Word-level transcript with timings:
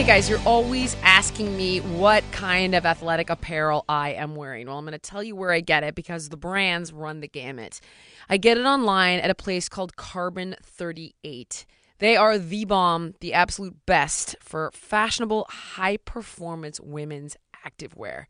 Okay, 0.00 0.06
guys, 0.06 0.30
you're 0.30 0.40
always 0.46 0.96
asking 1.02 1.54
me 1.58 1.80
what 1.80 2.24
kind 2.32 2.74
of 2.74 2.86
athletic 2.86 3.28
apparel 3.28 3.84
I 3.86 4.14
am 4.14 4.34
wearing. 4.34 4.66
Well, 4.66 4.78
I'm 4.78 4.86
going 4.86 4.92
to 4.92 4.98
tell 4.98 5.22
you 5.22 5.36
where 5.36 5.52
I 5.52 5.60
get 5.60 5.84
it 5.84 5.94
because 5.94 6.30
the 6.30 6.38
brands 6.38 6.90
run 6.90 7.20
the 7.20 7.28
gamut. 7.28 7.82
I 8.26 8.38
get 8.38 8.56
it 8.56 8.64
online 8.64 9.18
at 9.18 9.28
a 9.28 9.34
place 9.34 9.68
called 9.68 9.96
Carbon 9.96 10.56
38. 10.62 11.66
They 11.98 12.16
are 12.16 12.38
the 12.38 12.64
bomb, 12.64 13.12
the 13.20 13.34
absolute 13.34 13.84
best 13.84 14.36
for 14.40 14.70
fashionable, 14.72 15.46
high 15.50 15.98
performance 15.98 16.80
women's 16.80 17.36
activewear. 17.62 18.24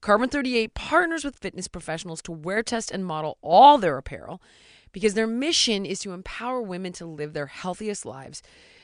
Carbon 0.00 0.28
38 0.28 0.74
partners 0.74 1.24
with 1.24 1.34
fitness 1.34 1.66
professionals 1.66 2.22
to 2.22 2.30
wear, 2.30 2.62
test, 2.62 2.92
and 2.92 3.04
model 3.04 3.38
all 3.42 3.76
their 3.76 3.98
apparel 3.98 4.40
because 4.92 5.14
their 5.14 5.26
mission 5.26 5.84
is 5.84 6.00
to 6.00 6.12
empower 6.12 6.60
women 6.60 6.92
to 6.94 7.06
live 7.06 7.32
their 7.32 7.46
healthiest 7.46 8.04
lives 8.04 8.42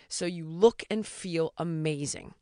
so 0.08 0.26
you 0.26 0.46
look 0.46 0.84
and 0.90 1.06
feel 1.06 1.52
amazing. 1.58 2.34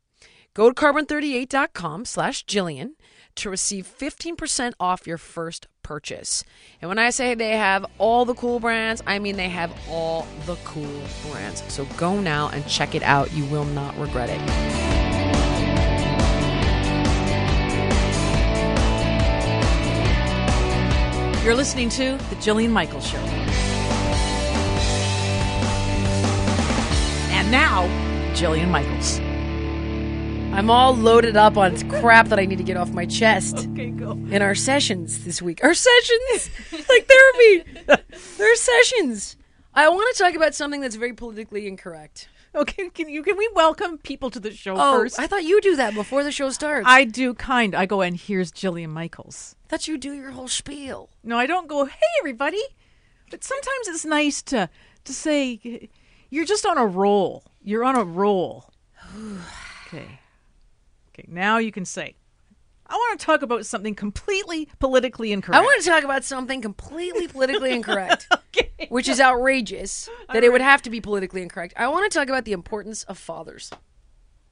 Go 0.53 0.69
to 0.69 0.75
carbon38.com 0.75 2.05
slash 2.05 2.45
Jillian 2.45 2.91
to 3.35 3.49
receive 3.49 3.87
15% 3.87 4.73
off 4.79 5.07
your 5.07 5.17
first 5.17 5.67
purchase. 5.81 6.43
And 6.79 6.89
when 6.89 6.99
I 6.99 7.09
say 7.09 7.33
they 7.33 7.57
have 7.57 7.85
all 7.97 8.25
the 8.25 8.35
cool 8.35 8.59
brands, 8.59 9.01
I 9.07 9.17
mean 9.17 9.35
they 9.35 9.49
have 9.49 9.73
all 9.89 10.27
the 10.45 10.55
cool 10.63 11.01
brands. 11.31 11.63
So 11.73 11.85
go 11.97 12.19
now 12.19 12.49
and 12.49 12.65
check 12.67 12.93
it 12.93 13.01
out. 13.01 13.33
You 13.33 13.45
will 13.45 13.65
not 13.65 13.97
regret 13.97 14.29
it. 14.29 14.92
You're 21.43 21.55
listening 21.55 21.89
to 21.89 22.11
The 22.29 22.35
Jillian 22.37 22.69
Michaels 22.69 23.05
Show. 23.05 23.17
And 27.31 27.51
now, 27.51 27.83
Jillian 28.33 28.69
Michaels. 28.69 29.19
I'm 30.57 30.69
all 30.69 30.95
loaded 30.95 31.35
up 31.35 31.57
on 31.57 31.77
crap 31.89 32.29
that 32.29 32.39
I 32.39 32.45
need 32.45 32.59
to 32.59 32.63
get 32.63 32.77
off 32.77 32.91
my 32.91 33.05
chest. 33.05 33.67
Okay, 33.73 33.89
go. 33.89 34.11
In 34.11 34.41
our 34.41 34.55
sessions 34.55 35.25
this 35.25 35.41
week. 35.41 35.61
Our 35.65 35.73
sessions? 35.73 36.49
like 36.71 37.09
therapy. 37.09 37.81
There 38.37 38.53
are 38.53 38.55
sessions. 38.55 39.35
I 39.73 39.89
want 39.89 40.15
to 40.15 40.23
talk 40.23 40.35
about 40.35 40.55
something 40.55 40.79
that's 40.79 40.95
very 40.95 41.11
politically 41.11 41.67
incorrect. 41.67 42.29
Okay, 42.55 42.89
can 42.89 43.09
you 43.09 43.23
can 43.23 43.35
we 43.35 43.49
welcome 43.55 43.97
people 43.97 44.29
to 44.29 44.39
the 44.39 44.51
show 44.53 44.75
Oh, 44.77 44.99
first? 44.99 45.19
I 45.19 45.25
thought 45.25 45.43
you 45.43 45.59
do 45.59 45.75
that 45.75 45.95
before 45.95 46.23
the 46.23 46.31
show 46.31 46.51
starts. 46.51 46.85
I 46.87 47.03
do 47.03 47.33
kind. 47.33 47.73
I 47.73 47.87
go 47.87 48.01
and 48.01 48.15
here's 48.15 48.51
Jillian 48.51 48.89
Michaels. 48.89 49.55
Thought 49.73 49.87
you 49.87 49.97
do 49.97 50.13
your 50.13 50.29
whole 50.29 50.47
spiel. 50.47 51.09
No, 51.23 51.35
I 51.39 51.47
don't 51.47 51.67
go, 51.67 51.85
hey 51.85 51.97
everybody. 52.19 52.61
But 53.31 53.43
sometimes 53.43 53.87
it's 53.87 54.05
nice 54.05 54.43
to 54.43 54.69
to 55.03 55.13
say 55.13 55.89
you're 56.29 56.45
just 56.45 56.63
on 56.63 56.77
a 56.77 56.85
roll. 56.85 57.43
You're 57.63 57.83
on 57.83 57.95
a 57.95 58.03
roll. 58.03 58.69
okay. 59.87 60.19
Okay, 61.09 61.25
now 61.27 61.57
you 61.57 61.71
can 61.71 61.85
say 61.85 62.15
I 62.85 62.93
want 62.93 63.19
to 63.19 63.25
talk 63.25 63.41
about 63.41 63.65
something 63.65 63.95
completely 63.95 64.69
politically 64.79 65.31
incorrect. 65.31 65.57
I 65.57 65.61
want 65.61 65.81
to 65.81 65.89
talk 65.89 66.03
about 66.03 66.23
something 66.23 66.61
completely 66.61 67.27
politically 67.27 67.71
incorrect, 67.79 68.27
Okay. 68.49 68.69
which 68.89 69.09
is 69.09 69.19
outrageous 69.19 70.07
that 70.31 70.43
it 70.43 70.51
would 70.51 70.61
have 70.61 70.83
to 70.83 70.91
be 70.91 71.01
politically 71.01 71.41
incorrect. 71.41 71.73
I 71.77 71.87
want 71.87 72.11
to 72.11 72.15
talk 72.15 72.27
about 72.27 72.45
the 72.45 72.51
importance 72.51 73.05
of 73.05 73.17
fathers. 73.17 73.71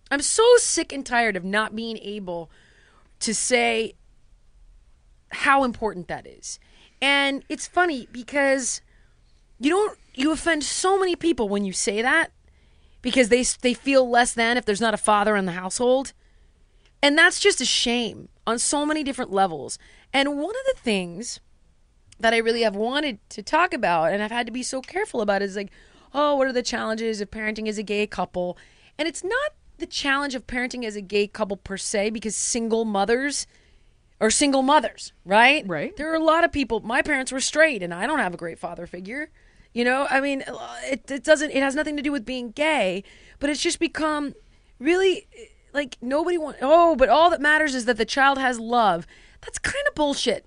I'm 0.09 0.23
so 0.23 0.43
sick 0.57 0.91
and 0.91 1.05
tired 1.05 1.35
of 1.35 1.43
not 1.43 1.75
being 1.75 1.99
able 1.99 2.49
to 3.19 3.35
say 3.35 3.93
how 5.31 5.63
important 5.63 6.07
that 6.07 6.27
is. 6.27 6.59
And 7.01 7.43
it's 7.49 7.67
funny 7.67 8.07
because 8.11 8.81
you 9.59 9.69
don't 9.69 9.97
you 10.13 10.31
offend 10.31 10.63
so 10.63 10.99
many 10.99 11.15
people 11.15 11.49
when 11.49 11.65
you 11.65 11.73
say 11.73 12.01
that 12.01 12.31
because 13.01 13.29
they 13.29 13.43
they 13.61 13.73
feel 13.73 14.09
less 14.09 14.33
than 14.33 14.57
if 14.57 14.65
there's 14.65 14.81
not 14.81 14.93
a 14.93 14.97
father 14.97 15.35
in 15.35 15.45
the 15.45 15.53
household. 15.53 16.13
And 17.01 17.17
that's 17.17 17.39
just 17.39 17.61
a 17.61 17.65
shame 17.65 18.29
on 18.45 18.59
so 18.59 18.85
many 18.85 19.03
different 19.03 19.31
levels. 19.31 19.79
And 20.13 20.37
one 20.37 20.55
of 20.55 20.75
the 20.75 20.81
things 20.81 21.39
that 22.19 22.33
I 22.33 22.37
really 22.37 22.61
have 22.61 22.75
wanted 22.75 23.17
to 23.29 23.41
talk 23.41 23.73
about 23.73 24.13
and 24.13 24.21
I've 24.21 24.31
had 24.31 24.45
to 24.45 24.51
be 24.51 24.61
so 24.61 24.81
careful 24.81 25.21
about 25.21 25.41
is 25.41 25.55
like, 25.55 25.71
oh, 26.13 26.35
what 26.35 26.47
are 26.47 26.53
the 26.53 26.61
challenges 26.61 27.21
of 27.21 27.31
parenting 27.31 27.67
as 27.67 27.79
a 27.79 27.83
gay 27.83 28.05
couple? 28.05 28.57
And 28.97 29.07
it's 29.07 29.23
not 29.23 29.53
the 29.79 29.87
challenge 29.87 30.35
of 30.35 30.45
parenting 30.45 30.85
as 30.85 30.95
a 30.95 31.01
gay 31.01 31.25
couple 31.25 31.57
per 31.57 31.77
se 31.77 32.11
because 32.11 32.35
single 32.35 32.85
mothers 32.85 33.47
are 34.21 34.31
single 34.31 34.61
mothers, 34.61 35.11
right? 35.25 35.67
Right. 35.67 35.95
There 35.97 36.09
are 36.11 36.15
a 36.15 36.23
lot 36.23 36.45
of 36.45 36.51
people. 36.53 36.79
My 36.79 37.01
parents 37.01 37.31
were 37.31 37.41
straight 37.41 37.83
and 37.83 37.93
I 37.93 38.07
don't 38.07 38.19
have 38.19 38.33
a 38.33 38.37
great 38.37 38.59
father 38.59 38.87
figure. 38.87 39.29
You 39.73 39.83
know, 39.83 40.07
I 40.09 40.21
mean, 40.21 40.43
uh, 40.47 40.75
it, 40.83 41.09
it 41.11 41.23
doesn't, 41.23 41.51
it 41.51 41.63
has 41.63 41.75
nothing 41.75 41.97
to 41.97 42.03
do 42.03 42.11
with 42.11 42.25
being 42.25 42.51
gay, 42.51 43.03
but 43.39 43.49
it's 43.49 43.61
just 43.61 43.79
become 43.79 44.33
really 44.81 45.27
eh, 45.37 45.45
like 45.73 45.97
nobody 46.01 46.37
want 46.37 46.57
oh 46.61 46.95
but 46.95 47.07
all 47.07 47.29
that 47.29 47.39
matters 47.39 47.75
is 47.75 47.85
that 47.85 47.97
the 47.97 48.05
child 48.05 48.37
has 48.37 48.59
love 48.59 49.07
that's 49.41 49.59
kind 49.59 49.85
of 49.87 49.95
bullshit 49.95 50.45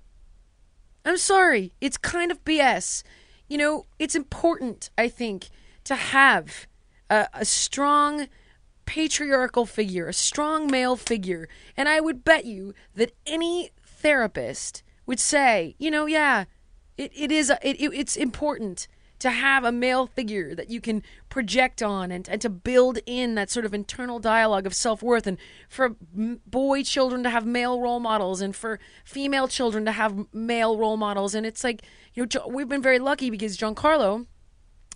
i'm 1.03 1.17
sorry 1.17 1.73
it's 1.81 1.97
kind 1.97 2.31
of 2.31 2.43
bs 2.43 3.01
you 3.47 3.57
know 3.57 3.85
it's 3.97 4.15
important 4.15 4.89
i 4.97 5.07
think 5.07 5.49
to 5.83 5.95
have 5.95 6.67
a, 7.09 7.27
a 7.33 7.45
strong 7.45 8.27
patriarchal 8.85 9.65
figure 9.65 10.07
a 10.07 10.13
strong 10.13 10.69
male 10.69 10.95
figure 10.95 11.47
and 11.75 11.89
i 11.89 11.99
would 11.99 12.23
bet 12.23 12.45
you 12.45 12.73
that 12.95 13.11
any 13.25 13.71
therapist 13.83 14.83
would 15.05 15.19
say 15.19 15.75
you 15.77 15.89
know 15.89 16.05
yeah 16.05 16.45
it, 16.97 17.11
it 17.13 17.31
is 17.31 17.49
a, 17.49 17.57
it, 17.67 17.79
it, 17.79 17.93
it's 17.93 18.15
important 18.15 18.87
to 19.19 19.29
have 19.31 19.63
a 19.63 19.71
male 19.71 20.07
figure 20.07 20.53
that 20.53 20.69
you 20.69 20.81
can 20.81 21.01
project 21.29 21.81
on 21.81 22.11
and, 22.11 22.27
and 22.27 22.41
to 22.41 22.49
build 22.49 22.99
in 23.05 23.35
that 23.35 23.49
sort 23.49 23.65
of 23.65 23.73
internal 23.73 24.19
dialogue 24.19 24.65
of 24.65 24.73
self-worth 24.73 25.25
and 25.25 25.37
for 25.69 25.95
boy 26.13 26.83
children 26.83 27.23
to 27.23 27.29
have 27.29 27.45
male 27.45 27.79
role 27.79 27.99
models 27.99 28.41
and 28.41 28.55
for 28.55 28.79
female 29.03 29.47
children 29.47 29.85
to 29.85 29.91
have 29.91 30.33
male 30.33 30.77
role 30.77 30.97
models. 30.97 31.33
And 31.33 31.45
it's 31.45 31.63
like 31.63 31.83
you 32.13 32.27
know 32.33 32.47
we've 32.47 32.69
been 32.69 32.81
very 32.81 32.99
lucky 32.99 33.29
because 33.29 33.57
Giancarlo 33.57 34.25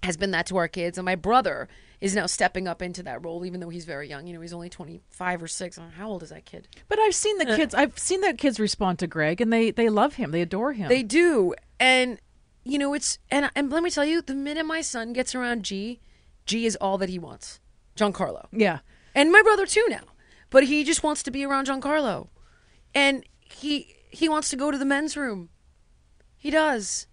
has 0.03 0.17
been 0.17 0.31
that 0.31 0.45
to 0.47 0.57
our 0.57 0.67
kids 0.67 0.97
and 0.97 1.05
my 1.05 1.15
brother 1.15 1.67
is 2.01 2.15
now 2.15 2.25
stepping 2.25 2.67
up 2.67 2.81
into 2.81 3.03
that 3.03 3.23
role 3.25 3.45
even 3.45 3.59
though 3.59 3.69
he's 3.69 3.85
very 3.85 4.07
young 4.07 4.25
you 4.25 4.33
know 4.33 4.41
he's 4.41 4.53
only 4.53 4.69
25 4.69 5.43
or 5.43 5.47
6 5.47 5.77
know, 5.77 5.83
how 5.97 6.07
old 6.09 6.23
is 6.23 6.29
that 6.29 6.45
kid 6.45 6.67
But 6.87 6.99
I've 6.99 7.15
seen 7.15 7.37
the 7.37 7.51
uh, 7.51 7.55
kids. 7.55 7.75
I've 7.75 7.97
seen 7.99 8.21
the 8.21 8.33
kids 8.33 8.59
respond 8.59 8.99
to 8.99 9.07
Greg, 9.07 9.41
and 9.41 9.51
they 9.51 9.71
they 9.71 9.89
love 9.89 10.15
him. 10.15 10.31
They 10.31 10.41
adore 10.41 10.73
him. 10.73 10.89
They 10.89 11.03
do. 11.03 11.53
And 11.79 12.19
you 12.63 12.77
know, 12.77 12.93
it's 12.93 13.19
and 13.31 13.49
and 13.55 13.69
let 13.71 13.83
me 13.83 13.89
tell 13.89 14.05
you, 14.05 14.21
the 14.21 14.35
minute 14.35 14.65
my 14.65 14.81
son 14.81 15.13
gets 15.13 15.33
around 15.35 15.63
G, 15.63 15.99
G 16.45 16.65
is 16.65 16.75
all 16.77 16.97
that 16.97 17.09
he 17.09 17.19
wants. 17.19 17.59
Giancarlo. 17.95 18.47
yeah. 18.51 18.79
And 19.15 19.31
my 19.31 19.41
brother 19.41 19.65
too 19.65 19.85
now. 19.89 20.03
But 20.49 20.63
he 20.65 20.83
just 20.83 21.03
wants 21.03 21.21
to 21.23 21.31
be 21.31 21.43
around 21.43 21.67
Giancarlo. 21.67 22.29
And 22.93 23.23
he 23.39 23.95
he 24.09 24.27
wants 24.29 24.49
to 24.49 24.55
go 24.55 24.71
to 24.71 24.77
the 24.77 24.85
men's 24.85 25.15
room. 25.17 25.49
He 26.37 26.49
does. 26.49 27.07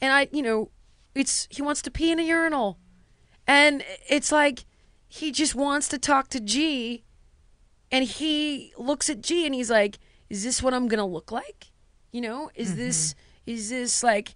And 0.00 0.12
I, 0.12 0.28
you 0.32 0.42
know, 0.42 0.70
it's 1.14 1.46
he 1.50 1.62
wants 1.62 1.82
to 1.82 1.90
pee 1.90 2.10
in 2.10 2.18
a 2.18 2.22
urinal. 2.22 2.78
And 3.46 3.84
it's 4.08 4.32
like 4.32 4.64
he 5.08 5.30
just 5.30 5.54
wants 5.54 5.88
to 5.88 5.98
talk 5.98 6.28
to 6.28 6.40
G 6.40 7.04
and 7.94 8.04
he 8.04 8.72
looks 8.76 9.08
at 9.08 9.20
G 9.20 9.46
and 9.46 9.54
he's 9.54 9.70
like, 9.70 9.98
"Is 10.28 10.42
this 10.42 10.60
what 10.60 10.74
I'm 10.74 10.88
going 10.88 10.98
to 10.98 11.04
look 11.04 11.30
like?" 11.30 11.70
You 12.10 12.22
know, 12.22 12.50
is 12.56 12.70
mm-hmm. 12.70 12.78
this 12.78 13.14
is 13.46 13.70
this 13.70 14.02
like 14.02 14.34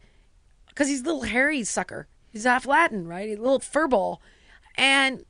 because 0.68 0.86
he's 0.86 1.00
a 1.00 1.04
little 1.04 1.22
hairy 1.22 1.64
sucker. 1.64 2.06
He's 2.30 2.44
half 2.44 2.66
Latin, 2.66 3.08
right? 3.08 3.28
He's 3.28 3.38
a 3.38 3.42
little 3.42 3.58
furball, 3.58 4.18
and 4.76 5.24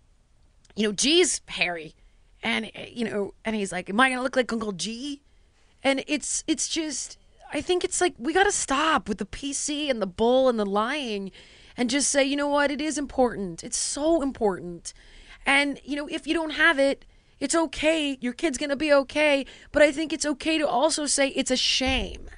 you 0.76 0.86
know, 0.86 0.92
G's 0.92 1.40
hairy, 1.48 1.94
and 2.42 2.70
you 2.92 3.06
know, 3.06 3.32
and 3.46 3.56
he's 3.56 3.72
like, 3.72 3.88
"Am 3.88 3.98
I 3.98 4.10
gonna 4.10 4.22
look 4.22 4.36
like 4.36 4.52
Uncle 4.52 4.72
G?" 4.72 5.22
And 5.82 6.04
it's 6.06 6.44
it's 6.46 6.68
just, 6.68 7.16
I 7.52 7.62
think 7.62 7.82
it's 7.82 8.00
like 8.00 8.14
we 8.18 8.34
gotta 8.34 8.52
stop 8.52 9.08
with 9.08 9.16
the 9.16 9.24
PC 9.24 9.88
and 9.88 10.02
the 10.02 10.06
bull 10.06 10.50
and 10.50 10.58
the 10.58 10.66
lying, 10.66 11.30
and 11.78 11.88
just 11.88 12.10
say, 12.10 12.24
you 12.24 12.36
know 12.36 12.48
what, 12.48 12.70
it 12.70 12.82
is 12.82 12.98
important. 12.98 13.64
It's 13.64 13.78
so 13.78 14.20
important, 14.20 14.92
and 15.46 15.80
you 15.84 15.96
know, 15.96 16.06
if 16.08 16.26
you 16.26 16.34
don't 16.34 16.50
have 16.50 16.78
it. 16.78 17.06
It's 17.40 17.54
okay. 17.54 18.18
Your 18.20 18.32
kid's 18.32 18.58
going 18.58 18.70
to 18.70 18.74
be 18.74 18.92
okay. 18.92 19.46
But 19.70 19.80
I 19.80 19.92
think 19.92 20.12
it's 20.12 20.26
okay 20.26 20.58
to 20.58 20.66
also 20.66 21.06
say 21.06 21.28
it's 21.28 21.52
a 21.52 21.56
shame 21.56 22.28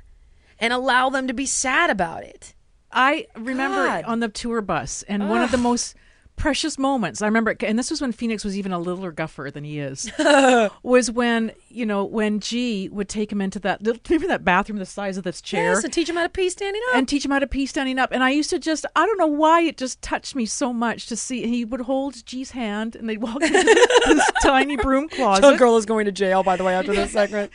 and 0.59 0.75
allow 0.75 1.09
them 1.09 1.27
to 1.27 1.33
be 1.33 1.47
sad 1.47 1.89
about 1.89 2.23
it. 2.23 2.53
I 2.93 3.27
remember 3.35 3.87
God. 3.87 4.05
on 4.05 4.21
the 4.21 4.29
tour 4.29 4.61
bus, 4.61 5.03
and 5.09 5.31
one 5.31 5.43
of 5.43 5.53
the 5.53 5.57
most 5.57 5.95
precious 6.41 6.79
moments 6.79 7.21
I 7.21 7.27
remember, 7.27 7.55
and 7.61 7.79
this 7.79 7.91
was 7.91 8.01
when 8.01 8.13
Phoenix 8.13 8.45
was 8.45 8.57
even 8.57 8.73
a 8.73 8.79
littler 8.79 9.13
guffer 9.13 9.51
than 9.53 9.63
he 9.63 9.79
is, 9.79 10.11
oh. 10.19 10.71
was 10.83 11.11
when 11.11 11.53
you 11.69 11.85
know 11.85 12.05
when 12.05 12.41
G 12.41 12.89
would 12.89 13.09
take 13.09 13.31
him 13.31 13.43
into 13.43 13.59
that 13.61 13.83
little, 13.83 14.01
remember 14.09 14.29
that 14.29 14.45
bathroom 14.45 14.79
the 14.79 14.87
size 14.87 15.19
of 15.19 15.25
this 15.25 15.43
chair. 15.43 15.75
Yes, 15.75 15.83
to 15.83 15.89
teach 15.89 16.09
him 16.09 16.17
how 16.17 16.23
to 16.23 16.29
pee 16.31 16.49
standing 16.49 16.81
up. 16.91 16.97
and 16.97 17.07
teach 17.07 17.25
him 17.25 17.31
how 17.31 17.39
to 17.39 17.47
pee 17.47 17.67
standing 17.67 17.99
up. 17.99 18.11
And 18.11 18.25
I 18.25 18.31
used 18.31 18.49
to 18.51 18.59
just, 18.59 18.87
I 18.97 19.05
don't 19.05 19.19
know 19.19 19.27
why 19.27 19.61
it 19.61 19.77
just 19.77 20.01
touched 20.01 20.35
me 20.35 20.47
so 20.47 20.73
much 20.73 21.07
to 21.07 21.17
see. 21.17 21.47
He 21.47 21.65
would 21.65 21.83
hold 21.83 22.25
G's 22.25 22.53
hand 22.53 22.97
and 22.97 23.09
they'd 23.09 23.21
walk 23.21 23.43
into 23.43 23.53
this 24.07 24.31
tiny 24.43 24.77
broom 24.79 25.09
closet. 25.11 25.43
The 25.43 25.57
girl 25.57 25.77
is 25.77 25.85
going 25.85 26.07
to 26.07 26.13
jail, 26.13 26.43
by 26.43 26.57
the 26.57 26.65
way, 26.65 26.75
after 26.75 26.95
this 26.95 27.13
segment. 27.21 27.53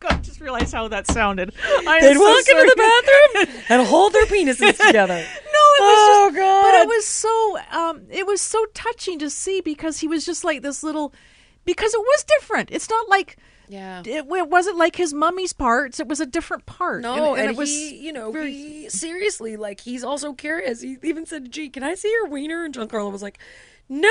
God, 0.00 0.14
I 0.14 0.16
just 0.22 0.40
realized 0.40 0.72
how 0.72 0.88
that 0.88 1.06
sounded. 1.08 1.52
I 1.64 2.00
They'd 2.00 2.14
so 2.14 2.20
walk 2.20 2.48
into 2.48 2.74
the 2.74 2.76
bathroom 2.76 3.64
and 3.68 3.86
hold 3.86 4.12
their 4.12 4.26
penises 4.26 4.84
together. 4.84 5.24
No, 6.22 6.28
it 6.28 6.32
was 6.32 6.36
Oh, 6.36 6.62
God. 6.62 6.62
but 6.62 6.80
it 6.82 6.88
was 6.88 7.06
so, 7.06 7.58
um, 7.70 8.02
it 8.10 8.26
was 8.26 8.40
so 8.40 8.64
touching 8.74 9.18
to 9.20 9.30
see 9.30 9.60
because 9.60 9.98
he 10.00 10.08
was 10.08 10.24
just 10.26 10.44
like 10.44 10.62
this 10.62 10.82
little, 10.82 11.12
because 11.64 11.92
it 11.94 12.00
was 12.00 12.24
different. 12.24 12.70
It's 12.72 12.88
not 12.90 13.08
like, 13.08 13.36
Yeah. 13.68 14.00
it, 14.04 14.26
it 14.28 14.48
wasn't 14.48 14.76
like 14.78 14.96
his 14.96 15.12
mummy's 15.14 15.52
parts. 15.52 16.00
It 16.00 16.08
was 16.08 16.20
a 16.20 16.26
different 16.26 16.66
part. 16.66 17.02
No, 17.02 17.34
and, 17.34 17.50
it 17.50 17.56
was 17.56 17.68
he, 17.68 17.96
you 17.96 18.12
know, 18.12 18.30
very- 18.32 18.52
he 18.52 18.88
seriously, 18.88 19.56
like, 19.56 19.80
he's 19.80 20.04
also 20.04 20.32
curious. 20.32 20.80
He 20.80 20.96
even 21.02 21.26
said, 21.26 21.50
"Gee, 21.52 21.68
can 21.68 21.82
I 21.82 21.94
see 21.94 22.10
your 22.10 22.26
wiener?" 22.28 22.64
And 22.64 22.74
Giancarlo 22.74 23.10
was 23.12 23.22
like, 23.22 23.38
"No," 23.88 24.08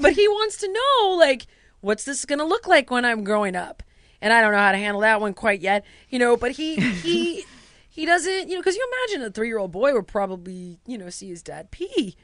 but 0.00 0.12
he 0.14 0.26
wants 0.28 0.56
to 0.58 0.68
know, 0.72 1.14
like, 1.16 1.46
what's 1.80 2.04
this 2.04 2.24
gonna 2.24 2.44
look 2.44 2.66
like 2.66 2.90
when 2.90 3.04
I'm 3.04 3.24
growing 3.24 3.56
up? 3.56 3.82
And 4.20 4.32
I 4.32 4.40
don't 4.40 4.52
know 4.52 4.58
how 4.58 4.72
to 4.72 4.78
handle 4.78 5.02
that 5.02 5.20
one 5.20 5.34
quite 5.34 5.60
yet, 5.60 5.84
you 6.08 6.18
know. 6.18 6.36
But 6.36 6.52
he 6.52 6.76
he 6.76 7.44
he 7.94 8.04
doesn't, 8.04 8.48
you 8.48 8.56
know, 8.56 8.60
because 8.60 8.74
you 8.74 8.92
imagine 9.08 9.24
a 9.24 9.30
three 9.30 9.46
year 9.46 9.58
old 9.58 9.70
boy 9.70 9.92
would 9.92 10.08
probably, 10.08 10.80
you 10.84 10.98
know, 10.98 11.10
see 11.10 11.28
his 11.28 11.44
dad 11.44 11.70
pee, 11.70 12.16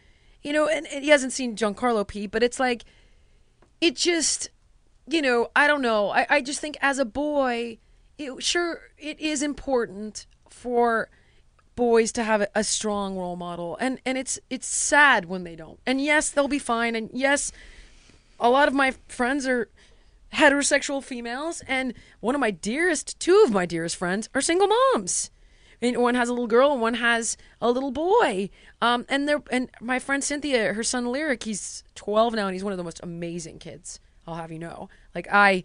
you 0.42 0.52
know, 0.52 0.66
and, 0.66 0.84
and 0.88 1.04
he 1.04 1.10
hasn't 1.10 1.32
seen 1.32 1.54
Giancarlo 1.54 2.04
pee, 2.06 2.26
but 2.26 2.42
it's 2.42 2.58
like, 2.58 2.84
it 3.80 3.94
just 3.94 4.50
you 5.06 5.22
know, 5.22 5.50
I 5.56 5.66
don't 5.66 5.82
know. 5.82 6.10
I, 6.10 6.26
I 6.28 6.40
just 6.40 6.60
think 6.60 6.76
as 6.80 6.98
a 6.98 7.04
boy, 7.04 7.78
it, 8.18 8.42
sure, 8.42 8.80
it 8.98 9.18
is 9.20 9.42
important 9.42 10.26
for 10.48 11.08
boys 11.76 12.12
to 12.12 12.24
have 12.24 12.46
a, 12.54 12.64
strong 12.64 13.16
role 13.16 13.36
model, 13.36 13.76
and 13.80 14.00
and 14.04 14.18
it's 14.18 14.38
it's 14.50 14.66
sad 14.66 15.24
when 15.26 15.44
they 15.44 15.56
don't. 15.56 15.80
And 15.86 16.00
yes, 16.00 16.30
they'll 16.30 16.48
be 16.48 16.58
fine. 16.58 16.94
And 16.94 17.10
yes, 17.12 17.52
a 18.38 18.50
lot 18.50 18.68
of 18.68 18.74
my 18.74 18.94
friends 19.08 19.46
are 19.46 19.68
heterosexual 20.34 21.02
females, 21.02 21.62
and 21.66 21.94
one 22.20 22.34
of 22.34 22.40
my 22.40 22.50
dearest, 22.50 23.18
two 23.18 23.42
of 23.44 23.52
my 23.52 23.66
dearest 23.66 23.96
friends 23.96 24.28
are 24.34 24.40
single 24.40 24.68
moms. 24.68 25.30
And 25.82 25.96
one 25.98 26.14
has 26.14 26.28
a 26.28 26.32
little 26.32 26.46
girl 26.46 26.72
and 26.72 26.80
one 26.80 26.94
has 26.94 27.36
a 27.60 27.70
little 27.70 27.90
boy. 27.90 28.50
Um, 28.82 29.06
and 29.08 29.28
they're 29.28 29.42
and 29.50 29.70
my 29.80 29.98
friend 29.98 30.22
Cynthia, 30.22 30.74
her 30.74 30.82
son 30.82 31.06
Lyric, 31.06 31.44
he's 31.44 31.84
twelve 31.94 32.34
now, 32.34 32.46
and 32.46 32.54
he's 32.54 32.64
one 32.64 32.72
of 32.72 32.76
the 32.76 32.84
most 32.84 33.00
amazing 33.02 33.58
kids. 33.58 34.00
I'll 34.26 34.34
have 34.34 34.52
you 34.52 34.58
know. 34.58 34.88
Like 35.14 35.28
I, 35.32 35.64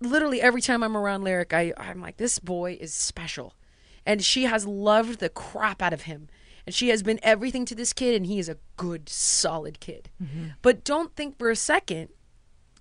literally 0.00 0.40
every 0.40 0.60
time 0.60 0.82
I'm 0.82 0.96
around 0.96 1.22
Lyric, 1.22 1.52
I 1.52 1.72
I'm 1.76 2.00
like, 2.00 2.16
this 2.16 2.38
boy 2.38 2.76
is 2.80 2.92
special, 2.92 3.54
and 4.04 4.24
she 4.24 4.44
has 4.44 4.66
loved 4.66 5.20
the 5.20 5.28
crap 5.28 5.80
out 5.80 5.92
of 5.92 6.02
him, 6.02 6.28
and 6.66 6.74
she 6.74 6.88
has 6.88 7.02
been 7.02 7.20
everything 7.22 7.64
to 7.66 7.74
this 7.74 7.92
kid, 7.92 8.14
and 8.16 8.26
he 8.26 8.38
is 8.38 8.48
a 8.48 8.58
good, 8.76 9.08
solid 9.08 9.78
kid. 9.80 10.10
But 10.60 10.84
don't 10.84 11.14
think 11.14 11.38
for 11.38 11.50
a 11.50 11.56
second 11.56 12.08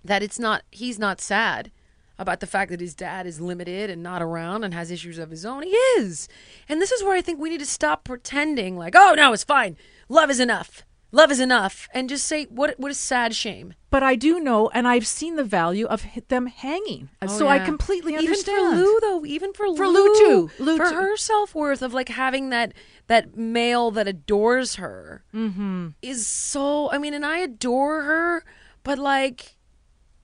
that 0.04 0.24
it's 0.24 0.40
not 0.40 0.64
he's 0.72 0.98
not 0.98 1.22
sad 1.22 1.72
about 2.22 2.40
the 2.40 2.48
fact 2.48 2.72
that 2.72 2.80
his 2.80 2.94
dad 2.96 3.26
is 3.28 3.42
limited 3.42 3.90
and 3.90 4.02
not 4.04 4.22
around 4.22 4.64
and 4.64 4.74
has 4.74 4.92
issues 4.92 5.18
of 5.18 5.30
his 5.32 5.46
own. 5.46 5.64
He 5.64 5.70
is. 5.72 6.28
And 6.70 6.80
this 6.82 6.92
is 6.92 7.04
where 7.04 7.14
I 7.16 7.22
think 7.22 7.40
we 7.40 7.50
need 7.50 7.60
to 7.60 7.66
stop 7.66 8.04
pretending 8.04 8.78
like, 8.78 8.94
"Oh, 8.96 9.14
no, 9.16 9.34
it's 9.34 9.44
fine. 9.44 9.76
Love 10.08 10.30
is 10.30 10.40
enough. 10.40 10.84
Love 11.12 11.32
is 11.32 11.40
enough." 11.42 11.90
And 11.94 12.08
just 12.08 12.26
say 12.26 12.46
what 12.46 12.76
what 12.80 12.92
a 12.92 12.96
sad 12.96 13.36
shame. 13.36 13.74
But 13.90 14.04
I 14.04 14.16
do 14.16 14.40
know, 14.40 14.70
and 14.70 14.88
I've 14.88 15.06
seen 15.06 15.36
the 15.36 15.44
value 15.44 15.86
of 15.86 16.06
h- 16.16 16.24
them 16.30 16.46
hanging, 16.48 17.10
and 17.20 17.30
so 17.30 17.50
I 17.50 17.60
completely 17.60 18.16
understand. 18.16 18.58
even 18.58 18.72
for 18.72 18.82
Lou 18.86 19.00
though, 19.02 19.26
even 19.26 19.52
for, 19.54 19.76
For 19.76 19.88
Lou, 19.88 19.94
Lou, 20.06 20.20
too. 20.48 20.64
Lou, 20.64 20.78
for 20.78 20.90
too. 20.90 20.96
her 20.96 21.18
self 21.18 21.54
worth 21.54 21.82
of 21.82 21.94
like 21.94 22.08
having 22.08 22.52
that 22.52 22.74
that 23.08 23.36
male 23.36 23.92
that 23.92 24.08
adores 24.08 24.76
her 24.76 25.26
Mm-hmm. 25.34 25.88
is 26.02 26.26
so. 26.26 26.90
I 26.92 26.98
mean, 27.00 27.14
and 27.14 27.26
I 27.26 27.40
adore 27.40 28.04
her, 28.04 28.46
but 28.84 28.98
like, 28.98 29.58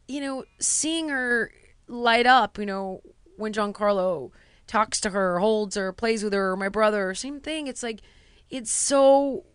you 0.07 0.21
know, 0.21 0.45
seeing 0.59 1.09
her 1.09 1.51
light 1.87 2.25
up, 2.25 2.57
you 2.57 2.65
know, 2.65 3.01
when 3.37 3.53
Giancarlo 3.53 4.31
talks 4.65 4.99
to 5.01 5.11
her, 5.11 5.39
holds 5.39 5.75
her, 5.75 5.93
plays 5.93 6.23
with 6.23 6.33
her, 6.33 6.51
or 6.51 6.57
my 6.57 6.69
brother, 6.69 7.13
same 7.13 7.39
thing. 7.39 7.67
It's 7.67 7.83
like, 7.83 8.01
it's 8.49 8.71
so. 8.71 9.45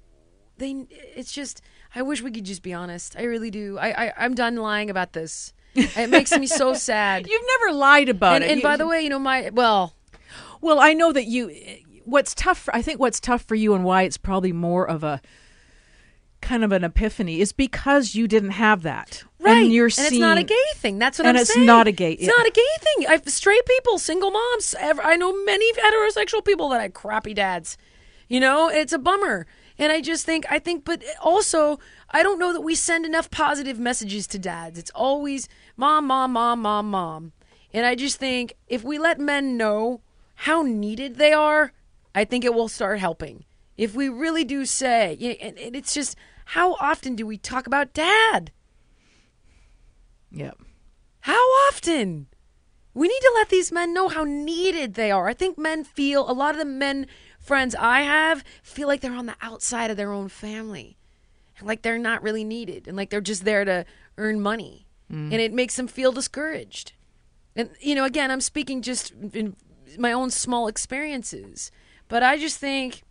They. 0.59 0.87
It's 0.91 1.33
just. 1.33 1.63
I 1.95 2.03
wish 2.03 2.23
we 2.23 2.31
could 2.31 2.45
just 2.45 2.63
be 2.63 2.73
honest. 2.73 3.17
I 3.19 3.23
really 3.25 3.51
do. 3.51 3.79
I. 3.79 4.07
I 4.07 4.13
I'm 4.19 4.35
done 4.35 4.57
lying 4.57 4.91
about 4.91 5.13
this. 5.13 5.53
It 5.75 6.11
makes 6.11 6.31
me 6.37 6.47
so 6.47 6.75
sad. 6.89 7.27
You've 7.27 7.47
never 7.61 7.75
lied 7.77 8.09
about 8.11 8.37
and, 8.37 8.45
it. 8.45 8.51
and 8.51 8.61
You- 8.61 8.63
by 8.63 8.77
the 8.77 8.87
way, 8.87 9.01
you 9.03 9.09
know 9.09 9.19
my 9.19 9.51
well, 9.53 9.95
well, 10.61 10.79
I 10.79 10.93
know 10.93 11.13
that 11.13 11.25
you. 11.25 11.51
What's 12.05 12.35
tough? 12.35 12.69
I 12.73 12.83
think 12.83 13.01
what's 13.01 13.21
tough 13.21 13.43
for 13.43 13.55
you, 13.55 13.75
and 13.75 13.85
why 13.85 14.03
it's 14.03 14.19
probably 14.19 14.53
more 14.53 14.87
of 14.87 15.03
a 15.05 15.21
kind 16.43 16.63
of 16.65 16.73
an 16.73 16.85
epiphany, 16.85 17.41
is 17.41 17.53
because 17.53 18.15
you 18.15 18.29
didn't 18.29 18.51
have 18.51 18.83
that. 18.83 19.25
right? 19.41 19.63
And 19.65 19.73
you're 19.73 19.87
and 19.87 19.93
seeing, 19.95 20.13
it's 20.15 20.21
not 20.21 20.37
a 20.39 20.43
gay 20.43 20.55
thing. 20.77 20.99
That's 20.99 21.19
what 21.19 21.27
I'm 21.27 21.37
saying. 21.37 21.41
And 21.41 21.63
it's 21.63 21.67
not 21.67 21.87
a 21.87 21.93
gay- 21.93 22.13
It's 22.13 22.23
yeah. 22.23 22.33
not 22.37 22.47
a 22.47 22.51
gay 22.51 22.75
thing. 22.81 23.07
I've 23.09 23.29
straight 23.29 23.65
people, 23.67 23.99
single 23.99 24.31
moms. 24.31 24.75
I 24.81 25.17
know 25.17 25.33
many 25.45 25.73
heterosexual 25.73 26.45
people 26.45 26.69
that 26.71 26.81
had 26.81 26.93
crappy 26.95 27.33
dads. 27.35 27.79
You 28.29 28.41
know, 28.41 28.69
it's 28.69 28.93
a 28.93 28.99
bummer. 28.99 29.47
And 29.79 29.91
I 29.91 30.01
just 30.01 30.27
think, 30.27 30.45
I 30.51 30.59
think, 30.59 30.85
but 30.85 31.03
also, 31.23 31.79
I 32.11 32.23
don't 32.23 32.39
know 32.39 32.53
that 32.53 32.61
we 32.61 32.75
send 32.75 33.07
enough 33.07 33.31
positive 33.31 33.79
messages 33.79 34.27
to 34.29 34.39
dads. 34.39 34.79
It's 34.79 34.91
always 34.95 35.49
mom, 35.77 36.07
mom, 36.07 36.33
mom, 36.33 36.61
mom, 36.61 36.91
mom. 36.91 37.33
And 37.73 37.87
I 37.87 37.95
just 37.95 38.19
think 38.19 38.55
if 38.69 38.85
we 38.85 38.99
let 38.99 39.19
men 39.19 39.57
know 39.57 40.03
how 40.35 40.63
needed 40.63 41.17
they 41.17 41.33
are, 41.33 41.73
I 42.15 42.25
think 42.25 42.45
it 42.45 42.53
will 42.55 42.69
start 42.69 42.99
helping. 42.99 43.45
If 43.79 43.95
we 43.95 44.09
really 44.11 44.45
do 44.45 44.67
say, 44.67 45.17
and 45.41 45.59
and 45.59 45.75
it's 45.75 45.95
just, 45.95 46.15
how 46.47 46.75
often 46.75 47.17
do 47.17 47.27
we 47.27 47.39
talk 47.39 47.67
about 47.67 47.95
dad? 47.95 48.53
Yep. 50.31 50.59
How 51.21 51.41
often? 51.69 52.27
We 52.95 53.09
need 53.09 53.21
to 53.21 53.33
let 53.35 53.49
these 53.49 53.73
men 53.73 53.95
know 53.95 54.09
how 54.09 54.25
needed 54.25 54.95
they 54.95 55.11
are. 55.11 55.29
I 55.29 55.35
think 55.35 55.57
men 55.57 55.85
feel, 55.85 56.29
a 56.31 56.33
lot 56.33 56.55
of 56.55 56.59
the 56.59 56.65
men 56.65 57.07
friends 57.41 57.75
I 57.75 58.03
have 58.03 58.45
feel 58.63 58.87
like 58.87 59.01
they're 59.01 59.13
on 59.15 59.27
the 59.27 59.37
outside 59.41 59.91
of 59.91 59.97
their 59.97 60.13
own 60.13 60.29
family. 60.29 60.99
And 61.59 61.67
like 61.67 61.83
they're 61.83 61.99
not 61.99 62.23
really 62.23 62.45
needed 62.45 62.87
and 62.87 62.97
like 62.97 63.11
they're 63.11 63.21
just 63.21 63.45
there 63.45 63.65
to 63.65 63.85
earn 64.19 64.41
money. 64.41 64.87
Mm. 65.11 65.33
And 65.33 65.35
it 65.35 65.53
makes 65.53 65.77
them 65.77 65.89
feel 65.89 66.13
discouraged. 66.13 66.93
And, 67.55 67.71
you 67.81 67.95
know, 67.95 68.05
again, 68.05 68.31
I'm 68.31 68.41
speaking 68.41 68.83
just 68.83 69.13
in 69.33 69.57
my 69.99 70.13
own 70.13 70.31
small 70.31 70.69
experiences. 70.69 71.71
But 72.09 72.23
I 72.23 72.39
just 72.39 72.59
think 72.59 73.03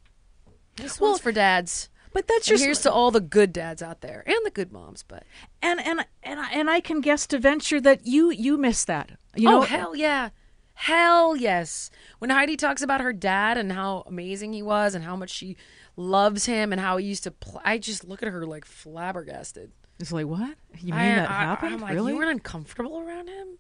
this 0.76 1.00
one's 1.00 1.20
for 1.20 1.32
dads. 1.32 1.90
But 2.14 2.28
that's 2.28 2.48
just 2.48 2.64
here's 2.64 2.82
to 2.82 2.92
all 2.92 3.12
the 3.12 3.22
good 3.22 3.54
dads 3.54 3.82
out 3.82 4.02
there 4.02 4.24
and 4.26 4.38
the 4.44 4.52
good 4.52 4.72
moms. 4.72 5.04
But 5.04 5.24
and 5.62 5.80
and 5.80 6.06
and 6.24 6.40
I, 6.40 6.50
and 6.52 6.70
I 6.70 6.82
can 6.82 7.02
guess 7.02 7.26
to 7.28 7.40
venture 7.40 7.80
that 7.82 8.06
you 8.06 8.32
you 8.32 8.58
miss 8.58 8.84
that. 8.86 9.12
You 9.36 9.48
oh, 9.48 9.52
know, 9.52 9.58
oh 9.60 9.62
hell 9.62 9.96
yeah, 9.96 10.30
hell 10.74 11.36
yes. 11.36 11.90
When 12.20 12.30
Heidi 12.30 12.58
talks 12.58 12.82
about 12.82 13.02
her 13.02 13.14
dad 13.14 13.58
and 13.58 13.72
how 13.72 14.04
amazing 14.06 14.54
he 14.54 14.62
was 14.62 14.94
and 14.94 15.06
how 15.06 15.16
much 15.16 15.30
she 15.30 15.56
loves 15.96 16.46
him 16.46 16.72
and 16.72 16.82
how 16.82 16.98
he 16.98 17.06
used 17.06 17.24
to, 17.24 17.32
pl- 17.32 17.62
I 17.64 17.78
just 17.78 18.04
look 18.04 18.22
at 18.22 18.30
her 18.30 18.46
like 18.46 18.66
flabbergasted. 18.66 19.72
it's 20.00 20.12
like 20.12 20.26
what 20.26 20.58
you 20.80 20.94
mean 20.94 21.02
I, 21.02 21.16
that 21.16 21.30
I- 21.30 21.34
happened? 21.34 21.76
I'm 21.76 21.82
like, 21.82 21.94
really? 21.94 22.12
you 22.12 22.18
weren't 22.18 22.32
uncomfortable 22.32 23.00
around 23.00 23.30
him. 23.30 23.58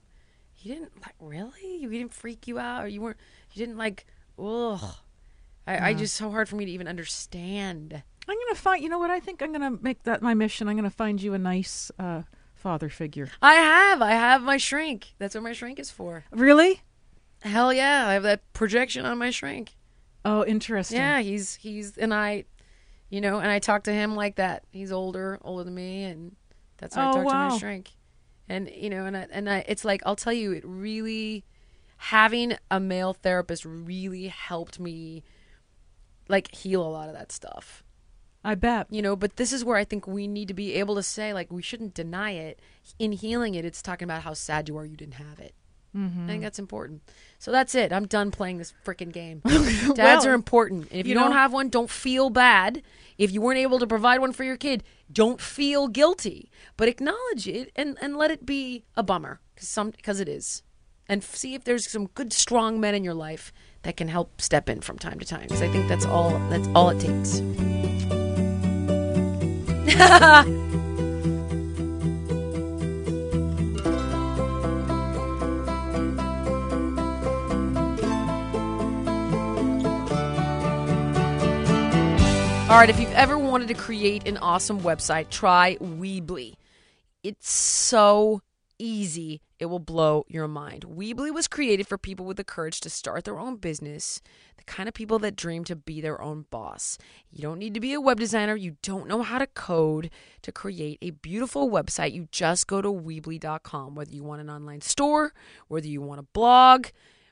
He 0.53 0.69
didn't 0.69 0.91
like 1.01 1.15
really. 1.19 1.79
He 1.79 1.87
didn't 1.87 2.13
freak 2.13 2.47
you 2.47 2.59
out, 2.59 2.83
or 2.83 2.87
you 2.87 3.01
weren't. 3.01 3.17
You 3.53 3.65
didn't 3.65 3.77
like. 3.77 4.05
Ugh. 4.37 4.95
I, 5.65 5.89
I 5.89 5.93
just 5.93 6.15
so 6.15 6.29
hard 6.31 6.49
for 6.49 6.55
me 6.55 6.65
to 6.65 6.71
even 6.71 6.87
understand. 6.87 8.03
I'm 8.27 8.37
gonna 8.37 8.55
find. 8.55 8.83
You 8.83 8.89
know 8.89 8.99
what? 8.99 9.09
I 9.11 9.19
think 9.19 9.41
I'm 9.41 9.51
gonna 9.51 9.71
make 9.81 10.03
that 10.03 10.21
my 10.21 10.33
mission. 10.33 10.67
I'm 10.67 10.75
gonna 10.75 10.89
find 10.89 11.21
you 11.21 11.33
a 11.33 11.37
nice 11.37 11.91
uh, 11.99 12.21
father 12.53 12.89
figure. 12.89 13.29
I 13.41 13.53
have, 13.55 14.01
I 14.01 14.11
have 14.11 14.41
my 14.43 14.57
shrink. 14.57 15.13
That's 15.17 15.35
what 15.35 15.43
my 15.43 15.53
shrink 15.53 15.79
is 15.79 15.89
for. 15.91 16.25
Really? 16.31 16.81
Hell 17.41 17.73
yeah, 17.73 18.07
I 18.07 18.13
have 18.13 18.23
that 18.23 18.53
projection 18.53 19.05
on 19.05 19.17
my 19.17 19.31
shrink. 19.31 19.75
Oh, 20.23 20.45
interesting. 20.45 20.97
Yeah, 20.99 21.21
he's 21.21 21.55
he's 21.55 21.97
and 21.97 22.13
I, 22.13 22.45
you 23.09 23.19
know, 23.21 23.39
and 23.39 23.49
I 23.49 23.57
talk 23.59 23.83
to 23.85 23.93
him 23.93 24.15
like 24.15 24.35
that. 24.35 24.63
He's 24.71 24.91
older, 24.91 25.39
older 25.41 25.63
than 25.63 25.73
me, 25.73 26.03
and 26.03 26.35
That's 26.77 26.95
how 26.95 27.07
I 27.07 27.09
Oh, 27.09 27.13
talk 27.23 27.31
to 27.31 27.37
my 27.37 27.57
shrink. 27.57 27.89
And 28.47 28.69
you 28.69 28.89
know, 28.91 29.05
and 29.05 29.17
I, 29.17 29.27
and 29.31 29.49
I, 29.49 29.65
it's 29.67 29.83
like 29.83 30.01
I'll 30.05 30.15
tell 30.15 30.33
you, 30.33 30.51
it 30.51 30.63
really 30.65 31.43
having 31.97 32.55
a 32.69 32.79
male 32.79 33.13
therapist 33.13 33.65
really 33.65 34.27
helped 34.27 34.79
me 34.79 35.23
like 36.27 36.53
heal 36.53 36.81
a 36.85 36.89
lot 36.89 37.07
of 37.09 37.15
that 37.15 37.31
stuff. 37.31 37.83
I 38.43 38.55
bet. 38.55 38.87
You 38.89 39.01
know, 39.01 39.15
but 39.15 39.35
this 39.35 39.53
is 39.53 39.63
where 39.63 39.77
I 39.77 39.83
think 39.83 40.07
we 40.07 40.27
need 40.27 40.47
to 40.47 40.53
be 40.53 40.73
able 40.75 40.95
to 40.95 41.03
say 41.03 41.33
like 41.33 41.51
we 41.51 41.61
shouldn't 41.61 41.93
deny 41.93 42.31
it. 42.31 42.59
In 42.97 43.11
healing 43.11 43.55
it, 43.55 43.65
it's 43.65 43.81
talking 43.81 44.05
about 44.05 44.23
how 44.23 44.33
sad 44.33 44.67
you 44.67 44.77
are 44.77 44.85
you 44.85 44.97
didn't 44.97 45.15
have 45.15 45.39
it. 45.39 45.53
Mm-hmm. 45.95 46.23
I 46.23 46.27
think 46.27 46.43
that's 46.43 46.59
important. 46.59 47.01
So 47.37 47.51
that's 47.51 47.75
it. 47.75 47.91
I'm 47.91 48.07
done 48.07 48.31
playing 48.31 48.57
this 48.57 48.73
freaking 48.85 49.11
game. 49.11 49.41
Dads 49.45 49.97
Well, 49.97 50.27
are 50.27 50.33
important. 50.33 50.89
And 50.89 50.99
if 51.01 51.05
you, 51.05 51.09
you 51.09 51.19
don't 51.19 51.31
know- 51.31 51.35
have 51.37 51.51
one, 51.53 51.69
don't 51.69 51.89
feel 51.89 52.29
bad. 52.29 52.81
If 53.17 53.31
you 53.31 53.41
weren't 53.41 53.59
able 53.59 53.77
to 53.79 53.85
provide 53.85 54.19
one 54.19 54.31
for 54.31 54.43
your 54.43 54.57
kid, 54.57 54.83
don't 55.11 55.39
feel 55.41 55.87
guilty. 55.89 56.49
But 56.77 56.87
acknowledge 56.87 57.47
it 57.47 57.71
and, 57.75 57.97
and 58.01 58.15
let 58.15 58.31
it 58.31 58.45
be 58.45 58.85
a 58.95 59.03
bummer 59.03 59.41
because 59.53 59.67
some 59.67 59.91
because 59.91 60.19
it 60.19 60.29
is. 60.29 60.63
And 61.09 61.23
see 61.23 61.55
if 61.55 61.65
there's 61.65 61.89
some 61.89 62.07
good 62.07 62.31
strong 62.31 62.79
men 62.79 62.95
in 62.95 63.03
your 63.03 63.13
life 63.13 63.51
that 63.83 63.97
can 63.97 64.07
help 64.07 64.39
step 64.41 64.69
in 64.69 64.79
from 64.79 64.97
time 64.97 65.19
to 65.19 65.25
time 65.25 65.41
because 65.43 65.61
I 65.61 65.67
think 65.67 65.89
that's 65.89 66.05
all 66.05 66.39
that's 66.49 66.69
all 66.73 66.89
it 66.89 66.99
takes. 67.01 67.41
All 82.71 82.77
right, 82.77 82.89
if 82.89 83.01
you've 83.01 83.11
ever 83.11 83.37
wanted 83.37 83.67
to 83.67 83.73
create 83.73 84.25
an 84.25 84.37
awesome 84.37 84.79
website, 84.79 85.29
try 85.29 85.75
Weebly. 85.81 86.53
It's 87.21 87.51
so 87.51 88.41
easy, 88.79 89.41
it 89.59 89.65
will 89.65 89.79
blow 89.79 90.25
your 90.29 90.47
mind. 90.47 90.85
Weebly 90.85 91.33
was 91.33 91.49
created 91.49 91.85
for 91.85 91.97
people 91.97 92.25
with 92.25 92.37
the 92.37 92.45
courage 92.45 92.79
to 92.79 92.89
start 92.89 93.25
their 93.25 93.37
own 93.37 93.57
business, 93.57 94.21
the 94.61 94.71
kind 94.71 94.87
of 94.87 94.93
people 94.93 95.17
that 95.19 95.35
dream 95.35 95.63
to 95.65 95.75
be 95.75 96.01
their 96.01 96.21
own 96.21 96.45
boss. 96.51 96.97
You 97.31 97.41
don't 97.41 97.57
need 97.57 97.73
to 97.73 97.79
be 97.79 97.93
a 97.93 98.01
web 98.01 98.19
designer, 98.19 98.55
you 98.55 98.77
don't 98.83 99.07
know 99.07 99.23
how 99.23 99.39
to 99.39 99.47
code 99.47 100.11
to 100.43 100.51
create 100.51 100.99
a 101.01 101.09
beautiful 101.09 101.69
website. 101.69 102.13
You 102.13 102.27
just 102.31 102.67
go 102.67 102.81
to 102.81 102.89
Weebly.com, 102.89 103.95
whether 103.95 104.11
you 104.11 104.23
want 104.23 104.41
an 104.41 104.49
online 104.49 104.81
store, 104.81 105.33
whether 105.67 105.87
you 105.87 106.01
want 106.01 106.19
a 106.19 106.23
blog. 106.33 106.87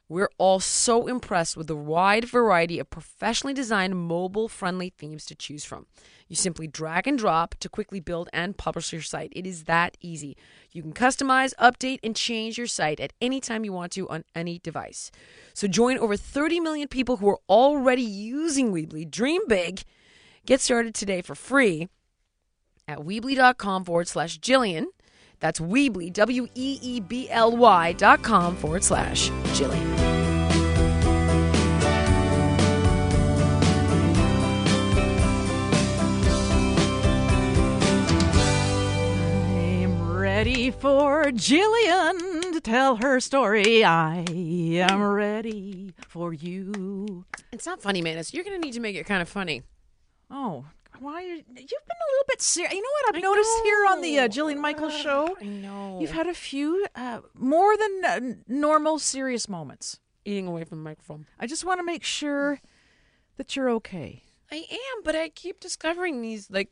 We're 0.10 0.32
all 0.40 0.60
so 0.60 1.06
impressed 1.06 1.56
with 1.56 1.68
the 1.68 1.76
wide 1.76 2.26
variety 2.26 2.80
of 2.80 2.90
professionally 2.90 3.54
designed 3.54 3.96
mobile 3.96 4.48
friendly 4.50 4.90
themes 4.90 5.24
to 5.28 5.36
choose 5.36 5.64
from. 5.64 5.86
You 6.28 6.36
simply 6.36 6.66
drag 6.66 7.08
and 7.08 7.16
drop 7.16 7.54
to 7.60 7.70
quickly 7.70 8.00
build 8.00 8.28
and 8.34 8.58
publish 8.58 8.92
your 8.92 9.04
site. 9.04 9.32
It 9.36 9.46
is 9.46 9.66
that 9.66 9.98
easy. 10.02 10.36
You 10.72 10.82
can 10.82 10.94
customize, 10.94 11.54
update, 11.62 12.00
and 12.04 12.16
change 12.16 12.58
your 12.58 12.66
site 12.66 13.00
at 13.00 13.14
any 13.22 13.40
time 13.40 13.64
you 13.64 13.72
want 13.72 13.92
to 13.94 14.10
on 14.10 14.24
any 14.34 14.58
device. 14.58 15.12
So 15.54 15.68
join 15.68 16.00
over 16.00 16.18
30 16.18 16.60
million 16.60 16.88
people 16.88 17.18
who 17.18 17.30
are 17.30 17.40
already 17.48 18.02
using 18.02 18.74
Weebly. 18.74 19.10
Dream 19.10 19.44
big. 19.48 19.84
Get 20.44 20.60
started 20.60 20.96
today 20.96 21.22
for 21.22 21.36
free 21.36 21.88
at 22.88 23.00
Weebly.com 23.00 23.86
forward 23.86 24.08
slash 24.08 24.40
Jillian. 24.40 24.86
That's 25.40 25.60
Weebly, 25.60 26.12
W 26.14 26.48
E 26.56 26.80
E 26.82 27.00
B 27.00 27.30
L 27.30 27.56
Y 27.56 27.94
dot 27.94 28.22
com 28.22 28.56
forward 28.56 28.84
slash 28.84 29.30
Jillian. 29.54 29.98
I'm 39.56 40.18
ready 40.18 40.72
for 40.72 41.26
Jillian 41.26 42.54
to 42.54 42.62
tell 42.62 42.98
her 42.98 43.20
story. 43.20 43.84
I 43.84 44.26
am 44.30 45.02
ready 45.02 45.94
for 46.08 46.34
you. 46.34 47.26
It's 47.52 47.66
not 47.66 47.82
funny, 47.82 48.02
Manus. 48.02 48.34
You're 48.34 48.44
going 48.44 48.60
to 48.60 48.66
need 48.66 48.74
to 48.74 48.80
make 48.80 48.96
it 48.96 49.06
kind 49.06 49.22
of 49.22 49.30
funny. 49.30 49.64
Oh, 50.30 50.66
why? 51.00 51.22
You've 51.22 51.46
been 51.48 51.56
a 51.58 52.10
little 52.12 52.26
bit 52.28 52.42
serious. 52.42 52.74
You 52.74 52.82
know 52.82 52.90
what 53.04 53.16
I've 53.16 53.22
noticed 53.22 53.52
here 53.64 53.86
on 53.90 54.02
the 54.02 54.20
uh, 54.20 54.28
Jillian 54.28 54.58
Michaels 54.60 54.96
show? 54.98 55.38
I 55.42 55.46
know. 55.46 55.98
You've 56.00 56.12
had 56.12 56.28
a 56.28 56.34
few 56.34 56.86
uh, 56.96 57.20
more 57.34 57.76
than 57.78 58.06
uh, 58.06 58.20
normal 58.48 59.00
serious 59.00 59.48
moments. 59.50 60.00
eating 60.26 60.48
away 60.48 60.64
from 60.64 60.80
the 60.80 60.84
microphone. 60.84 61.26
I 61.40 61.48
just 61.48 61.66
want 61.66 61.80
to 61.80 61.84
make 61.84 62.04
sure 62.04 62.60
that 63.38 63.56
you're 63.56 63.70
okay. 63.72 64.24
I 64.52 64.66
am, 64.70 65.04
but 65.04 65.16
I 65.16 65.30
keep 65.30 65.60
discovering 65.60 66.22
these 66.22 66.50
like 66.50 66.70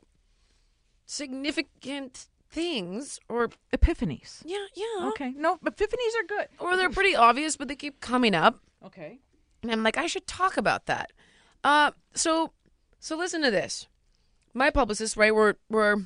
significant 1.06 2.28
things 2.50 3.20
or 3.30 3.50
Epiphanies. 3.74 4.42
yeah, 4.46 4.66
yeah. 4.76 5.08
Okay. 5.10 5.34
No, 5.36 5.58
epiphanies 5.58 6.16
are 6.22 6.28
good. 6.28 6.48
Or 6.60 6.76
they're 6.78 6.90
pretty 6.90 7.16
obvious, 7.16 7.58
but 7.58 7.68
they 7.68 7.76
keep 7.76 8.00
coming 8.00 8.34
up. 8.36 8.60
Okay. 8.86 9.20
And 9.64 9.72
I'm 9.72 9.84
like, 9.84 9.98
I 9.98 10.08
should 10.08 10.28
talk 10.28 10.58
about 10.58 10.86
that. 10.86 11.12
Uh, 11.64 11.92
so, 12.14 12.52
so 13.00 13.18
listen 13.18 13.42
to 13.44 13.52
this. 13.52 13.88
My 14.58 14.72
publicist, 14.72 15.16
right? 15.16 15.36
We're 15.36 15.54
we're 15.70 15.98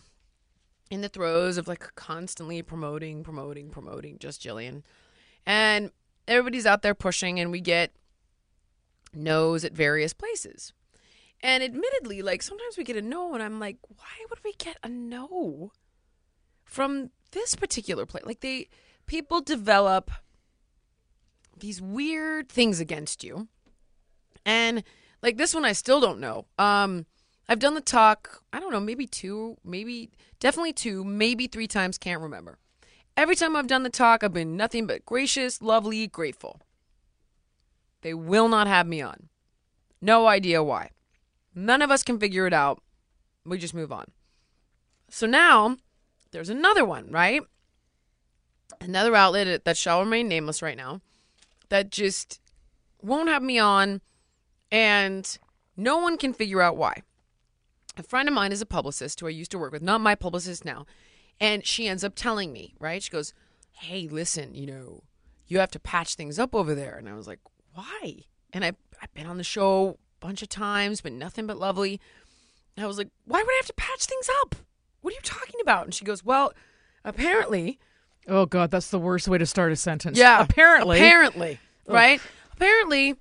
in 0.90 1.00
the 1.00 1.08
throes 1.08 1.58
of 1.58 1.70
like 1.70 1.96
constantly 1.96 2.62
promoting, 2.62 3.24
promoting, 3.24 3.70
promoting. 3.70 4.20
Just 4.20 4.42
Jillian, 4.42 4.84
and 5.46 5.90
everybody's 6.28 6.66
out 6.66 6.82
there 6.82 6.94
pushing, 6.94 7.40
and 7.40 7.50
we 7.50 7.62
get 7.62 7.94
no's 9.14 9.64
at 9.64 9.72
various 9.72 10.12
places. 10.12 10.74
And 11.40 11.64
admittedly, 11.64 12.22
like 12.22 12.42
sometimes 12.42 12.78
we 12.78 12.84
get 12.84 12.98
a 12.98 13.02
no, 13.02 13.34
and 13.34 13.42
I'm 13.42 13.58
like, 13.58 13.78
why 13.88 14.26
would 14.30 14.40
we 14.44 14.52
get 14.58 14.76
a 14.84 14.90
no 14.90 15.72
from 16.66 17.12
this 17.32 17.56
particular 17.56 18.06
place? 18.06 18.26
Like 18.26 18.42
they 18.42 18.68
people 19.08 19.40
develop 19.40 20.12
these 21.58 21.82
weird 21.82 22.50
things 22.50 22.82
against 22.82 23.24
you. 23.24 23.48
And 24.46 24.84
like 25.22 25.38
this 25.38 25.56
one 25.56 25.64
I 25.64 25.72
still 25.72 26.02
don't 26.02 26.20
know. 26.20 26.48
Um 26.60 27.06
I've 27.52 27.60
done 27.60 27.74
the 27.74 27.82
talk, 27.82 28.42
I 28.54 28.62
don't 28.62 28.72
know, 28.72 28.80
maybe 28.80 29.06
two, 29.06 29.58
maybe 29.62 30.10
definitely 30.40 30.72
two, 30.72 31.04
maybe 31.04 31.48
three 31.48 31.68
times, 31.68 31.98
can't 31.98 32.22
remember. 32.22 32.58
Every 33.18 33.36
time 33.36 33.58
I've 33.58 33.68
done 33.68 33.84
the 33.84 33.90
talk, 33.90 34.24
I've 34.24 34.32
been 34.32 34.56
nothing 34.56 34.88
but 34.88 35.06
gracious, 35.06 35.62
lovely, 35.62 36.08
grateful. 36.08 36.62
They 38.04 38.14
will 38.14 38.48
not 38.48 38.68
have 38.68 38.88
me 38.88 39.02
on. 39.02 39.28
No 40.02 40.28
idea 40.28 40.64
why. 40.64 40.92
None 41.54 41.82
of 41.82 41.92
us 41.92 42.04
can 42.04 42.18
figure 42.18 42.48
it 42.48 42.54
out. 42.54 42.82
We 43.46 43.58
just 43.58 43.74
move 43.74 43.92
on. 43.92 44.06
So 45.10 45.28
now 45.28 45.76
there's 46.32 46.50
another 46.50 46.86
one, 46.86 47.12
right? 47.12 47.42
Another 48.80 49.14
outlet 49.14 49.66
that 49.66 49.76
shall 49.76 50.00
remain 50.00 50.30
nameless 50.30 50.62
right 50.62 50.78
now 50.78 51.02
that 51.68 51.90
just 51.90 52.40
won't 53.02 53.28
have 53.28 53.44
me 53.44 53.60
on 53.60 54.00
and 54.72 55.38
no 55.76 55.98
one 55.98 56.18
can 56.18 56.32
figure 56.32 56.62
out 56.62 56.78
why. 56.78 57.04
A 58.02 58.04
friend 58.04 58.28
of 58.28 58.34
mine 58.34 58.52
is 58.52 58.62
a 58.62 58.66
publicist 58.66 59.20
who 59.20 59.28
I 59.28 59.30
used 59.30 59.52
to 59.52 59.60
work 59.60 59.72
with, 59.72 59.84
not 59.84 60.02
my 60.02 60.16
publicist 60.16 60.66
now. 60.66 60.88
And 61.40 61.64
she 61.66 61.88
ends 61.88 62.04
up 62.04 62.14
telling 62.16 62.52
me, 62.52 62.74
right? 62.80 63.02
She 63.04 63.12
goes, 63.12 63.32
Hey, 63.74 64.08
listen, 64.08 64.56
you 64.56 64.66
know, 64.66 65.04
you 65.48 65.60
have 65.60 65.70
to 65.72 65.80
patch 65.80 66.16
things 66.16 66.40
up 66.40 66.56
over 66.56 66.74
there. 66.74 66.98
And 66.98 67.08
I 67.08 67.14
was 67.14 67.28
like, 67.28 67.40
Why? 67.76 68.22
And 68.54 68.66
I, 68.66 68.74
I've 69.02 69.14
been 69.14 69.28
on 69.28 69.38
the 69.38 69.44
show 69.44 70.00
a 70.22 70.26
bunch 70.26 70.42
of 70.42 70.50
times, 70.50 71.02
but 71.02 71.12
nothing 71.12 71.46
but 71.46 71.58
lovely. 71.60 72.02
And 72.76 72.84
I 72.84 72.88
was 72.88 72.98
like, 72.98 73.10
Why 73.26 73.40
would 73.40 73.52
I 73.52 73.58
have 73.60 73.68
to 73.68 73.74
patch 73.74 74.06
things 74.06 74.28
up? 74.42 74.56
What 75.02 75.14
are 75.14 75.16
you 75.16 75.22
talking 75.24 75.60
about? 75.62 75.86
And 75.86 75.94
she 75.94 76.04
goes, 76.04 76.26
Well, 76.26 76.54
apparently, 77.06 77.78
Oh 78.28 78.48
God, 78.48 78.72
that's 78.72 78.90
the 78.90 79.00
worst 79.00 79.28
way 79.28 79.38
to 79.38 79.46
start 79.46 79.72
a 79.72 79.76
sentence. 79.76 80.18
yeah. 80.18 80.42
Apparently. 80.42 80.98
Apparently. 80.98 81.60
Oh. 81.88 81.94
Right? 81.94 82.20
Apparently, 82.54 83.16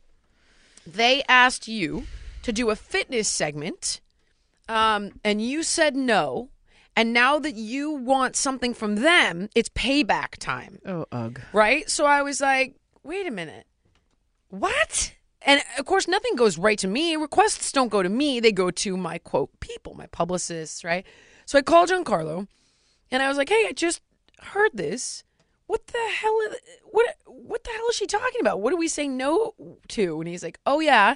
they 0.86 1.22
asked 1.28 1.68
you 1.68 2.04
to 2.42 2.52
do 2.52 2.70
a 2.70 2.76
fitness 2.76 3.28
segment, 3.28 4.00
um, 4.70 5.12
and 5.24 5.42
you 5.42 5.62
said 5.62 5.96
no. 5.96 6.50
And 6.96 7.12
now 7.12 7.38
that 7.38 7.54
you 7.54 7.92
want 7.92 8.36
something 8.36 8.74
from 8.74 8.96
them, 8.96 9.48
it's 9.54 9.68
payback 9.70 10.36
time. 10.38 10.78
Oh 10.86 11.06
ugh. 11.12 11.40
Right? 11.52 11.88
So 11.88 12.04
I 12.04 12.22
was 12.22 12.40
like, 12.40 12.76
wait 13.02 13.26
a 13.26 13.30
minute. 13.30 13.66
What? 14.48 15.14
And 15.42 15.62
of 15.78 15.86
course, 15.86 16.06
nothing 16.06 16.36
goes 16.36 16.58
right 16.58 16.78
to 16.78 16.88
me. 16.88 17.16
Requests 17.16 17.72
don't 17.72 17.88
go 17.88 18.02
to 18.02 18.08
me, 18.08 18.40
they 18.40 18.52
go 18.52 18.70
to 18.70 18.96
my 18.96 19.18
quote 19.18 19.50
people, 19.60 19.94
my 19.94 20.06
publicists, 20.06 20.84
right? 20.84 21.06
So 21.46 21.58
I 21.58 21.62
called 21.62 21.90
Giancarlo 21.90 22.46
and 23.10 23.22
I 23.22 23.28
was 23.28 23.38
like, 23.38 23.48
hey, 23.48 23.66
I 23.68 23.72
just 23.72 24.02
heard 24.40 24.72
this. 24.74 25.24
What 25.66 25.86
the 25.86 25.98
hell? 26.20 26.36
Is, 26.48 26.56
what 26.84 27.06
what 27.26 27.64
the 27.64 27.70
hell 27.70 27.86
is 27.88 27.96
she 27.96 28.06
talking 28.06 28.40
about? 28.40 28.60
What 28.60 28.70
do 28.70 28.76
we 28.76 28.88
say 28.88 29.06
no 29.08 29.54
to? 29.88 30.20
And 30.20 30.28
he's 30.28 30.42
like, 30.42 30.58
oh 30.66 30.80
yeah, 30.80 31.14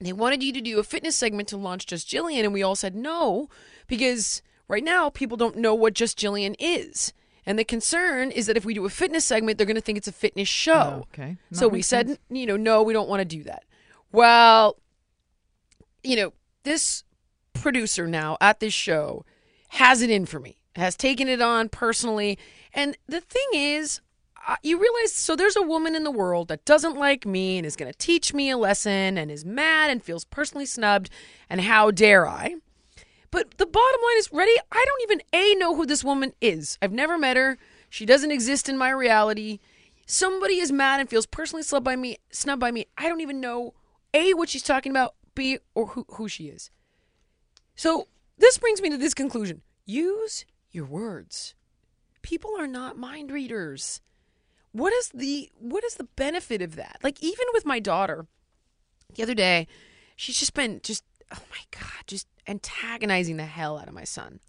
they 0.00 0.12
wanted 0.12 0.42
you 0.42 0.52
to 0.52 0.60
do 0.60 0.78
a 0.78 0.84
fitness 0.84 1.16
segment 1.16 1.48
to 1.48 1.56
launch 1.56 1.86
Just 1.86 2.08
Jillian, 2.08 2.44
and 2.44 2.52
we 2.52 2.62
all 2.62 2.76
said 2.76 2.94
no 2.94 3.48
because 3.86 4.42
right 4.68 4.84
now 4.84 5.10
people 5.10 5.36
don't 5.36 5.56
know 5.56 5.74
what 5.74 5.94
Just 5.94 6.18
Jillian 6.18 6.54
is. 6.58 7.12
And 7.46 7.58
the 7.58 7.64
concern 7.64 8.30
is 8.30 8.46
that 8.46 8.58
if 8.58 8.64
we 8.66 8.74
do 8.74 8.84
a 8.84 8.90
fitness 8.90 9.24
segment, 9.24 9.56
they're 9.56 9.66
going 9.66 9.74
to 9.74 9.80
think 9.80 9.96
it's 9.96 10.06
a 10.08 10.12
fitness 10.12 10.48
show. 10.48 11.02
Oh, 11.02 11.06
okay. 11.14 11.38
So 11.52 11.66
we 11.66 11.80
said, 11.80 12.08
sense. 12.08 12.20
you 12.28 12.44
know, 12.44 12.58
no, 12.58 12.82
we 12.82 12.92
don't 12.92 13.08
want 13.08 13.20
to 13.20 13.24
do 13.24 13.42
that. 13.44 13.64
Well, 14.12 14.76
you 16.02 16.16
know, 16.16 16.32
this 16.64 17.04
producer 17.54 18.06
now 18.06 18.36
at 18.40 18.60
this 18.60 18.74
show 18.74 19.24
has 19.68 20.02
it 20.02 20.10
in 20.10 20.26
for 20.26 20.38
me. 20.38 20.58
has 20.76 20.96
taken 20.96 21.28
it 21.28 21.40
on 21.40 21.68
personally. 21.68 22.38
And 22.74 22.96
the 23.06 23.20
thing 23.20 23.48
is, 23.52 24.00
you 24.62 24.80
realize 24.80 25.12
so 25.12 25.36
there's 25.36 25.56
a 25.56 25.62
woman 25.62 25.94
in 25.94 26.04
the 26.04 26.10
world 26.10 26.48
that 26.48 26.64
doesn't 26.64 26.96
like 26.96 27.26
me 27.26 27.58
and 27.58 27.66
is 27.66 27.76
going 27.76 27.90
to 27.90 27.98
teach 27.98 28.32
me 28.32 28.50
a 28.50 28.56
lesson 28.56 29.18
and 29.18 29.30
is 29.30 29.44
mad 29.44 29.90
and 29.90 30.02
feels 30.02 30.24
personally 30.24 30.66
snubbed. 30.66 31.10
And 31.50 31.60
how 31.60 31.90
dare 31.90 32.26
I? 32.26 32.56
But 33.30 33.58
the 33.58 33.66
bottom 33.66 34.00
line 34.02 34.18
is, 34.18 34.32
ready? 34.32 34.54
I 34.72 34.84
don't 34.86 35.02
even 35.02 35.22
A 35.32 35.54
know 35.56 35.76
who 35.76 35.84
this 35.84 36.02
woman 36.02 36.32
is. 36.40 36.78
I've 36.80 36.92
never 36.92 37.18
met 37.18 37.36
her. 37.36 37.58
She 37.90 38.06
doesn't 38.06 38.30
exist 38.30 38.68
in 38.68 38.78
my 38.78 38.90
reality. 38.90 39.58
Somebody 40.06 40.58
is 40.58 40.72
mad 40.72 41.00
and 41.00 41.10
feels 41.10 41.26
personally 41.26 41.62
snubbed 41.62 41.84
by 41.84 41.96
me, 41.96 42.16
snubbed 42.30 42.60
by 42.60 42.70
me. 42.70 42.86
I 42.96 43.08
don't 43.08 43.20
even 43.20 43.40
know 43.40 43.74
A 44.14 44.32
what 44.32 44.48
she's 44.48 44.62
talking 44.62 44.90
about, 44.90 45.14
B 45.34 45.58
or 45.74 45.88
who, 45.88 46.06
who 46.12 46.28
she 46.28 46.44
is. 46.44 46.70
So 47.76 48.08
this 48.38 48.56
brings 48.56 48.80
me 48.80 48.88
to 48.90 48.96
this 48.96 49.14
conclusion. 49.14 49.60
Use 49.84 50.46
your 50.70 50.86
words. 50.86 51.54
People 52.22 52.52
are 52.58 52.66
not 52.66 52.96
mind 52.96 53.30
readers. 53.30 54.00
What 54.72 54.92
is 54.92 55.08
the 55.14 55.50
what 55.58 55.84
is 55.84 55.94
the 55.94 56.04
benefit 56.16 56.62
of 56.62 56.76
that? 56.76 56.98
Like 57.02 57.22
even 57.22 57.46
with 57.52 57.64
my 57.66 57.78
daughter, 57.80 58.26
the 59.14 59.22
other 59.22 59.34
day, 59.34 59.66
she's 60.16 60.38
just 60.38 60.54
been 60.54 60.80
just 60.82 61.04
oh 61.32 61.42
my 61.50 61.60
god, 61.80 62.04
just 62.06 62.26
antagonizing 62.46 63.36
the 63.36 63.44
hell 63.46 63.78
out 63.78 63.88
of 63.88 63.94
my 63.94 64.04
son. 64.04 64.40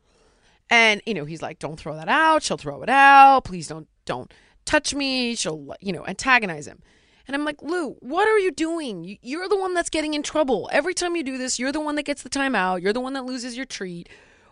And 0.70 1.02
you 1.06 1.14
know, 1.14 1.26
he's 1.26 1.42
like, 1.42 1.60
"Don't 1.60 1.80
throw 1.80 1.96
that 1.96 2.10
out." 2.10 2.44
She'll 2.44 2.58
throw 2.58 2.82
it 2.84 2.90
out. 2.90 3.44
Please 3.46 3.68
don't 3.68 3.88
don't 4.06 4.32
touch 4.66 4.94
me. 4.94 5.36
She'll 5.36 5.74
you 5.82 5.92
know 5.94 6.06
antagonize 6.06 6.68
him. 6.68 6.82
And 7.28 7.36
I'm 7.36 7.46
like, 7.46 7.62
Lou, 7.62 7.92
what 8.00 8.28
are 8.28 8.40
you 8.40 8.50
doing? 8.52 9.04
You- 9.04 9.18
You're 9.22 9.48
the 9.48 9.58
one 9.60 9.76
that's 9.76 9.92
getting 9.92 10.16
in 10.16 10.24
trouble. 10.24 10.68
Every 10.72 10.96
time 10.96 11.16
you 11.16 11.22
do 11.24 11.38
this, 11.38 11.60
you're 11.60 11.72
the 11.72 11.80
one 11.80 11.94
that 11.96 12.04
gets 12.04 12.24
the 12.24 12.30
timeout. 12.30 12.82
You're 12.82 12.92
the 12.94 13.00
one 13.00 13.14
that 13.14 13.24
loses 13.26 13.56
your 13.56 13.68
treat. 13.68 14.10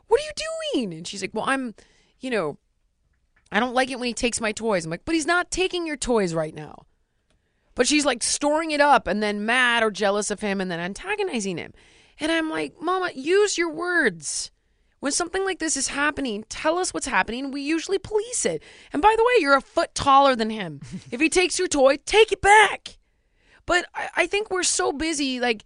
What 0.08 0.22
are 0.22 0.24
you 0.24 0.32
doing? 0.84 0.94
And 0.94 1.08
she's 1.08 1.22
like, 1.24 1.34
Well, 1.34 1.46
I'm, 1.48 1.74
you 2.20 2.30
know, 2.30 2.58
I 3.52 3.60
don't 3.60 3.74
like 3.74 3.90
it 3.90 4.00
when 4.00 4.08
he 4.08 4.14
takes 4.14 4.42
my 4.42 4.52
toys. 4.52 4.86
I'm 4.86 4.92
like, 4.92 5.06
But 5.06 5.16
he's 5.16 5.26
not 5.26 5.52
taking 5.52 5.86
your 5.86 5.98
toys 5.98 6.34
right 6.34 6.54
now. 6.54 6.86
But 7.76 7.88
she's 7.88 8.06
like 8.06 8.24
storing 8.24 8.72
it 8.72 8.82
up 8.82 9.08
and 9.08 9.22
then 9.22 9.46
mad 9.46 9.84
or 9.84 9.92
jealous 9.92 10.32
of 10.32 10.42
him 10.42 10.60
and 10.60 10.70
then 10.72 10.80
antagonizing 10.80 11.58
him. 11.58 11.74
And 12.20 12.32
I'm 12.32 12.50
like, 12.50 12.82
Mama, 12.82 13.12
use 13.14 13.58
your 13.58 13.72
words. 13.72 14.52
When 15.00 15.12
something 15.12 15.46
like 15.46 15.60
this 15.60 15.78
is 15.78 15.90
happening, 15.90 16.44
tell 16.50 16.80
us 16.80 16.92
what's 16.92 17.06
happening. 17.06 17.52
We 17.52 17.62
usually 17.62 18.00
police 18.00 18.46
it. 18.46 18.64
And 18.92 19.02
by 19.02 19.14
the 19.16 19.24
way, 19.24 19.42
you're 19.42 19.56
a 19.56 19.62
foot 19.62 19.94
taller 19.94 20.36
than 20.36 20.50
him. 20.50 20.82
if 21.12 21.22
he 21.22 21.30
takes 21.30 21.60
your 21.60 21.68
toy, 21.68 21.98
take 21.98 22.32
it 22.32 22.42
back. 22.42 22.98
But 23.68 23.86
I, 23.94 24.10
I 24.16 24.28
think 24.28 24.50
we're 24.50 24.64
so 24.64 24.92
busy, 24.92 25.40
like, 25.40 25.64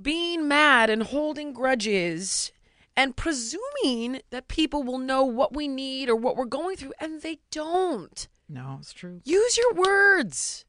being 0.00 0.46
mad 0.46 0.88
and 0.88 1.02
holding 1.02 1.52
grudges 1.52 2.52
and 2.96 3.16
presuming 3.16 4.20
that 4.30 4.48
people 4.48 4.82
will 4.82 4.98
know 4.98 5.24
what 5.24 5.54
we 5.54 5.66
need 5.68 6.08
or 6.08 6.16
what 6.16 6.36
we're 6.36 6.44
going 6.44 6.76
through, 6.76 6.92
and 7.00 7.22
they 7.22 7.38
don't. 7.50 8.28
No, 8.48 8.76
it's 8.80 8.92
true. 8.92 9.20
Use 9.24 9.56
your 9.56 9.72
words. 9.74 10.64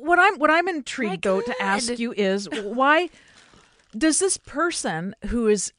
what 0.00 0.18
I'm 0.18 0.36
what 0.38 0.50
I'm 0.50 0.68
intrigued 0.68 1.24
though 1.24 1.40
to 1.40 1.62
ask 1.62 1.98
you 1.98 2.12
is 2.12 2.48
why 2.50 3.10
does 3.96 4.18
this 4.18 4.36
person 4.36 5.14
who 5.26 5.46
has 5.46 5.72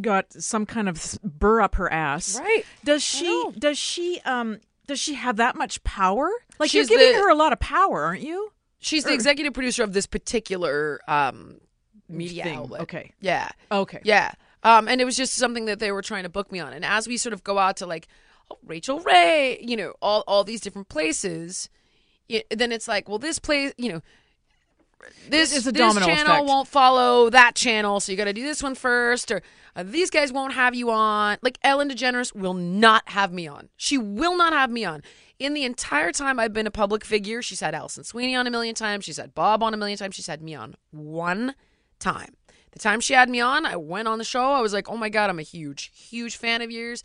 got 0.00 0.32
some 0.32 0.64
kind 0.64 0.88
of 0.88 1.18
burr 1.22 1.60
up 1.60 1.74
her 1.74 1.92
ass 1.92 2.38
Right. 2.40 2.64
does 2.84 3.02
she 3.02 3.50
does 3.58 3.76
she 3.78 4.20
um 4.24 4.58
does 4.86 4.98
she 5.00 5.14
have 5.14 5.36
that 5.36 5.56
much 5.56 5.82
power 5.84 6.30
like 6.58 6.70
She's 6.70 6.88
you're 6.88 6.98
giving 6.98 7.14
the- 7.14 7.20
her 7.20 7.30
a 7.30 7.34
lot 7.34 7.52
of 7.52 7.60
power 7.60 8.04
aren't 8.04 8.22
you 8.22 8.52
She's 8.78 9.04
the 9.04 9.12
executive 9.14 9.52
producer 9.52 9.82
of 9.82 9.92
this 9.92 10.06
particular 10.06 11.00
um, 11.08 11.56
media 12.08 12.44
Thing. 12.44 12.58
outlet. 12.58 12.82
Okay. 12.82 13.12
Yeah. 13.20 13.48
okay 13.72 14.00
Yeah. 14.04 14.30
Um, 14.62 14.88
and 14.88 15.00
it 15.00 15.04
was 15.04 15.16
just 15.16 15.34
something 15.34 15.66
that 15.66 15.78
they 15.78 15.92
were 15.92 16.02
trying 16.02 16.24
to 16.24 16.28
book 16.28 16.50
me 16.50 16.58
on. 16.58 16.72
And 16.72 16.84
as 16.84 17.06
we 17.06 17.16
sort 17.16 17.32
of 17.32 17.44
go 17.44 17.58
out 17.58 17.76
to 17.78 17.86
like 17.86 18.08
oh, 18.50 18.58
Rachael 18.66 19.00
Ray, 19.00 19.58
you 19.60 19.76
know, 19.76 19.94
all 20.02 20.24
all 20.26 20.44
these 20.44 20.60
different 20.60 20.88
places, 20.88 21.68
y 22.28 22.42
then 22.50 22.72
it's 22.72 22.88
like, 22.88 23.08
well, 23.08 23.18
this 23.18 23.38
place, 23.38 23.72
you 23.76 23.92
know, 23.92 24.02
this, 25.28 25.54
It's 25.54 25.66
a 25.66 25.72
this 25.72 25.80
domino 25.80 26.06
channel 26.06 26.32
effect. 26.32 26.48
won't 26.48 26.68
follow 26.68 27.30
that 27.30 27.54
channel, 27.54 28.00
so 28.00 28.12
you 28.12 28.18
got 28.18 28.24
to 28.24 28.32
do 28.32 28.42
this 28.42 28.62
one 28.62 28.74
first, 28.74 29.30
or 29.30 29.42
uh, 29.74 29.82
these 29.84 30.10
guys 30.10 30.32
won't 30.32 30.54
have 30.54 30.74
you 30.74 30.90
on. 30.90 31.38
Like 31.42 31.58
Ellen 31.62 31.90
DeGeneres 31.90 32.34
will 32.34 32.54
not 32.54 33.08
have 33.10 33.32
me 33.32 33.46
on. 33.46 33.68
She 33.76 33.98
will 33.98 34.36
not 34.36 34.52
have 34.52 34.70
me 34.70 34.84
on. 34.84 35.02
In 35.38 35.52
the 35.52 35.64
entire 35.64 36.12
time 36.12 36.40
I've 36.40 36.52
been 36.54 36.66
a 36.66 36.70
public 36.70 37.04
figure, 37.04 37.42
she's 37.42 37.60
had 37.60 37.74
Alison 37.74 38.04
Sweeney 38.04 38.34
on 38.34 38.46
a 38.46 38.50
million 38.50 38.74
times. 38.74 39.04
She's 39.04 39.18
had 39.18 39.34
Bob 39.34 39.62
on 39.62 39.74
a 39.74 39.76
million 39.76 39.98
times. 39.98 40.14
She's 40.14 40.26
had 40.26 40.40
me 40.40 40.54
on 40.54 40.76
one 40.90 41.54
time. 41.98 42.35
The 42.76 42.82
time 42.82 43.00
she 43.00 43.14
had 43.14 43.30
me 43.30 43.40
on, 43.40 43.64
I 43.64 43.76
went 43.76 44.06
on 44.06 44.18
the 44.18 44.24
show. 44.24 44.52
I 44.52 44.60
was 44.60 44.74
like, 44.74 44.90
oh 44.90 44.98
my 44.98 45.08
God, 45.08 45.30
I'm 45.30 45.38
a 45.38 45.42
huge, 45.42 45.90
huge 45.94 46.36
fan 46.36 46.60
of 46.60 46.70
yours. 46.70 47.02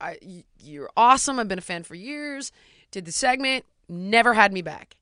I- 0.00 0.42
You're 0.58 0.90
awesome. 0.96 1.38
I've 1.38 1.46
been 1.46 1.58
a 1.60 1.62
fan 1.62 1.84
for 1.84 1.94
years. 1.94 2.50
Did 2.90 3.04
the 3.04 3.12
segment, 3.12 3.64
never 3.88 4.34
had 4.34 4.52
me 4.52 4.62
back. 4.62 4.96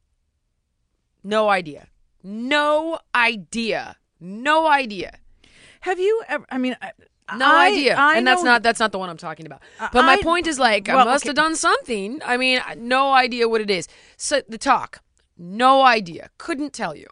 No 1.22 1.48
idea. 1.48 1.88
No 2.22 2.98
idea. 3.14 3.96
No 4.20 4.66
idea. 4.68 5.18
have 5.80 5.98
you 5.98 6.22
ever 6.28 6.44
i 6.50 6.58
mean 6.58 6.76
I, 6.82 6.92
No 7.34 7.46
I- 7.46 7.68
idea. 7.68 7.96
I 7.96 8.16
and 8.18 8.26
that's 8.26 8.42
know- 8.42 8.50
not 8.52 8.62
that's 8.62 8.80
not 8.80 8.92
the 8.92 8.98
one 8.98 9.08
I'm 9.08 9.16
talking 9.16 9.46
about. 9.46 9.62
But 9.78 10.02
my 10.02 10.18
point 10.22 10.46
is 10.46 10.58
like 10.58 10.90
I 10.90 11.04
must 11.04 11.24
okay. 11.24 11.30
have 11.30 11.36
done 11.36 11.56
something. 11.56 12.20
I 12.22 12.36
mean, 12.36 12.60
no 12.76 13.14
idea 13.14 13.48
what 13.48 13.62
it 13.62 13.70
is. 13.70 13.88
So 14.18 14.42
the 14.46 14.58
talk, 14.58 15.00
no 15.38 15.80
idea. 15.86 16.28
Couldn't 16.36 16.74
tell 16.74 16.94
you. 16.94 17.06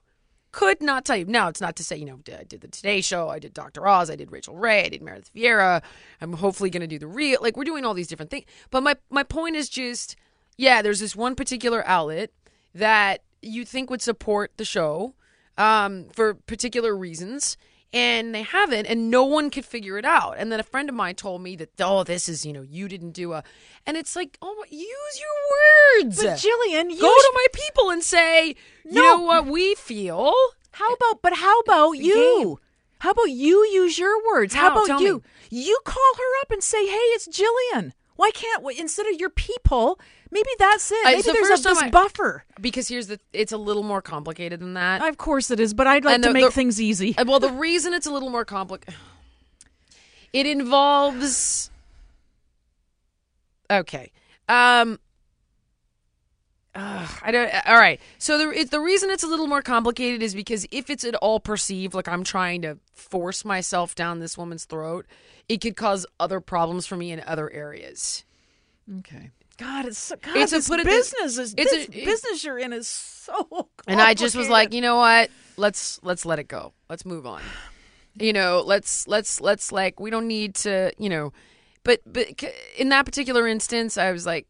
Could 0.53 0.83
not 0.83 1.07
tell 1.07 1.17
you. 1.17 1.25
Now 1.25 1.49
it's 1.49 1.62
not 1.62 1.77
to 1.77 1.85
say 1.85 1.97
you 1.97 2.05
know 2.05 2.19
I 2.29 2.45
did 2.45 2.61
the 2.61 2.69
Today 2.69 3.01
Show, 3.01 3.31
I 3.31 3.38
did 3.38 3.55
Dr. 3.55 3.87
Oz, 3.87 4.11
I 4.11 4.17
did 4.17 4.31
Rachael 4.31 4.55
Ray, 4.57 4.85
I 4.85 4.88
did 4.91 5.03
Meredith 5.03 5.33
Vieira. 5.35 5.83
I'm 6.21 6.35
hopefully 6.35 6.69
going 6.69 6.83
to 6.83 6.87
do 6.87 6.99
the 6.99 7.07
real. 7.07 7.41
Like 7.41 7.57
we're 7.57 7.65
doing 7.65 7.85
all 7.87 7.95
these 7.95 8.09
different 8.09 8.31
things. 8.31 8.45
But 8.71 8.83
my 8.83 8.97
my 9.11 9.23
point 9.23 9.57
is 9.57 9.69
just 9.69 10.15
yeah. 10.59 10.83
There's 10.83 11.01
this 11.01 11.17
one 11.17 11.35
particular 11.35 11.83
outlet 11.87 12.31
that 12.75 13.23
you 13.41 13.65
think 13.65 13.88
would 13.91 14.03
support 14.03 14.53
the 14.59 14.65
show 14.65 15.15
um, 15.57 16.07
for 16.12 16.35
particular 16.35 16.95
reasons. 16.95 17.57
And 17.95 18.35
they 18.35 18.41
haven't, 18.43 18.87
and 18.87 19.11
no 19.11 19.23
one 19.25 19.51
could 19.51 19.67
figure 19.67 19.99
it 19.99 20.07
out. 20.07 20.37
And 20.38 20.51
then 20.51 20.59
a 20.59 20.62
friend 20.62 20.88
of 20.88 20.95
mine 20.95 21.15
told 21.15 21.43
me 21.43 21.57
that, 21.57 21.79
oh, 21.79 22.05
this 22.05 22.27
is, 22.27 22.47
you 22.47 22.55
know, 22.55 22.62
you 22.62 22.88
didn't 22.88 23.11
do 23.11 23.35
a, 23.35 23.45
and 23.85 23.99
it's 23.99 24.17
like, 24.17 24.38
oh, 24.41 24.65
use 24.71 25.21
your 25.21 26.03
words. 26.07 26.17
but 26.17 26.38
jillian 26.38 26.91
you 26.91 26.99
Go 26.99 27.15
to 27.15 27.33
my 27.35 27.47
people 27.53 27.91
and 27.91 28.03
say, 28.03 28.57
you 28.85 28.92
No. 28.92 29.03
know 29.03 29.21
what 29.23 29.47
we 29.47 29.75
feel. 29.75 30.33
how 30.73 30.92
about 30.95 31.21
but 31.23 31.35
how 31.35 31.61
about 31.61 31.92
you 31.92 32.59
how 33.01 33.11
about 33.11 33.31
you 33.31 33.66
use 33.73 33.99
your 33.99 34.16
words 34.33 34.55
how, 34.55 34.71
How? 34.71 34.85
about 34.85 35.01
you 35.01 35.16
me. 35.16 35.23
you 35.51 35.79
call 35.85 36.12
her 36.16 36.40
up 36.42 36.51
and 36.51 36.62
say 36.62 36.87
hey 36.87 36.97
it's 37.16 37.29
jillian 37.29 37.92
why 38.16 38.31
can't 38.31 38.62
we 38.62 38.79
instead 38.79 39.07
of 39.07 39.18
your 39.21 39.29
people 39.31 39.99
maybe 40.31 40.49
that's 40.59 40.90
it 40.90 40.97
Uh, 41.05 41.09
maybe 41.11 41.18
it's 41.18 41.27
the 41.27 41.33
there's 41.33 41.61
a, 41.61 41.62
this 41.68 41.83
I- 41.83 41.90
buffer 41.90 42.45
Because 42.61 42.88
here's 42.88 43.09
the, 43.09 43.18
it's 43.35 43.53
a 43.53 43.59
little 43.59 43.83
more 43.83 44.01
complicated 44.01 44.61
than 44.61 44.75
that. 44.75 45.07
Of 45.07 45.16
course 45.18 45.51
it 45.51 45.59
is, 45.61 45.75
but 45.75 45.87
I'd 45.87 46.05
like 46.05 46.23
to 46.23 46.33
make 46.33 46.45
the- 46.45 46.51
things 46.53 46.81
easy. 46.81 47.14
Uh, 47.18 47.25
well, 47.27 47.40
the 47.40 47.51
reason 47.53 47.92
it's 47.92 48.07
a 48.07 48.11
little 48.12 48.31
more 48.31 48.45
complicated, 48.45 48.95
it 50.33 50.47
involves. 50.47 51.71
Okay. 53.71 54.12
Um. 54.49 54.99
Ugh, 56.74 57.11
I 57.22 57.30
don't. 57.30 57.50
All 57.66 57.76
right. 57.76 58.00
So 58.18 58.38
the 58.38 58.50
it, 58.61 58.70
the 58.70 58.80
reason 58.80 59.11
it's 59.11 59.22
a 59.22 59.26
little 59.26 59.46
more 59.46 59.62
complicated 59.62 60.22
is 60.22 60.35
because 60.35 60.66
if 60.70 60.88
it's 60.90 61.04
at 61.04 61.14
all 61.16 61.40
perceived 61.40 61.94
like 61.94 62.08
I'm 62.08 62.24
trying 62.24 62.62
to 62.62 62.78
force 62.92 63.44
myself 63.44 63.94
down 63.94 64.18
this 64.20 64.37
woman's 64.38 64.64
throat, 64.64 65.06
it 65.48 65.61
could 65.61 65.76
cause 65.76 66.06
other 66.20 66.40
problems 66.40 66.87
for 66.87 66.96
me 66.96 67.11
in 67.12 67.22
other 67.26 67.50
areas. 67.50 68.24
Okay. 69.00 69.30
God, 69.58 69.85
it's 69.87 69.98
so, 69.98 70.16
God, 70.16 70.37
It's 70.37 70.52
a- 70.52 70.56
this 70.56 70.68
put 70.68 70.80
it 70.80 70.85
this- 70.87 71.12
business 71.12 71.38
is 71.38 71.54
it's 71.56 71.72
a- 71.72 71.76
this 71.90 72.04
business 72.04 72.42
you're 72.44 72.58
in 72.58 72.72
is 72.72 72.88
so. 72.88 73.68
And 73.87 74.00
I 74.00 74.14
just 74.14 74.35
was 74.35 74.48
like, 74.48 74.72
you 74.72 74.80
know 74.80 74.96
what? 74.96 75.30
Let's 75.56 76.00
let's 76.02 76.24
let 76.24 76.38
it 76.38 76.48
go. 76.48 76.72
Let's 76.88 77.04
move 77.04 77.26
on. 77.26 77.42
You 78.18 78.32
know, 78.32 78.62
let's 78.66 79.06
let's 79.06 79.40
let's 79.40 79.70
like 79.70 80.00
we 80.00 80.11
don't 80.11 80.26
need 80.26 80.54
to, 80.56 80.92
you 80.98 81.08
know, 81.08 81.32
but 81.85 82.00
but 82.06 82.42
in 82.76 82.88
that 82.88 83.04
particular 83.04 83.46
instance, 83.46 83.96
I 83.96 84.11
was 84.12 84.26
like, 84.26 84.46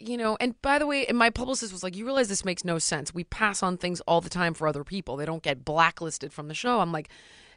you 0.00 0.16
know, 0.16 0.36
and 0.40 0.60
by 0.62 0.78
the 0.78 0.86
way, 0.86 1.06
and 1.06 1.16
my 1.18 1.30
publicist 1.30 1.72
was 1.72 1.82
like, 1.82 1.96
you 1.96 2.04
realize 2.04 2.28
this 2.28 2.44
makes 2.44 2.64
no 2.64 2.78
sense. 2.78 3.14
We 3.14 3.24
pass 3.24 3.62
on 3.62 3.76
things 3.76 4.00
all 4.02 4.20
the 4.20 4.30
time 4.30 4.54
for 4.54 4.66
other 4.66 4.84
people. 4.84 5.16
They 5.16 5.26
don't 5.26 5.42
get 5.42 5.64
blacklisted 5.64 6.32
from 6.32 6.48
the 6.48 6.54
show. 6.54 6.80
I'm 6.80 6.92
like, 6.92 7.08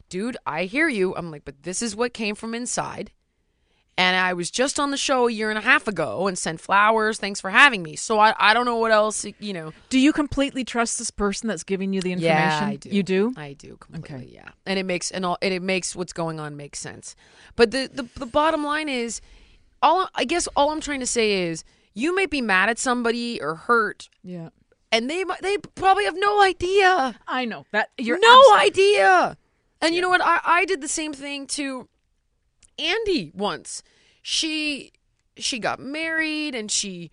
dude, 0.08 0.36
I 0.46 0.64
hear 0.64 0.88
you. 0.88 1.14
I'm 1.16 1.30
like, 1.30 1.44
but 1.44 1.62
this 1.62 1.82
is 1.82 1.96
what 1.96 2.14
came 2.14 2.34
from 2.34 2.54
inside. 2.54 3.10
And 3.96 4.16
I 4.16 4.32
was 4.32 4.50
just 4.50 4.80
on 4.80 4.90
the 4.90 4.96
show 4.96 5.28
a 5.28 5.32
year 5.32 5.50
and 5.50 5.58
a 5.58 5.62
half 5.62 5.86
ago 5.86 6.26
and 6.26 6.36
sent 6.36 6.60
flowers. 6.60 7.18
Thanks 7.18 7.40
for 7.40 7.50
having 7.50 7.82
me. 7.82 7.94
So 7.94 8.18
I, 8.18 8.34
I 8.38 8.52
don't 8.52 8.64
know 8.64 8.76
what 8.76 8.90
else, 8.90 9.24
you 9.38 9.52
know. 9.52 9.72
do 9.88 10.00
you 10.00 10.12
completely 10.12 10.64
trust 10.64 10.98
this 10.98 11.12
person 11.12 11.48
that's 11.48 11.62
giving 11.62 11.92
you 11.92 12.00
the 12.00 12.12
information? 12.12 12.62
Yeah, 12.62 12.66
I 12.66 12.76
do. 12.76 12.88
You 12.90 13.02
do? 13.04 13.32
I 13.36 13.52
do 13.52 13.76
completely. 13.76 14.16
Okay. 14.16 14.30
Yeah, 14.34 14.48
and 14.66 14.80
it 14.80 14.84
makes 14.84 15.12
and 15.12 15.24
all 15.24 15.38
and 15.40 15.54
it 15.54 15.62
makes 15.62 15.94
what's 15.94 16.12
going 16.12 16.40
on 16.40 16.56
make 16.56 16.74
sense. 16.74 17.14
But 17.54 17.70
the 17.70 17.88
the, 17.92 18.08
the 18.18 18.26
bottom 18.26 18.64
line 18.64 18.88
is, 18.88 19.20
all 19.80 20.08
I 20.16 20.24
guess 20.24 20.48
all 20.56 20.70
I'm 20.70 20.80
trying 20.80 21.00
to 21.00 21.06
say 21.06 21.44
is, 21.48 21.62
you 21.94 22.14
may 22.14 22.26
be 22.26 22.40
mad 22.40 22.68
at 22.68 22.78
somebody 22.78 23.40
or 23.40 23.54
hurt, 23.54 24.08
Yeah. 24.22 24.48
and 24.92 25.08
they 25.08 25.24
they 25.40 25.58
probably 25.58 26.04
have 26.04 26.16
no 26.16 26.42
idea, 26.42 27.18
I 27.26 27.44
know 27.44 27.66
that 27.72 27.90
you're 27.98 28.18
no 28.18 28.40
absolute- 28.40 28.60
idea. 28.60 29.36
And 29.80 29.94
you 29.94 30.00
know 30.00 30.08
what? 30.08 30.20
I 30.22 30.40
I 30.44 30.64
did 30.64 30.80
the 30.80 30.88
same 30.88 31.12
thing 31.12 31.46
to. 31.48 31.88
Andy 32.78 33.30
once. 33.34 33.82
She 34.22 34.92
she 35.36 35.58
got 35.60 35.78
married 35.78 36.54
and 36.54 36.70
she 36.70 37.10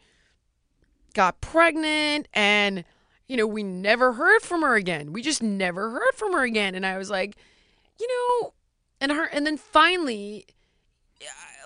got 1.13 1.39
pregnant 1.41 2.27
and 2.33 2.83
you 3.27 3.37
know, 3.37 3.45
we 3.47 3.61
never 3.63 4.13
heard 4.13 4.41
from 4.41 4.61
her 4.63 4.75
again. 4.75 5.13
We 5.13 5.21
just 5.21 5.41
never 5.43 5.91
heard 5.91 6.13
from 6.15 6.33
her 6.33 6.43
again 6.43 6.73
and 6.75 6.85
I 6.85 6.97
was 6.97 7.09
like, 7.11 7.35
you 7.99 8.07
know, 8.07 8.53
and 8.99 9.11
her 9.11 9.25
and 9.25 9.45
then 9.45 9.55
finally 9.57 10.45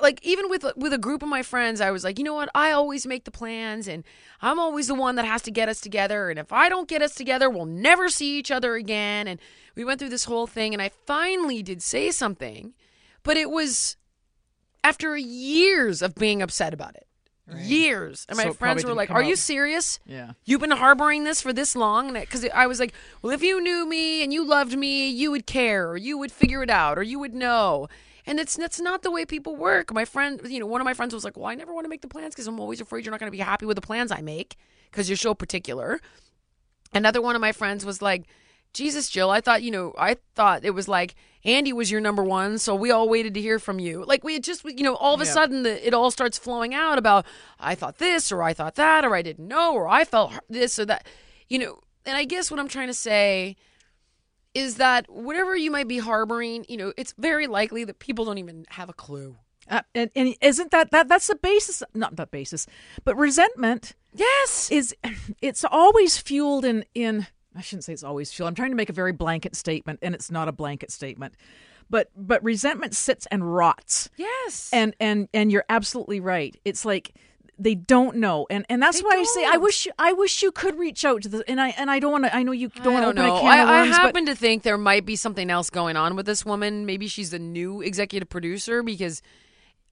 like 0.02 0.20
even 0.24 0.50
with 0.50 0.66
with 0.76 0.94
a 0.94 0.98
group 0.98 1.24
of 1.24 1.30
my 1.30 1.44
friends 1.44 1.82
I 1.82 1.92
was 1.92 2.04
like, 2.04 2.18
you 2.18 2.26
know 2.26 2.34
what? 2.34 2.50
I 2.56 2.72
always 2.72 3.06
make 3.06 3.24
the 3.26 3.32
plans 3.32 3.88
and 3.88 4.04
I'm 4.42 4.60
always 4.60 4.88
the 4.88 4.96
one 4.96 5.16
that 5.16 5.26
has 5.26 5.42
to 5.44 5.52
get 5.52 5.70
us 5.70 5.80
together 5.82 6.30
and 6.30 6.40
if 6.40 6.52
I 6.52 6.70
don't 6.70 6.88
get 6.88 7.02
us 7.02 7.16
together, 7.16 7.50
we'll 7.50 7.66
never 7.66 8.10
see 8.10 8.38
each 8.38 8.52
other 8.52 8.76
again 8.76 9.28
and 9.28 9.40
we 9.76 9.86
went 9.86 10.00
through 10.00 10.10
this 10.10 10.26
whole 10.26 10.48
thing 10.48 10.74
and 10.74 10.82
I 10.82 10.90
finally 11.06 11.62
did 11.64 11.82
say 11.82 12.12
something, 12.12 12.74
but 13.24 13.38
it 13.38 13.50
was 13.50 13.98
after 14.84 15.18
years 15.18 16.02
of 16.02 16.16
being 16.16 16.42
upset 16.42 16.74
about 16.74 16.96
it. 16.96 17.08
Years. 17.58 18.26
And 18.28 18.38
my 18.38 18.46
So 18.46 18.54
friends 18.54 18.84
were 18.84 18.96
like, 18.96 19.12
"Are 19.12 19.22
you 19.22 19.36
serious? 19.36 20.00
Yeah. 20.06 20.32
You've 20.46 20.62
been 20.62 20.72
harboring 20.72 21.26
this 21.26 21.42
for 21.42 21.54
this 21.54 21.76
long?" 21.76 22.08
And 22.08 22.20
because 22.20 22.44
I 22.52 22.66
was 22.66 22.80
like, 22.80 22.92
"Well, 23.22 23.32
if 23.32 23.44
you 23.44 23.62
knew 23.62 23.88
me 23.88 24.24
and 24.24 24.34
you 24.34 24.44
loved 24.44 24.76
me, 24.76 25.08
you 25.10 25.30
would 25.30 25.46
care, 25.46 25.88
or 25.90 25.96
you 25.96 26.18
would 26.18 26.32
figure 26.32 26.64
it 26.64 26.72
out, 26.72 26.98
or 26.98 27.04
you 27.04 27.20
would 27.20 27.36
know." 27.36 27.88
And 28.28 28.40
it's 28.40 28.56
that's 28.56 28.80
not 28.80 29.04
the 29.04 29.12
way 29.12 29.26
people 29.26 29.56
work. 29.56 29.94
My 29.94 30.06
friend, 30.06 30.42
you 30.46 30.60
know, 30.60 30.66
one 30.66 30.82
of 30.82 30.86
my 30.86 30.94
friends 30.94 31.14
was 31.14 31.24
like, 31.24 31.38
"Well, 31.38 31.46
I 31.46 31.56
never 31.56 31.74
want 31.74 31.86
to 31.86 31.90
make 31.90 32.02
the 32.02 32.08
plans 32.08 32.34
because 32.34 32.48
I'm 32.48 32.60
always 32.60 32.82
afraid 32.82 33.06
you're 33.06 33.12
not 33.12 33.20
going 33.20 33.32
to 33.32 33.38
be 33.38 33.44
happy 33.44 33.66
with 33.66 33.76
the 33.76 33.82
plans 33.82 34.12
I 34.12 34.22
make 34.22 34.56
because 34.92 35.10
you're 35.10 35.18
so 35.18 35.34
particular." 35.36 36.00
Another 36.94 37.22
one 37.22 37.36
of 37.36 37.42
my 37.42 37.52
friends 37.52 37.86
was 37.86 38.02
like, 38.02 38.24
Jesus, 38.74 39.10
Jill, 39.10 39.30
I 39.30 39.42
thought, 39.42 39.64
you 39.64 39.72
know, 39.72 39.94
I 39.98 40.16
thought 40.36 40.64
it 40.66 40.72
was 40.72 40.88
like 40.88 41.16
Andy 41.44 41.72
was 41.74 41.92
your 41.92 42.02
number 42.02 42.24
one, 42.24 42.58
so 42.58 42.74
we 42.74 42.90
all 42.92 43.08
waited 43.10 43.34
to 43.36 43.42
hear 43.42 43.60
from 43.60 43.80
you. 43.80 44.04
Like 44.06 44.24
we 44.24 44.34
had 44.34 44.44
just, 44.44 44.64
you 44.66 44.84
know, 44.84 44.96
all 44.96 45.14
of 45.14 45.22
a 45.22 45.26
Yeah. 45.26 45.32
sudden 45.32 45.64
the, 45.64 45.86
it 45.88 45.94
all 45.94 46.10
starts 46.10 46.38
flowing 46.38 46.74
out 46.74 46.98
about 46.98 47.26
I 47.60 47.76
thought 47.76 47.98
this 48.00 48.32
or 48.32 48.42
I 48.44 48.54
thought 48.54 48.76
that 48.76 49.06
or 49.06 49.16
I 49.16 49.22
didn't 49.22 49.48
know 49.48 49.74
or 49.74 49.88
I 49.88 50.04
felt 50.06 50.34
this 50.50 50.80
or 50.80 50.86
that, 50.86 51.06
you 51.50 51.60
know. 51.60 51.80
And 52.06 52.16
I 52.18 52.24
guess 52.24 52.50
what 52.52 52.60
I'm 52.60 52.68
trying 52.68 52.88
to 52.88 52.94
say 52.94 53.56
is 54.56 54.76
that 54.78 55.08
whatever 55.12 55.56
you 55.56 55.70
might 55.70 55.88
be 55.88 56.00
harboring, 56.00 56.66
you 56.68 56.78
know, 56.78 56.94
it's 56.98 57.14
very 57.20 57.46
likely 57.46 57.84
that 57.84 58.00
people 58.00 58.26
don't 58.26 58.40
even 58.40 58.66
have 58.70 58.90
a 58.90 58.94
clue. 58.94 59.36
Uh, 59.70 59.82
and, 59.94 60.10
and 60.16 60.36
isn't 60.42 60.72
that 60.72 60.92
that 60.92 61.08
that's 61.08 61.28
the 61.28 61.36
basis? 61.36 61.84
Not 61.94 62.16
the 62.16 62.26
basis, 62.28 62.66
but 63.04 63.16
resentment 63.18 63.94
Yes. 64.14 64.70
is 64.72 64.96
it's 65.42 65.64
always 65.66 66.18
fueled 66.18 66.66
in 66.66 66.86
in 66.96 67.28
I 67.56 67.62
shouldn't 67.62 67.84
say 67.86 67.94
it's 67.94 68.04
always 68.04 68.32
fueled. 68.32 68.50
I'm 68.50 68.56
trying 68.56 68.72
to 68.72 68.76
make 68.76 68.90
a 68.90 68.94
very 68.94 69.12
blanket 69.14 69.56
statement, 69.56 70.00
and 70.02 70.14
it's 70.14 70.30
not 70.30 70.48
a 70.48 70.52
blanket 70.52 70.92
statement. 70.92 71.36
But 71.90 72.10
but 72.16 72.44
resentment 72.44 72.96
sits 72.96 73.26
and 73.28 73.56
rots. 73.56 74.10
yes. 74.18 74.70
And 74.74 74.96
and 75.00 75.28
and 75.34 75.52
you're 75.52 75.66
absolutely 75.70 76.20
right. 76.20 76.56
It's 76.64 76.86
like 76.86 77.14
they 77.58 77.76
don't 77.76 78.18
know, 78.18 78.46
and 78.50 78.66
and 78.70 78.82
that's 78.82 79.00
They 79.00 79.04
why 79.04 79.18
I 79.18 79.24
say 79.24 79.46
I 79.46 79.58
wish 79.58 79.86
you, 79.86 79.92
I 79.98 80.14
wish 80.14 80.42
you 80.42 80.52
could 80.52 80.78
reach 80.78 81.06
out 81.06 81.22
to 81.24 81.30
the 81.30 81.44
and 81.50 81.60
I 81.62 81.70
and 81.70 81.90
I 81.90 82.00
don't 82.00 82.12
want 82.12 82.26
to. 82.26 82.36
I 82.36 82.44
know 82.44 82.52
you 82.52 82.70
don't 82.70 82.94
want 82.94 83.04
to 83.04 83.10
open 83.10 83.26
know. 83.26 83.38
a 83.38 83.42
can 83.42 83.60
of 83.60 83.70
I, 83.70 83.78
I 83.78 83.82
worms, 83.82 83.98
but 83.98 84.02
happen 84.02 84.26
to 84.28 84.36
think 84.36 84.64
there 84.64 84.78
might 84.78 85.06
be 85.06 85.16
something 85.16 85.50
else 85.50 85.70
going 85.70 85.96
on 85.96 86.16
with 86.16 86.26
this 86.26 86.46
woman. 86.46 86.86
Maybe 86.86 87.08
she's 87.08 87.32
the 87.32 87.40
new 87.40 87.82
executive 87.82 88.30
producer 88.30 88.84
because 88.84 89.22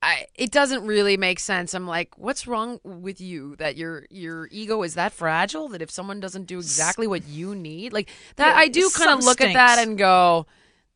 I 0.01 0.27
it 0.35 0.51
doesn't 0.51 0.85
really 0.85 1.15
make 1.15 1.39
sense. 1.39 1.73
I'm 1.73 1.87
like, 1.87 2.17
what's 2.17 2.45
wrong 2.45 2.79
with 2.83 3.21
you 3.21 3.55
that 3.55 3.77
your 3.77 4.05
your 4.09 4.49
ego 4.51 4.83
is 4.83 4.95
that 4.95 5.13
fragile 5.13 5.69
that 5.69 5.81
if 5.81 5.89
someone 5.89 6.19
doesn't 6.19 6.45
do 6.45 6.57
exactly 6.57 7.07
what 7.07 7.25
you 7.27 7.55
need, 7.55 7.93
like 7.93 8.09
that, 8.35 8.49
Yeah, 8.49 8.59
I 8.59 8.67
do 8.67 8.89
kind 8.93 9.11
of 9.11 9.23
look 9.23 9.39
at 9.39 9.53
that 9.53 9.79
and 9.79 9.97
go, 9.97 10.45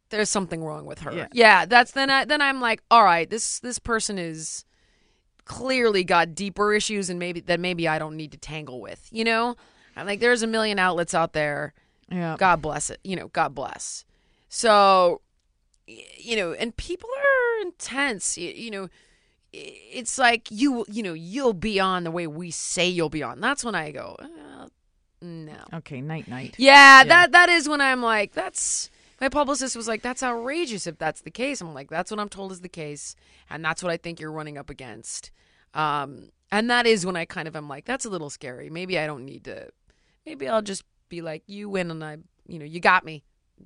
there's 0.10 0.30
something 0.30 0.64
wrong 0.64 0.86
with 0.86 1.00
her. 1.00 1.30
Yeah. 1.32 1.66
that's 1.66 1.92
then 1.92 2.10
I 2.10 2.26
then 2.26 2.42
I'm 2.42 2.60
like, 2.60 2.82
all 2.92 3.04
right, 3.04 3.30
this 3.30 3.60
this 3.60 3.80
person 3.80 4.18
is 4.18 4.66
clearly 5.48 6.04
got 6.04 6.36
deeper 6.36 6.74
issues 6.74 7.10
and 7.10 7.18
maybe 7.18 7.40
that 7.42 7.60
maybe 7.60 7.88
I 7.88 7.98
don't 7.98 8.16
need 8.16 8.32
to 8.34 8.38
tangle 8.38 8.82
with. 8.82 9.08
You 9.12 9.24
know, 9.24 9.56
I'm 9.96 10.06
like, 10.06 10.20
there's 10.20 10.44
a 10.44 10.48
million 10.48 10.78
outlets 10.80 11.14
out 11.14 11.34
there. 11.34 11.74
yeah. 12.12 12.36
God 12.38 12.62
bless 12.62 12.90
it. 12.90 13.00
You 13.04 13.16
know, 13.16 13.30
God 13.30 13.56
bless. 13.56 14.06
So, 14.50 15.22
you 15.88 16.36
know, 16.36 16.54
and 16.54 16.76
people 16.76 17.10
are 17.10 17.62
intense. 17.62 18.38
You, 18.38 18.50
you 18.50 18.72
know, 18.72 18.90
it's 19.54 20.18
like 20.18 20.52
you, 20.52 20.86
you 20.90 21.02
know, 21.02 21.14
you'll 21.14 21.54
be 21.54 21.80
on 21.80 22.04
the 22.04 22.12
way 22.12 22.28
we 22.28 22.52
say 22.52 22.88
you'll 22.88 23.10
be 23.10 23.24
on. 23.24 23.40
That's 23.40 23.64
when 23.64 23.76
I 23.76 23.92
go, 23.92 24.16
uh, 24.20 24.68
no. 25.22 25.58
Okay, 25.74 26.02
night 26.02 26.28
night. 26.28 26.56
Yeah, 26.58 27.04
that 27.04 27.32
that 27.32 27.50
is 27.50 27.68
when 27.68 27.82
I'm 27.82 28.04
like, 28.04 28.34
that's. 28.34 28.92
My 29.20 29.30
publicist 29.30 29.76
was 29.76 29.88
like, 29.88 30.02
"That's 30.02 30.24
outrageous 30.24 30.88
if 30.88 30.98
that's 30.98 31.22
the 31.22 31.32
case." 31.32 31.62
I'm 31.62 31.74
like, 31.74 31.90
"That's 31.90 32.12
what 32.12 32.20
I'm 32.20 32.30
told 32.30 32.52
is 32.52 32.62
the 32.62 32.70
case, 32.70 33.16
and 33.50 33.64
that's 33.64 33.82
what 33.82 33.92
I 33.92 33.98
think 33.98 34.20
you're 34.20 34.32
running 34.32 34.58
up 34.58 34.70
against." 34.70 35.32
Um, 35.74 36.30
and 36.52 36.70
that 36.70 36.86
is 36.86 37.06
when 37.06 37.16
I 37.16 37.26
kind 37.26 37.48
of 37.48 37.56
am 37.56 37.68
like, 37.68 37.86
"That's 37.86 38.06
a 38.06 38.10
little 38.10 38.30
scary. 38.30 38.70
Maybe 38.70 38.98
I 38.98 39.08
don't 39.08 39.26
need 39.26 39.46
to. 39.46 39.70
Maybe 40.26 40.48
I'll 40.48 40.62
just 40.62 40.84
be 41.10 41.22
like, 41.22 41.44
you 41.48 41.70
win, 41.70 41.92
and 41.92 42.04
I, 42.04 42.18
you 42.48 42.60
know, 42.60 42.66
you 42.66 42.80
got 42.80 43.06
me. 43.06 43.24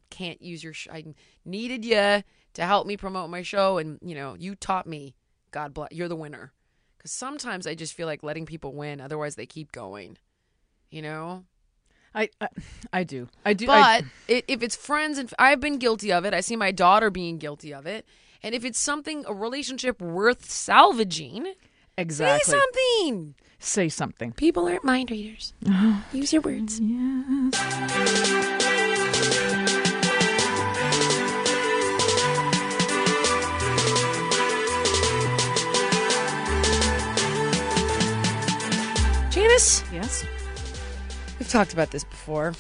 Can't 0.09 0.41
use 0.41 0.63
your. 0.63 0.73
Sh- 0.73 0.87
I 0.91 1.03
needed 1.43 1.83
you 1.83 2.23
to 2.53 2.65
help 2.65 2.87
me 2.87 2.97
promote 2.97 3.29
my 3.29 3.41
show, 3.41 3.77
and 3.77 3.99
you 4.01 4.15
know, 4.15 4.35
you 4.37 4.55
taught 4.55 4.87
me. 4.87 5.15
God 5.51 5.73
bless. 5.73 5.91
You're 5.91 6.07
the 6.07 6.15
winner. 6.15 6.53
Because 6.97 7.11
sometimes 7.11 7.67
I 7.67 7.75
just 7.75 7.93
feel 7.93 8.07
like 8.07 8.23
letting 8.23 8.45
people 8.45 8.73
win, 8.73 9.01
otherwise 9.01 9.35
they 9.35 9.45
keep 9.45 9.71
going. 9.71 10.17
You 10.89 11.01
know. 11.01 11.45
I, 12.13 12.30
I 12.39 12.47
I 12.91 13.04
do. 13.04 13.30
I 13.45 13.54
do. 13.54 13.67
But 13.67 13.78
i 13.84 14.04
if 14.28 14.62
it's 14.62 14.76
friends 14.76 15.17
and 15.17 15.34
I've 15.39 15.60
been 15.60 15.78
guilty 15.78 16.12
of 16.12 16.26
it. 16.26 16.34
I 16.34 16.41
see 16.41 16.56
my 16.56 16.71
daughter 16.71 17.10
being 17.10 17.38
guilty 17.38 17.74
of 17.74 17.86
it. 17.86 18.06
And 18.43 18.56
if 18.56 18.65
it's 18.65 18.80
something 18.80 19.24
a 19.28 19.34
relationship 19.34 20.02
worth 20.02 20.50
salvaging, 20.50 21.54
exactly. 21.97 22.52
say 22.52 22.60
something. 22.60 23.36
Say 23.60 23.89
something. 23.89 24.32
People 24.34 24.67
aren't 24.67 24.84
mind 24.84 25.12
readers. 25.12 25.54
Use 26.12 26.34
your 26.34 26.41
words. 26.41 26.80
Janice, 39.30 39.84
Yes. 39.93 40.26
We've 41.53 41.59
talked 41.59 41.73
about 41.73 41.91
this 41.91 42.03
before. 42.03 42.53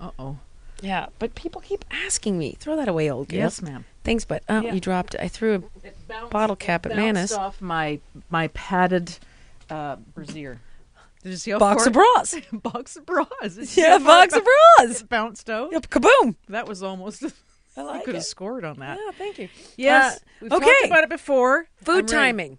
Uh 0.00 0.10
oh. 0.18 0.38
Yeah, 0.82 1.06
but 1.18 1.34
people 1.34 1.60
keep 1.62 1.84
asking 1.90 2.38
me. 2.38 2.56
Throw 2.60 2.76
that 2.76 2.86
away, 2.88 3.10
old 3.10 3.28
girl. 3.28 3.38
Yes, 3.38 3.62
ma'am. 3.62 3.84
Thanks, 4.04 4.24
but 4.24 4.42
oh, 4.48 4.60
Yeah. 4.60 4.74
you 4.74 4.80
dropped. 4.80 5.16
I 5.18 5.26
threw 5.28 5.64
a 6.10 6.26
bottle 6.26 6.54
cap 6.54 6.84
at 6.86 6.90
bounced 6.92 7.00
Manus. 7.00 7.32
off 7.32 7.60
my 7.60 7.98
my 8.30 8.48
padded 8.48 9.18
uh, 9.70 9.96
brassiere. 10.14 10.60
Did 11.22 11.30
you 11.30 11.36
see 11.38 11.50
how 11.50 11.58
Box 11.58 11.82
far- 11.82 11.88
of 11.88 11.92
bras. 11.94 12.34
box 12.52 12.96
of 12.96 13.06
bras. 13.06 13.26
Did 13.42 13.56
you 13.56 13.64
see 13.64 13.80
Yeah, 13.80 13.98
box 13.98 14.36
of 14.36 14.44
bras. 14.78 15.00
it 15.00 15.08
bounced 15.08 15.50
out. 15.50 15.72
Yep, 15.72 15.88
kaboom. 15.88 16.36
That 16.48 16.68
was 16.68 16.82
almost. 16.82 17.24
I 17.78 17.80
you 17.80 17.86
like 17.88 18.04
could 18.04 18.14
it. 18.14 18.18
have 18.18 18.24
scored 18.24 18.64
on 18.64 18.78
that. 18.78 18.98
Yeah, 19.04 19.10
thank 19.18 19.38
you. 19.38 19.48
Yes. 19.76 20.16
Uh, 20.16 20.18
We've 20.42 20.52
okay. 20.52 20.64
talked 20.64 20.86
about 20.86 21.02
it 21.04 21.10
before. 21.10 21.66
Food 21.82 22.10
I'm 22.14 22.36
ready. 22.36 22.58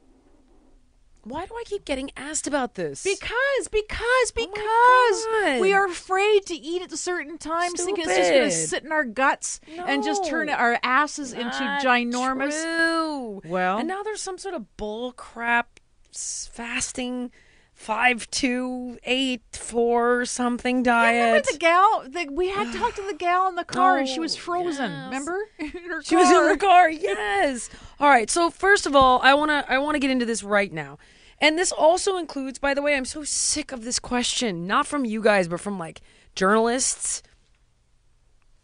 Why 1.29 1.45
do 1.45 1.53
I 1.55 1.63
keep 1.65 1.85
getting 1.85 2.09
asked 2.17 2.47
about 2.47 2.75
this? 2.75 3.03
Because, 3.03 3.67
because, 3.71 4.01
oh 4.01 4.31
because 4.35 4.55
Oh 4.59 5.57
we 5.61 5.73
are 5.73 5.85
afraid 5.85 6.45
to 6.47 6.55
eat 6.55 6.81
at 6.81 6.91
certain 6.91 7.37
times, 7.37 7.83
thinking 7.83 8.05
it's 8.07 8.15
just 8.17 8.31
going 8.31 8.43
to 8.49 8.51
sit 8.51 8.83
in 8.83 8.91
our 8.91 9.03
guts 9.03 9.59
and 9.85 10.03
just 10.03 10.25
turn 10.25 10.49
our 10.49 10.79
asses 10.83 11.33
into 11.33 11.49
ginormous. 11.83 12.61
True. 12.61 13.41
Well- 13.45 13.77
and 13.79 13.87
now 13.87 14.03
there's 14.03 14.21
some 14.21 14.37
sort 14.37 14.53
of 14.55 14.77
bull 14.77 15.11
crap 15.13 15.79
fasting 16.11 17.31
five 17.73 18.27
two 18.31 18.97
eight 19.03 19.43
four 19.53 20.25
something 20.25 20.81
diet. 20.81 21.13
Remember 21.15 21.33
diet. 21.43 21.47
the 21.51 21.57
gal? 21.59 22.03
The, 22.07 22.31
we 22.33 22.49
had 22.49 22.73
talked 22.77 22.95
to 22.95 23.03
the 23.05 23.13
gal 23.13 23.47
in 23.49 23.55
the 23.55 23.63
car, 23.63 23.97
and 23.99 24.07
she 24.07 24.19
was 24.19 24.35
Oh, 24.35 24.39
frozen. 24.39 24.91
yes. 24.91 25.05
Remember? 25.05 25.37
She 26.03 26.15
was 26.15 26.27
in 26.29 26.35
car. 26.35 26.49
the 26.53 26.57
car. 26.57 26.89
Yes. 26.89 27.69
All 27.99 28.09
right. 28.09 28.29
So 28.29 28.49
first 28.49 28.85
of 28.85 28.95
all, 28.95 29.19
I 29.21 29.33
wanna 29.33 29.63
I 29.67 29.77
wanna 29.79 29.99
get 29.99 30.09
into 30.11 30.25
this 30.25 30.41
right 30.43 30.71
now, 30.71 30.97
and 31.39 31.58
this 31.58 31.71
also 31.71 32.17
includes, 32.17 32.60
by 32.60 32.73
the 32.73 32.82
way, 32.82 32.95
I'm 32.95 33.06
so 33.06 33.23
sick 33.23 33.71
of 33.71 33.84
this 33.84 34.00
question, 34.00 34.67
not 34.67 34.88
from 34.88 35.06
you 35.06 35.21
guys, 35.21 35.47
but 35.47 35.60
from 35.60 35.78
like 35.78 36.02
journalists. 36.36 37.21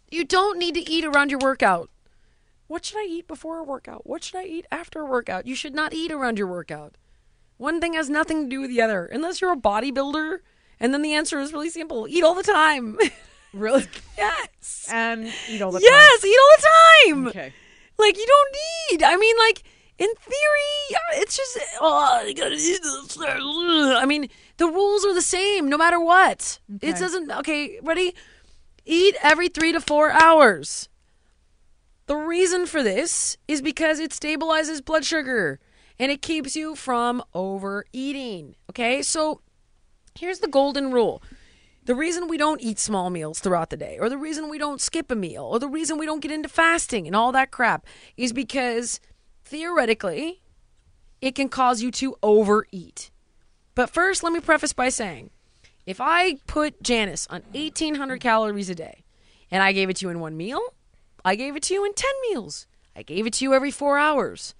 You 0.09 0.23
don't 0.25 0.59
need 0.59 0.75
to 0.75 0.89
eat 0.89 1.05
around 1.05 1.31
your 1.31 1.39
workout. 1.39 1.89
What 2.67 2.85
should 2.85 2.97
I 2.97 3.07
eat 3.07 3.27
before 3.27 3.59
a 3.59 3.63
workout? 3.63 4.07
What 4.07 4.23
should 4.23 4.37
I 4.37 4.45
eat 4.45 4.65
after 4.71 5.01
a 5.01 5.05
workout? 5.05 5.45
You 5.45 5.55
should 5.55 5.75
not 5.75 5.93
eat 5.93 6.11
around 6.11 6.37
your 6.37 6.47
workout. 6.47 6.95
One 7.57 7.79
thing 7.79 7.93
has 7.93 8.09
nothing 8.09 8.43
to 8.43 8.49
do 8.49 8.61
with 8.61 8.69
the 8.69 8.81
other, 8.81 9.05
unless 9.05 9.41
you're 9.41 9.53
a 9.53 9.57
bodybuilder. 9.57 10.39
And 10.79 10.93
then 10.93 11.01
the 11.01 11.13
answer 11.13 11.39
is 11.39 11.53
really 11.53 11.69
simple: 11.69 12.07
eat 12.07 12.23
all 12.23 12.35
the 12.35 12.43
time. 12.43 12.97
Really? 13.53 13.85
yes. 14.17 14.89
And 14.91 15.31
eat 15.47 15.61
all 15.61 15.71
the 15.71 15.79
yes, 15.79 16.25
eat 16.25 16.35
all 16.39 16.55
the 16.57 16.63
time. 16.63 17.23
time. 17.23 17.27
Okay. 17.27 17.53
Like 17.99 18.17
you 18.17 18.25
don't 18.25 18.57
need. 18.91 19.03
I 19.03 19.15
mean, 19.15 19.35
like 19.37 19.61
in 20.03 20.15
theory, 20.15 20.99
it's 21.13 21.37
just. 21.37 21.57
Oh, 21.79 22.23
you 22.25 22.33
gotta 22.33 22.55
eat 22.55 22.81
this. 22.81 23.17
I 23.19 24.05
mean, 24.05 24.29
the 24.57 24.67
rules 24.67 25.05
are 25.05 25.13
the 25.13 25.21
same 25.21 25.69
no 25.69 25.77
matter 25.77 25.99
what. 25.99 26.59
It 26.81 26.97
doesn't. 26.97 27.31
Okay, 27.31 27.79
ready? 27.81 28.13
Eat 28.85 29.15
every 29.21 29.47
three 29.47 29.71
to 29.71 29.79
four 29.79 30.11
hours. 30.11 30.89
The 32.07 32.17
reason 32.17 32.65
for 32.65 32.83
this 32.83 33.37
is 33.47 33.61
because 33.61 33.99
it 33.99 34.11
stabilizes 34.11 34.83
blood 34.83 35.05
sugar 35.05 35.59
and 35.97 36.11
it 36.11 36.21
keeps 36.21 36.55
you 36.55 36.75
from 36.75 37.23
overeating. 37.33 38.55
Okay, 38.69 39.01
so 39.01 39.41
here's 40.15 40.39
the 40.39 40.49
golden 40.49 40.91
rule. 40.91 41.23
The 41.85 41.95
reason 41.95 42.27
we 42.27 42.37
don't 42.37 42.61
eat 42.61 42.79
small 42.79 43.09
meals 43.09 43.39
throughout 43.39 43.69
the 43.69 43.77
day, 43.77 43.97
or 43.99 44.09
the 44.09 44.17
reason 44.17 44.49
we 44.49 44.57
don't 44.57 44.81
skip 44.81 45.11
a 45.11 45.15
meal, 45.15 45.43
or 45.43 45.59
the 45.59 45.67
reason 45.67 45.97
we 45.97 46.05
don't 46.05 46.21
get 46.21 46.31
into 46.31 46.49
fasting 46.49 47.07
and 47.07 47.15
all 47.15 47.31
that 47.33 47.51
crap 47.51 47.85
is 48.17 48.31
because 48.33 48.99
theoretically 49.53 50.41
it 51.21 51.35
can 51.35 51.47
cause 51.47 51.83
you 51.83 51.91
to 51.91 52.15
overeat. 52.23 53.11
But 53.75 53.91
first, 53.91 54.23
let 54.23 54.33
me 54.33 54.39
preface 54.39 54.73
by 54.73 54.89
saying 54.89 55.29
if 55.85 56.01
I 56.01 56.37
put 56.47 56.81
Janice 56.81 57.27
on 57.29 57.43
1800 57.51 58.19
calories 58.19 58.71
a 58.71 58.75
day 58.75 59.03
and 59.51 59.61
I 59.61 59.71
gave 59.71 59.91
it 59.91 59.97
to 59.97 60.07
you 60.07 60.09
in 60.09 60.19
one 60.19 60.35
meal, 60.35 60.59
I 61.23 61.35
gave 61.35 61.55
it 61.55 61.61
to 61.63 61.73
you 61.75 61.85
in 61.85 61.93
10 61.93 62.09
meals, 62.31 62.65
I 62.95 63.03
gave 63.03 63.27
it 63.27 63.33
to 63.33 63.45
you 63.45 63.53
every 63.53 63.69
four 63.69 63.99
hours, 63.99 64.55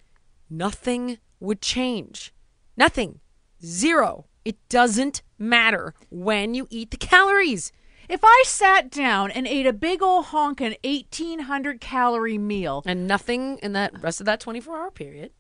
nothing 0.47 1.17
would 1.39 1.59
change. 1.59 2.31
Nothing. 2.77 3.19
Zero. 3.65 4.27
It 4.45 4.57
doesn't 4.69 5.23
matter 5.39 5.95
when 6.11 6.53
you 6.53 6.67
eat 6.69 6.91
the 6.91 6.97
calories. 6.97 7.71
If 8.13 8.23
I 8.23 8.43
sat 8.45 8.91
down 8.91 9.31
and 9.31 9.47
ate 9.47 9.65
a 9.65 9.73
big 9.73 10.03
old 10.03 10.25
honkin' 10.25 10.75
1800 10.83 11.81
calorie 11.81 12.37
meal, 12.37 12.83
And 12.85 13.07
nothing 13.07 13.57
in 13.63 13.73
that 13.73 13.99
rest 14.03 14.19
of 14.19 14.27
that 14.27 14.39
24 14.39 14.77
hour 14.77 14.91
period. 14.91 15.31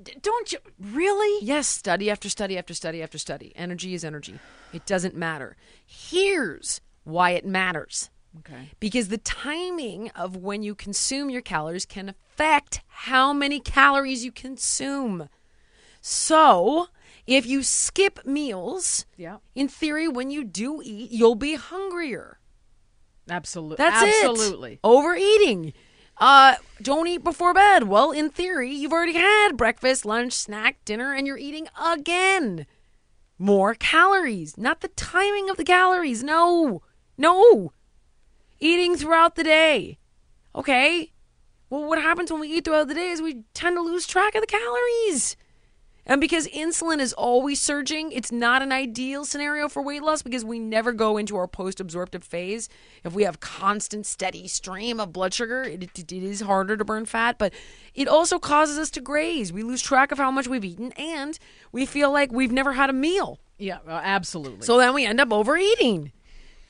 d- 0.00 0.14
don't 0.22 0.52
you 0.52 0.60
really? 0.78 1.44
Yes, 1.44 1.66
study 1.66 2.08
after 2.08 2.28
study 2.28 2.56
after 2.56 2.72
study 2.72 3.02
after 3.02 3.18
study. 3.18 3.52
Energy 3.56 3.94
is 3.94 4.04
energy. 4.04 4.38
It 4.72 4.86
doesn't 4.86 5.16
matter. 5.16 5.56
Here's 5.84 6.80
why 7.02 7.30
it 7.30 7.44
matters. 7.44 8.10
Okay. 8.38 8.70
Because 8.78 9.08
the 9.08 9.18
timing 9.18 10.10
of 10.10 10.36
when 10.36 10.62
you 10.62 10.76
consume 10.76 11.30
your 11.30 11.42
calories 11.42 11.84
can 11.84 12.10
affect 12.10 12.82
how 12.86 13.32
many 13.32 13.58
calories 13.58 14.24
you 14.24 14.30
consume. 14.30 15.28
So, 16.00 16.90
if 17.26 17.46
you 17.46 17.62
skip 17.62 18.24
meals, 18.24 19.06
Yeah. 19.16 19.38
in 19.54 19.68
theory, 19.68 20.08
when 20.08 20.30
you 20.30 20.44
do 20.44 20.80
eat, 20.84 21.10
you'll 21.10 21.34
be 21.34 21.54
hungrier. 21.54 22.38
Absolutely. 23.28 23.76
That's 23.76 24.02
Absolutely. 24.24 24.74
it. 24.74 24.80
Overeating. 24.84 25.72
Uh, 26.18 26.54
don't 26.80 27.08
eat 27.08 27.24
before 27.24 27.52
bed. 27.52 27.84
Well, 27.84 28.10
in 28.12 28.30
theory, 28.30 28.72
you've 28.72 28.92
already 28.92 29.14
had 29.14 29.56
breakfast, 29.56 30.06
lunch, 30.06 30.32
snack, 30.32 30.84
dinner, 30.84 31.12
and 31.12 31.26
you're 31.26 31.36
eating 31.36 31.68
again. 31.80 32.66
More 33.38 33.74
calories. 33.74 34.56
Not 34.56 34.80
the 34.80 34.88
timing 34.88 35.50
of 35.50 35.56
the 35.56 35.64
calories. 35.64 36.22
No. 36.22 36.82
No. 37.18 37.72
Eating 38.60 38.96
throughout 38.96 39.34
the 39.34 39.44
day. 39.44 39.98
Okay. 40.54 41.12
Well, 41.68 41.84
what 41.84 42.00
happens 42.00 42.30
when 42.30 42.40
we 42.40 42.48
eat 42.48 42.64
throughout 42.64 42.88
the 42.88 42.94
day 42.94 43.08
is 43.08 43.20
we 43.20 43.42
tend 43.52 43.76
to 43.76 43.82
lose 43.82 44.06
track 44.06 44.34
of 44.34 44.40
the 44.40 44.46
calories. 44.46 45.36
And 46.06 46.20
because 46.20 46.46
insulin 46.48 47.00
is 47.00 47.12
always 47.12 47.60
surging, 47.60 48.12
it's 48.12 48.30
not 48.30 48.62
an 48.62 48.70
ideal 48.70 49.24
scenario 49.24 49.68
for 49.68 49.82
weight 49.82 50.02
loss 50.02 50.22
because 50.22 50.44
we 50.44 50.60
never 50.60 50.92
go 50.92 51.16
into 51.16 51.36
our 51.36 51.48
post 51.48 51.80
absorptive 51.80 52.22
phase. 52.22 52.68
If 53.02 53.12
we 53.12 53.24
have 53.24 53.40
constant, 53.40 54.06
steady 54.06 54.46
stream 54.46 55.00
of 55.00 55.12
blood 55.12 55.34
sugar, 55.34 55.64
it, 55.64 55.82
it, 55.82 55.98
it 55.98 56.12
is 56.12 56.42
harder 56.42 56.76
to 56.76 56.84
burn 56.84 57.06
fat, 57.06 57.38
but 57.38 57.52
it 57.94 58.06
also 58.06 58.38
causes 58.38 58.78
us 58.78 58.90
to 58.92 59.00
graze. 59.00 59.52
We 59.52 59.64
lose 59.64 59.82
track 59.82 60.12
of 60.12 60.18
how 60.18 60.30
much 60.30 60.46
we've 60.46 60.64
eaten 60.64 60.92
and 60.92 61.36
we 61.72 61.84
feel 61.84 62.12
like 62.12 62.30
we've 62.30 62.52
never 62.52 62.74
had 62.74 62.88
a 62.88 62.92
meal. 62.94 63.40
Yeah, 63.58 63.78
absolutely. 63.88 64.64
So 64.64 64.78
then 64.78 64.94
we 64.94 65.04
end 65.04 65.20
up 65.20 65.32
overeating. 65.32 66.12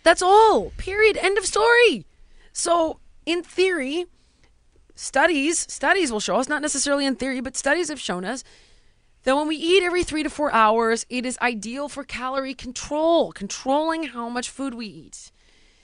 That's 0.02 0.22
all. 0.22 0.70
Period. 0.78 1.18
End 1.18 1.36
of 1.36 1.44
story. 1.44 2.06
So, 2.52 3.00
in 3.26 3.42
theory, 3.42 4.06
studies 4.94 5.70
studies 5.70 6.10
will 6.10 6.20
show 6.20 6.36
us 6.36 6.48
not 6.48 6.62
necessarily 6.62 7.04
in 7.04 7.16
theory, 7.16 7.40
but 7.40 7.56
studies 7.56 7.88
have 7.88 8.00
shown 8.00 8.24
us 8.24 8.44
that 9.26 9.36
when 9.36 9.48
we 9.48 9.56
eat 9.56 9.82
every 9.82 10.04
3 10.04 10.22
to 10.22 10.30
4 10.30 10.52
hours, 10.52 11.04
it 11.10 11.26
is 11.26 11.36
ideal 11.42 11.88
for 11.88 12.04
calorie 12.04 12.54
control, 12.54 13.32
controlling 13.32 14.04
how 14.04 14.28
much 14.28 14.48
food 14.48 14.72
we 14.72 14.86
eat. 14.86 15.32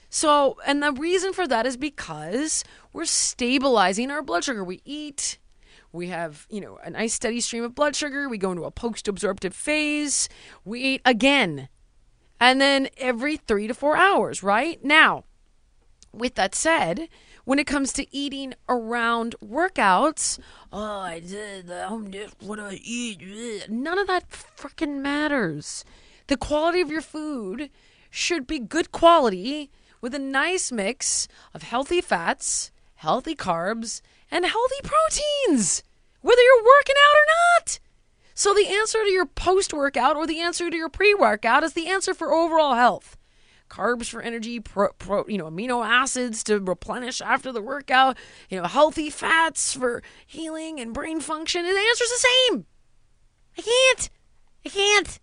So, 0.09 0.57
and 0.65 0.81
the 0.81 0.93
reason 0.93 1.33
for 1.33 1.45
that 1.49 1.65
is 1.65 1.75
because 1.75 2.63
we're 2.93 3.03
stabilizing 3.03 4.11
our 4.11 4.21
blood 4.21 4.45
sugar. 4.45 4.63
We 4.63 4.81
eat, 4.85 5.39
we 5.91 6.07
have, 6.07 6.47
you 6.49 6.61
know, 6.61 6.79
a 6.85 6.91
nice 6.91 7.15
steady 7.15 7.41
stream 7.41 7.65
of 7.65 7.75
blood 7.75 7.97
sugar, 7.97 8.29
we 8.29 8.37
go 8.37 8.51
into 8.51 8.63
a 8.63 8.71
post 8.71 9.09
absorptive 9.09 9.53
phase, 9.53 10.29
we 10.63 10.79
eat 10.79 11.01
again. 11.03 11.67
And 12.39 12.61
then 12.61 12.87
every 12.95 13.35
3 13.35 13.67
to 13.67 13.73
4 13.73 13.97
hours, 13.97 14.41
right? 14.41 14.81
Now, 14.81 15.25
with 16.13 16.35
that 16.35 16.55
said, 16.55 17.09
when 17.45 17.59
it 17.59 17.67
comes 17.67 17.91
to 17.93 18.15
eating 18.15 18.53
around 18.69 19.35
workouts, 19.43 20.39
oh, 20.71 20.99
I 20.99 21.19
did. 21.19 21.69
I'm 21.69 22.11
just 22.11 22.35
what 22.41 22.59
I 22.59 22.79
eat. 22.83 23.69
None 23.69 23.99
of 23.99 24.07
that 24.07 24.29
freaking 24.29 25.01
matters. 25.01 25.83
The 26.27 26.37
quality 26.37 26.81
of 26.81 26.89
your 26.89 27.01
food 27.01 27.69
should 28.09 28.47
be 28.47 28.59
good 28.59 28.91
quality 28.91 29.69
with 29.99 30.13
a 30.13 30.19
nice 30.19 30.71
mix 30.71 31.27
of 31.53 31.63
healthy 31.63 32.01
fats, 32.01 32.71
healthy 32.95 33.35
carbs, 33.35 34.01
and 34.31 34.45
healthy 34.45 34.81
proteins, 34.83 35.83
whether 36.21 36.41
you're 36.41 36.63
working 36.63 36.95
out 36.97 37.15
or 37.15 37.27
not. 37.59 37.79
So 38.33 38.53
the 38.53 38.67
answer 38.67 39.03
to 39.03 39.11
your 39.11 39.25
post 39.25 39.73
workout 39.73 40.15
or 40.15 40.25
the 40.25 40.39
answer 40.39 40.69
to 40.69 40.77
your 40.77 40.89
pre 40.89 41.13
workout 41.13 41.63
is 41.63 41.73
the 41.73 41.87
answer 41.87 42.13
for 42.13 42.33
overall 42.33 42.75
health 42.75 43.17
carbs 43.73 44.09
for 44.09 44.21
energy, 44.21 44.59
pro, 44.59 44.89
pro, 44.93 45.25
you 45.27 45.37
know, 45.37 45.49
amino 45.49 45.85
acids 45.85 46.43
to 46.43 46.59
replenish 46.59 47.21
after 47.21 47.51
the 47.51 47.61
workout, 47.61 48.17
you 48.49 48.59
know, 48.59 48.67
healthy 48.67 49.09
fats 49.09 49.73
for 49.73 50.03
healing 50.25 50.79
and 50.79 50.93
brain 50.93 51.19
function. 51.19 51.65
And 51.65 51.75
the 51.75 51.79
answer's 51.79 52.09
the 52.09 52.27
same. 52.49 52.65
I 53.57 53.61
can't. 53.61 54.09
I 54.65 54.69
can't. 54.69 55.19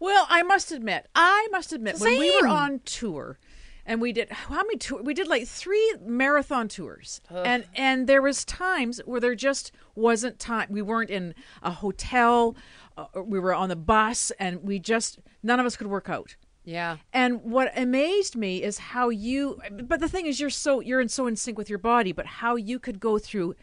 Well, 0.00 0.26
I 0.28 0.42
must 0.42 0.70
admit, 0.70 1.08
I 1.14 1.48
must 1.50 1.72
admit, 1.72 1.98
when 1.98 2.18
we 2.18 2.40
were 2.40 2.46
on 2.46 2.80
tour, 2.84 3.38
and 3.84 4.00
we 4.00 4.12
did 4.12 4.30
how 4.30 4.56
many 4.56 4.76
tours? 4.76 5.02
We 5.04 5.14
did 5.14 5.26
like 5.26 5.48
three 5.48 5.94
marathon 6.04 6.68
tours, 6.68 7.20
and 7.30 7.64
and 7.74 8.06
there 8.06 8.22
was 8.22 8.44
times 8.44 9.00
where 9.06 9.18
there 9.18 9.34
just 9.34 9.72
wasn't 9.96 10.38
time. 10.38 10.68
We 10.70 10.82
weren't 10.82 11.10
in 11.10 11.34
a 11.62 11.72
hotel. 11.72 12.54
Uh, 12.96 13.06
we 13.24 13.40
were 13.40 13.54
on 13.54 13.70
the 13.70 13.76
bus, 13.76 14.30
and 14.38 14.62
we 14.62 14.78
just 14.78 15.18
none 15.42 15.58
of 15.58 15.66
us 15.66 15.76
could 15.76 15.88
work 15.88 16.08
out. 16.08 16.36
Yeah. 16.64 16.98
And 17.12 17.42
what 17.42 17.72
amazed 17.76 18.36
me 18.36 18.62
is 18.62 18.78
how 18.78 19.08
you. 19.08 19.60
But 19.70 20.00
the 20.00 20.08
thing 20.08 20.26
is, 20.26 20.38
you're 20.40 20.50
so 20.50 20.80
you're 20.80 21.00
in 21.00 21.08
so 21.08 21.26
in 21.26 21.36
sync 21.36 21.56
with 21.56 21.70
your 21.70 21.78
body. 21.78 22.12
But 22.12 22.26
how 22.26 22.56
you 22.56 22.78
could 22.78 23.00
go 23.00 23.18
through 23.18 23.54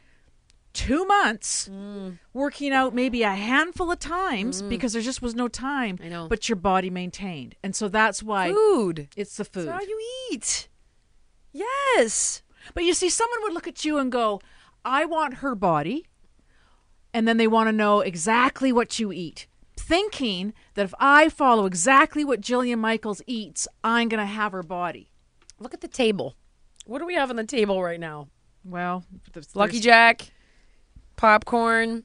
two 0.73 1.05
months 1.05 1.69
Mm. 1.71 2.19
working 2.33 2.73
out 2.73 2.93
maybe 2.93 3.23
a 3.23 3.31
handful 3.33 3.91
of 3.91 3.99
times 3.99 4.61
because 4.61 4.91
there 4.93 5.01
just 5.01 5.21
was 5.21 5.33
no 5.35 5.47
time. 5.47 5.97
I 6.03 6.09
know. 6.09 6.27
But 6.27 6.49
your 6.49 6.57
body 6.57 6.89
maintained, 6.89 7.55
and 7.63 7.75
so 7.75 7.87
that's 7.87 8.21
why 8.23 8.51
Food. 8.51 9.07
it's 9.15 9.37
the 9.37 9.45
food. 9.45 9.67
It's 9.67 9.71
how 9.71 9.81
you 9.81 9.99
eat. 10.31 10.67
Yes. 11.53 12.41
But 12.73 12.83
you 12.83 12.93
see, 12.93 13.09
someone 13.09 13.39
would 13.43 13.53
look 13.53 13.67
at 13.67 13.85
you 13.85 13.97
and 13.97 14.11
go, 14.11 14.41
"I 14.83 15.05
want 15.05 15.35
her 15.35 15.55
body," 15.55 16.07
and 17.13 17.27
then 17.27 17.37
they 17.37 17.47
want 17.47 17.67
to 17.67 17.71
know 17.71 18.01
exactly 18.01 18.71
what 18.73 18.99
you 18.99 19.11
eat. 19.11 19.47
Thinking 19.87 20.53
that 20.73 20.85
if 20.85 20.93
I 20.99 21.29
follow 21.29 21.65
exactly 21.67 22.25
what 22.25 22.41
Jillian 22.41 22.79
Michaels 22.79 23.21
eats, 23.27 23.67
I'm 23.83 24.09
going 24.09 24.19
to 24.19 24.25
have 24.25 24.51
her 24.51 24.63
body. 24.63 25.11
Look 25.59 25.75
at 25.75 25.81
the 25.81 25.87
table. 25.87 26.35
What 26.87 26.99
do 26.99 27.05
we 27.05 27.13
have 27.13 27.29
on 27.29 27.35
the 27.35 27.43
table 27.45 27.83
right 27.83 27.99
now? 27.99 28.27
Well, 28.63 29.03
there's- 29.31 29.55
Lucky 29.55 29.73
there's- 29.73 29.83
Jack, 29.83 30.31
popcorn. 31.15 32.03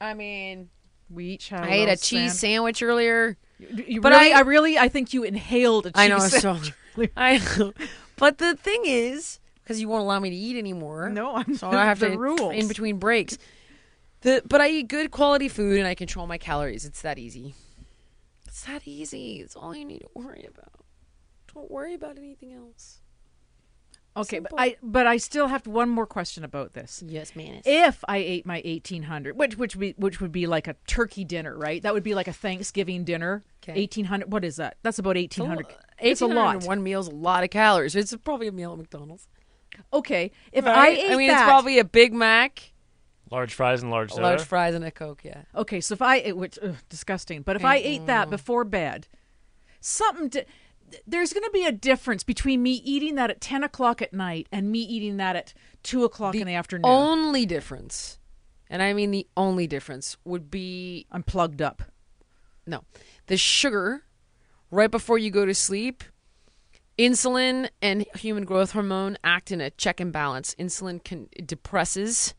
I 0.00 0.14
mean, 0.14 0.70
We 1.10 1.24
each 1.24 1.48
have. 1.48 1.64
I 1.64 1.68
ate 1.70 1.76
a 1.76 1.80
little 1.80 1.96
cheese 1.96 2.30
sand- 2.30 2.32
sandwich 2.32 2.82
earlier. 2.82 3.36
You- 3.58 3.84
you 3.88 4.00
but 4.00 4.12
really, 4.12 4.32
I- 4.32 4.38
I, 4.38 4.40
really, 4.42 4.78
I 4.78 4.88
think 4.88 5.12
you 5.14 5.24
inhaled 5.24 5.86
a 5.86 5.90
cheese. 5.90 5.94
I 5.96 6.08
know, 6.08 6.18
so. 6.18 6.58
I. 7.16 7.72
But 8.16 8.38
the 8.38 8.54
thing 8.56 8.82
is, 8.84 9.40
because 9.64 9.80
you 9.80 9.88
won't 9.88 10.02
allow 10.02 10.20
me 10.20 10.28
to 10.30 10.36
eat 10.36 10.56
anymore. 10.56 11.08
No, 11.08 11.34
I'm- 11.34 11.54
so 11.56 11.68
I 11.70 11.84
have 11.86 11.98
the 11.98 12.10
to 12.10 12.18
rules. 12.18 12.54
in 12.54 12.68
between 12.68 12.98
breaks. 12.98 13.38
The 14.22 14.42
but 14.46 14.60
I 14.60 14.68
eat 14.68 14.88
good 14.88 15.10
quality 15.10 15.48
food 15.48 15.78
and 15.78 15.86
I 15.86 15.94
control 15.94 16.26
my 16.26 16.38
calories. 16.38 16.84
It's 16.84 17.02
that 17.02 17.18
easy. 17.18 17.54
It's 18.46 18.62
that 18.64 18.82
easy. 18.86 19.40
It's 19.40 19.54
all 19.54 19.74
you 19.76 19.84
need 19.84 20.00
to 20.00 20.08
worry 20.14 20.44
about. 20.48 20.84
Don't 21.54 21.70
worry 21.70 21.94
about 21.94 22.18
anything 22.18 22.52
else. 22.52 23.00
okay, 24.16 24.40
but 24.40 24.52
I, 24.58 24.76
but 24.82 25.06
I 25.06 25.16
still 25.18 25.46
have 25.46 25.66
one 25.66 25.88
more 25.88 26.06
question 26.06 26.42
about 26.44 26.72
this. 26.72 27.02
Yes, 27.06 27.36
man. 27.36 27.62
If 27.64 28.04
I 28.08 28.16
ate 28.18 28.44
my 28.46 28.60
eighteen 28.64 29.04
hundred, 29.04 29.36
which 29.36 29.56
which 29.56 29.76
would 29.76 29.80
be 29.80 29.94
which 29.96 30.20
would 30.20 30.32
be 30.32 30.46
like 30.46 30.66
a 30.66 30.74
turkey 30.88 31.24
dinner, 31.24 31.56
right? 31.56 31.80
That 31.82 31.94
would 31.94 32.02
be 32.02 32.14
like 32.16 32.26
a 32.26 32.32
Thanksgiving 32.32 33.04
dinner. 33.04 33.44
Okay. 33.62 33.78
Eighteen 33.78 34.06
hundred. 34.06 34.32
What 34.32 34.44
is 34.44 34.56
that? 34.56 34.76
That's 34.82 34.98
about 34.98 35.16
eighteen 35.16 35.46
hundred. 35.46 35.66
It's 36.00 36.20
a 36.20 36.26
lot. 36.26 36.64
One 36.64 36.82
meal's 36.82 37.06
a 37.08 37.14
lot 37.14 37.44
of 37.44 37.50
calories. 37.50 37.94
It's 37.94 38.14
probably 38.16 38.48
a 38.48 38.52
meal 38.52 38.72
at 38.72 38.78
McDonald's. 38.78 39.28
Okay, 39.92 40.32
if 40.52 40.66
I 40.66 40.72
Right? 40.72 41.10
I 41.10 41.16
mean, 41.16 41.28
that, 41.28 41.42
it's 41.42 41.44
probably 41.44 41.78
a 41.78 41.84
Big 41.84 42.12
Mac, 42.12 42.72
Large 43.30 43.54
fries 43.54 43.82
and 43.82 43.90
large 43.90 44.10
a 44.10 44.14
soda. 44.14 44.26
large 44.26 44.42
fries, 44.42 44.74
and 44.74 44.84
a 44.84 44.90
Coke. 44.90 45.24
Yeah. 45.24 45.42
okay. 45.54 45.80
So 45.80 45.94
if 45.94 46.02
I 46.02 46.16
ate, 46.16 46.36
which 46.36 46.58
ugh, 46.62 46.76
disgusting, 46.88 47.42
but 47.42 47.56
if 47.56 47.64
I 47.64 47.76
ate 47.76 48.06
that 48.06 48.28
mm. 48.28 48.30
before 48.30 48.64
bed, 48.64 49.08
something. 49.80 50.28
di- 50.28 50.46
there's 51.06 51.34
going 51.34 51.44
to 51.44 51.50
be 51.50 51.66
a 51.66 51.72
difference 51.72 52.22
between 52.22 52.62
me 52.62 52.72
eating 52.84 53.16
that 53.16 53.30
at 53.30 53.42
10 53.42 53.62
o'clock 53.62 54.00
at 54.00 54.14
night 54.14 54.48
and 54.50 54.70
me 54.70 54.80
eating 54.80 55.18
that 55.18 55.36
at 55.36 55.52
2 55.82 56.04
o'clock 56.04 56.34
in 56.34 56.46
the 56.46 56.54
afternoon. 56.54 56.86
Only 56.86 57.44
difference, 57.44 58.18
and 58.70 58.82
I 58.82 58.92
mean 58.94 59.10
the 59.10 59.26
only 59.36 59.66
difference, 59.66 60.16
would 60.24 60.50
be 60.50 61.06
I'm 61.10 61.22
plugged 61.22 61.60
up. 61.60 61.82
no, 62.66 62.84
the 63.26 63.36
sugar 63.36 64.04
right 64.70 64.90
before 64.90 65.18
you 65.18 65.30
go 65.30 65.44
to 65.46 65.54
sleep. 65.54 66.04
Insulin 66.98 67.68
and 67.80 68.04
human 68.16 68.44
growth 68.44 68.72
hormone 68.72 69.18
act 69.22 69.52
in 69.52 69.60
a 69.60 69.70
check 69.70 70.00
and 70.00 70.12
balance. 70.12 70.54
Insulin 70.58 71.02
can 71.02 71.28
it 71.32 71.46
depresses 71.46 72.34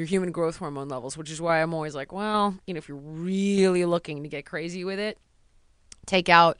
your 0.00 0.06
human 0.06 0.32
growth 0.32 0.56
hormone 0.56 0.88
levels, 0.88 1.18
which 1.18 1.30
is 1.30 1.42
why 1.42 1.60
I'm 1.60 1.74
always 1.74 1.94
like, 1.94 2.10
well, 2.10 2.56
you 2.66 2.72
know, 2.72 2.78
if 2.78 2.88
you're 2.88 2.96
really 2.96 3.84
looking 3.84 4.22
to 4.22 4.30
get 4.30 4.46
crazy 4.46 4.82
with 4.82 4.98
it, 4.98 5.18
take 6.06 6.30
out 6.30 6.58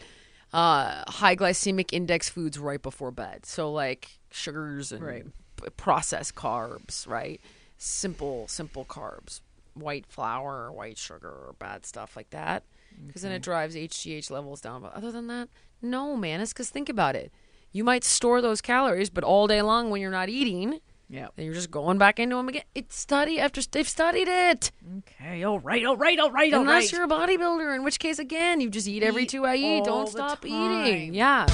uh, 0.53 1.11
high 1.11 1.35
glycemic 1.35 1.91
index 1.95 2.29
foods 2.29 2.59
right 2.59 2.83
before 2.83 3.11
bed. 3.11 3.47
So 3.47 3.73
like 3.73 4.19
sugars 4.31 4.93
and 4.93 5.03
Right. 5.03 5.25
p- 5.57 5.71
processed 5.79 6.35
carbs, 6.35 7.09
right? 7.09 7.41
Simple, 7.79 8.47
simple 8.47 8.85
carbs, 8.85 9.41
white 9.73 10.05
flour, 10.07 10.71
white 10.71 10.99
sugar, 10.99 11.55
bad 11.59 11.87
stuff 11.87 12.17
like 12.17 12.29
that. 12.31 12.65
Because 13.07 13.23
then 13.23 13.33
it 13.33 13.41
drives 13.41 13.75
HGH 13.75 14.31
levels 14.31 14.61
down. 14.61 14.83
But 14.83 14.93
other 14.93 15.11
than 15.11 15.29
that, 15.29 15.49
no, 15.81 16.15
man. 16.15 16.43
It's 16.43 16.53
because 16.53 16.69
think 16.69 16.91
about 16.91 17.17
it. 17.17 17.33
You 17.73 17.85
might 17.85 18.05
store 18.05 18.43
those 18.43 18.61
calories, 18.61 19.09
but 19.09 19.25
all 19.25 19.47
day 19.47 19.63
long 19.63 19.89
when 19.89 20.03
you're 20.03 20.11
not 20.11 20.29
eating, 20.29 20.81
Yeah. 21.11 21.27
then 21.35 21.45
you're 21.47 21.55
just 21.55 21.71
going 21.73 21.99
back 21.99 22.21
into 22.21 22.37
them 22.37 22.49
again. 22.49 22.63
It's 22.75 22.97
study 22.97 23.41
after 23.41 23.61
they've 23.63 23.89
studied 23.89 24.29
it. 24.29 24.71
Okay. 24.99 25.43
All 25.43 25.59
right. 25.59 25.85
All 25.85 25.97
right. 25.97 26.19
All 26.21 26.31
right. 26.31 26.55
All 26.55 26.61
Unless 26.61 26.85
right. 26.85 26.93
you're 26.93 27.05
a 27.05 27.09
bodybuilder, 27.09 27.75
in 27.75 27.83
which 27.83 27.99
case, 27.99 28.19
again, 28.21 28.61
you 28.61 28.71
just 28.71 28.87
eat 28.87 29.03
every 29.03 29.25
Eat 29.25 29.31
two 29.31 29.45
I 29.45 29.57
eat. 29.57 29.85
Don't 29.85 30.09
stop 30.09 30.43
time. 30.43 30.87
eating. 30.87 31.15
Yeah. 31.15 31.47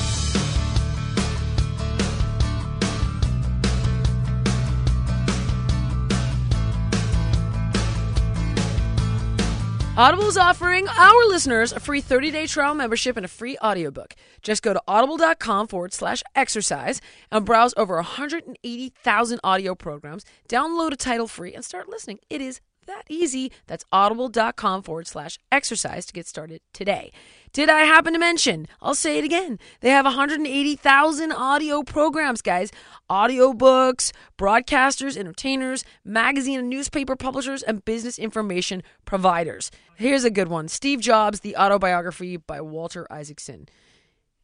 Audible 9.99 10.27
is 10.27 10.37
offering 10.37 10.87
our 10.89 11.27
listeners 11.27 11.73
a 11.73 11.81
free 11.81 12.03
30-day 12.03 12.47
trial 12.49 12.75
membership 12.75 13.17
and 13.17 13.25
a 13.25 13.29
free 13.29 13.57
audiobook. 13.65 14.13
Just 14.43 14.63
go 14.63 14.75
to 14.75 14.83
audible.com 14.87 15.69
forward 15.69 15.95
slash 15.95 16.23
exercise 16.35 17.01
and 17.33 17.47
browse 17.47 17.73
over 17.79 17.95
180,000 17.95 19.41
audio 19.43 19.75
programs, 19.75 20.27
download 20.51 20.93
a 20.93 20.97
title 20.97 21.27
free, 21.27 21.55
and 21.55 21.65
start 21.65 21.89
listening. 21.89 22.19
It 22.29 22.43
is 22.43 22.61
that 22.87 23.05
easy. 23.09 23.51
That's 23.69 23.87
audible.com 23.91 24.83
forward 24.83 25.07
slash 25.07 25.39
exercise 25.51 26.05
to 26.05 26.13
get 26.13 26.27
started 26.27 26.61
today. 26.75 27.11
Did 27.53 27.69
I 27.71 27.81
happen 27.81 28.13
to 28.13 28.19
mention? 28.19 28.67
I'll 28.81 28.95
say 28.95 29.19
it 29.19 29.25
again. 29.25 29.59
They 29.81 29.91
have 29.91 30.05
180,000 30.05 31.33
audio 31.33 31.83
programs, 31.83 32.43
guys. 32.43 32.71
Audiobooks, 33.11 34.13
broadcasters, 34.39 35.17
entertainers, 35.17 35.85
magazine 36.05 36.59
and 36.59 36.69
newspaper 36.69 37.17
publishers, 37.17 37.63
and 37.63 37.85
business 37.85 38.19
information 38.19 38.83
providers. 39.05 39.71
Here's 39.97 40.25
a 40.25 40.31
good 40.31 40.49
one 40.49 40.69
Steve 40.69 41.01
Jobs, 41.01 41.41
The 41.41 41.57
Autobiography 41.57 42.37
by 42.37 42.61
Walter 42.61 43.07
Isaacson. 43.11 43.69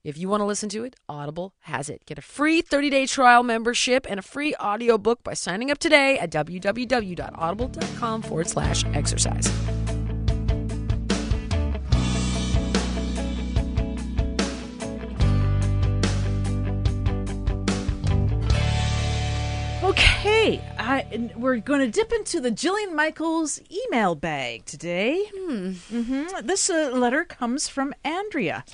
If 0.04 0.18
you 0.18 0.28
want 0.28 0.40
to 0.40 0.46
listen 0.46 0.68
to 0.70 0.82
it, 0.84 0.96
Audible 1.08 1.54
has 1.60 1.88
it. 1.88 2.04
Get 2.06 2.18
a 2.18 2.22
free 2.22 2.60
30-day 2.60 3.06
trial 3.06 3.44
membership 3.44 4.04
and 4.08 4.18
a 4.18 4.22
free 4.22 4.54
audiobook 4.56 5.22
by 5.22 5.34
signing 5.34 5.70
up 5.70 5.78
today 5.78 6.18
at 6.18 6.30
www.audible.com 6.30 8.22
forward 8.22 8.48
slash 8.48 8.84
exercise. 8.94 9.52
Okay, 20.42 20.60
I, 20.76 21.30
we're 21.36 21.58
going 21.58 21.78
to 21.78 21.86
dip 21.86 22.12
into 22.12 22.40
the 22.40 22.50
Jillian 22.50 22.96
Michaels 22.96 23.60
email 23.70 24.16
bag 24.16 24.64
today. 24.64 25.30
Hmm. 25.32 25.74
hmm 25.74 26.24
This 26.42 26.68
uh, 26.68 26.90
letter 26.92 27.24
comes 27.24 27.68
from 27.68 27.94
Andrea. 28.02 28.64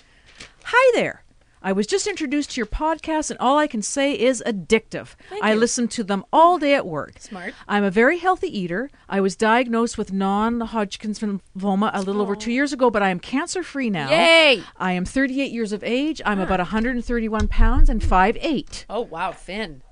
Hi 0.65 0.93
there. 0.95 1.25
I 1.63 1.73
was 1.73 1.87
just 1.87 2.07
introduced 2.07 2.53
to 2.53 2.61
your 2.61 2.65
podcast, 2.65 3.31
and 3.31 3.39
all 3.39 3.59
I 3.59 3.67
can 3.67 3.83
say 3.83 4.19
is 4.19 4.43
addictive. 4.47 5.15
I 5.43 5.53
listen 5.53 5.89
to 5.89 6.03
them 6.05 6.25
all 6.33 6.57
day 6.59 6.73
at 6.73 6.87
work. 6.87 7.19
Smart. 7.19 7.53
I'm 7.69 7.85
a 7.85 7.91
very 7.91 8.17
healthy 8.17 8.49
eater. 8.59 8.91
I 9.07 9.21
was 9.21 9.37
diagnosed 9.37 9.99
with 9.99 10.11
non 10.11 10.63
Hodgkin's 10.63 11.19
lymphoma 11.19 11.91
a 11.93 12.01
little 12.01 12.23
over 12.23 12.35
two 12.35 12.53
years 12.53 12.73
ago, 12.73 12.89
but 12.89 13.03
I 13.03 13.11
am 13.11 13.21
cancer 13.21 13.63
free 13.63 13.91
now. 13.91 14.09
Yay! 14.09 14.63
I 14.79 14.93
am 14.93 15.05
38 15.05 15.53
years 15.53 15.73
of 15.73 15.85
age. 15.85 16.23
I'm 16.25 16.41
about 16.41 16.61
131 16.61 17.49
pounds 17.49 17.91
and 17.91 18.01
5'8. 18.01 18.87
Oh, 18.89 19.03
wow, 19.03 19.33
Finn. 19.33 19.83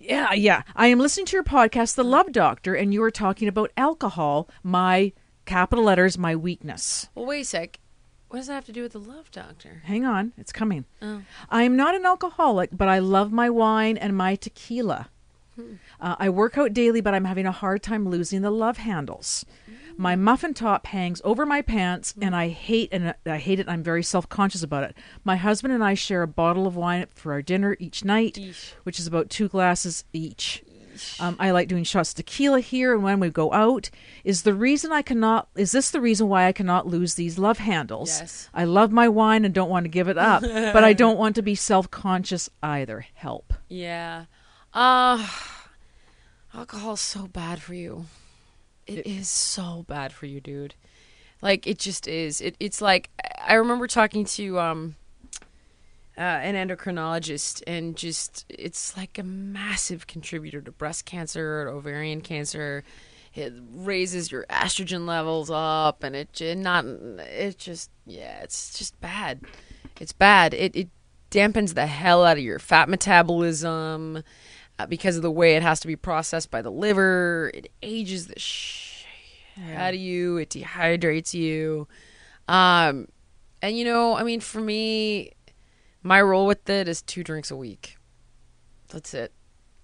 Yeah, 0.00 0.32
yeah. 0.32 0.62
I 0.76 0.86
am 0.86 1.00
listening 1.00 1.26
to 1.26 1.36
your 1.36 1.44
podcast, 1.44 1.96
The 1.96 2.04
Love 2.04 2.30
Doctor, 2.30 2.74
and 2.74 2.94
you 2.94 3.02
are 3.02 3.10
talking 3.10 3.48
about 3.48 3.72
alcohol, 3.76 4.48
my 4.62 5.12
capital 5.44 5.84
letters, 5.84 6.16
my 6.16 6.36
weakness. 6.36 7.08
Well, 7.16 7.26
wait 7.26 7.40
a 7.40 7.44
sec. 7.44 7.80
What 8.28 8.38
does 8.38 8.46
that 8.46 8.54
have 8.54 8.64
to 8.66 8.72
do 8.72 8.82
with 8.82 8.92
the 8.92 9.00
love 9.00 9.30
doctor? 9.32 9.82
Hang 9.86 10.04
on, 10.04 10.34
it's 10.36 10.52
coming. 10.52 10.84
Oh. 11.02 11.22
I 11.50 11.64
am 11.64 11.76
not 11.76 11.96
an 11.96 12.06
alcoholic, 12.06 12.70
but 12.72 12.86
I 12.86 13.00
love 13.00 13.32
my 13.32 13.50
wine 13.50 13.96
and 13.96 14.16
my 14.16 14.36
tequila. 14.36 15.08
Uh, 16.00 16.14
I 16.20 16.28
work 16.28 16.56
out 16.56 16.72
daily, 16.72 17.00
but 17.00 17.14
I'm 17.14 17.24
having 17.24 17.46
a 17.46 17.50
hard 17.50 17.82
time 17.82 18.08
losing 18.08 18.42
the 18.42 18.50
love 18.50 18.76
handles. 18.76 19.44
My 20.00 20.14
muffin 20.14 20.54
top 20.54 20.86
hangs 20.86 21.20
over 21.24 21.44
my 21.44 21.60
pants, 21.60 22.14
and 22.20 22.34
I 22.34 22.48
hate 22.48 22.88
and 22.92 23.14
I 23.26 23.38
hate 23.38 23.58
it. 23.58 23.68
I'm 23.68 23.82
very 23.82 24.04
self 24.04 24.28
conscious 24.28 24.62
about 24.62 24.84
it. 24.84 24.96
My 25.24 25.34
husband 25.34 25.74
and 25.74 25.82
I 25.82 25.94
share 25.94 26.22
a 26.22 26.28
bottle 26.28 26.68
of 26.68 26.76
wine 26.76 27.06
for 27.14 27.32
our 27.32 27.42
dinner 27.42 27.76
each 27.80 28.04
night, 28.04 28.34
Yeesh. 28.34 28.74
which 28.84 29.00
is 29.00 29.08
about 29.08 29.28
two 29.28 29.48
glasses 29.48 30.04
each. 30.12 30.62
Um, 31.20 31.36
I 31.38 31.50
like 31.50 31.68
doing 31.68 31.84
shots 31.84 32.10
of 32.10 32.16
tequila 32.16 32.60
here 32.60 32.94
and 32.94 33.02
when 33.02 33.18
we 33.18 33.28
go 33.28 33.52
out. 33.52 33.90
Is 34.24 34.42
the 34.42 34.54
reason 34.54 34.92
I 34.92 35.02
cannot? 35.02 35.48
Is 35.56 35.72
this 35.72 35.90
the 35.90 36.00
reason 36.00 36.28
why 36.28 36.46
I 36.46 36.52
cannot 36.52 36.86
lose 36.86 37.14
these 37.14 37.36
love 37.36 37.58
handles? 37.58 38.20
Yes. 38.20 38.48
I 38.54 38.64
love 38.64 38.92
my 38.92 39.08
wine 39.08 39.44
and 39.44 39.52
don't 39.52 39.70
want 39.70 39.84
to 39.84 39.88
give 39.90 40.08
it 40.08 40.18
up, 40.18 40.42
but 40.42 40.84
I 40.84 40.92
don't 40.92 41.18
want 41.22 41.34
to 41.36 41.42
be 41.42 41.54
self 41.56 41.90
conscious 41.90 42.48
either. 42.62 43.06
Help. 43.14 43.52
Yeah. 43.68 44.26
Uh 44.72 45.26
alcohol's 46.54 47.00
so 47.00 47.26
bad 47.26 47.60
for 47.60 47.74
you. 47.74 48.06
It 48.88 49.06
is 49.06 49.28
so 49.28 49.84
bad 49.88 50.12
for 50.12 50.26
you, 50.26 50.40
dude. 50.40 50.74
Like 51.40 51.66
it 51.66 51.78
just 51.78 52.08
is. 52.08 52.40
It 52.40 52.56
it's 52.58 52.80
like 52.80 53.10
I 53.46 53.54
remember 53.54 53.86
talking 53.86 54.24
to 54.24 54.58
um 54.58 54.96
uh, 56.16 56.20
an 56.20 56.56
endocrinologist 56.56 57.62
and 57.66 57.96
just 57.96 58.44
it's 58.48 58.96
like 58.96 59.18
a 59.18 59.22
massive 59.22 60.08
contributor 60.08 60.60
to 60.60 60.72
breast 60.72 61.04
cancer, 61.04 61.68
ovarian 61.68 62.20
cancer. 62.20 62.82
It 63.34 63.52
raises 63.72 64.32
your 64.32 64.44
estrogen 64.50 65.06
levels 65.06 65.48
up 65.48 66.02
and 66.02 66.16
it 66.16 66.40
not 66.56 66.84
it 66.84 67.58
just 67.58 67.90
yeah, 68.04 68.40
it's 68.40 68.76
just 68.76 69.00
bad. 69.00 69.42
It's 70.00 70.12
bad. 70.12 70.54
It 70.54 70.74
it 70.74 70.88
dampens 71.30 71.74
the 71.74 71.86
hell 71.86 72.24
out 72.24 72.38
of 72.38 72.42
your 72.42 72.58
fat 72.58 72.88
metabolism 72.88 74.22
because 74.86 75.16
of 75.16 75.22
the 75.22 75.30
way 75.30 75.56
it 75.56 75.62
has 75.62 75.80
to 75.80 75.86
be 75.86 75.96
processed 75.96 76.50
by 76.50 76.62
the 76.62 76.70
liver. 76.70 77.50
It 77.54 77.70
ages 77.82 78.26
the 78.26 78.38
shit 78.38 79.06
out 79.76 79.94
of 79.94 80.00
you. 80.00 80.36
It 80.36 80.50
dehydrates 80.50 81.34
you. 81.34 81.88
Um, 82.46 83.08
and 83.60 83.76
you 83.76 83.84
know, 83.84 84.16
I 84.16 84.22
mean, 84.22 84.40
for 84.40 84.60
me, 84.60 85.32
my 86.02 86.20
role 86.22 86.46
with 86.46 86.68
it 86.70 86.88
is 86.88 87.02
two 87.02 87.24
drinks 87.24 87.50
a 87.50 87.56
week. 87.56 87.96
That's 88.88 89.14
it. 89.14 89.32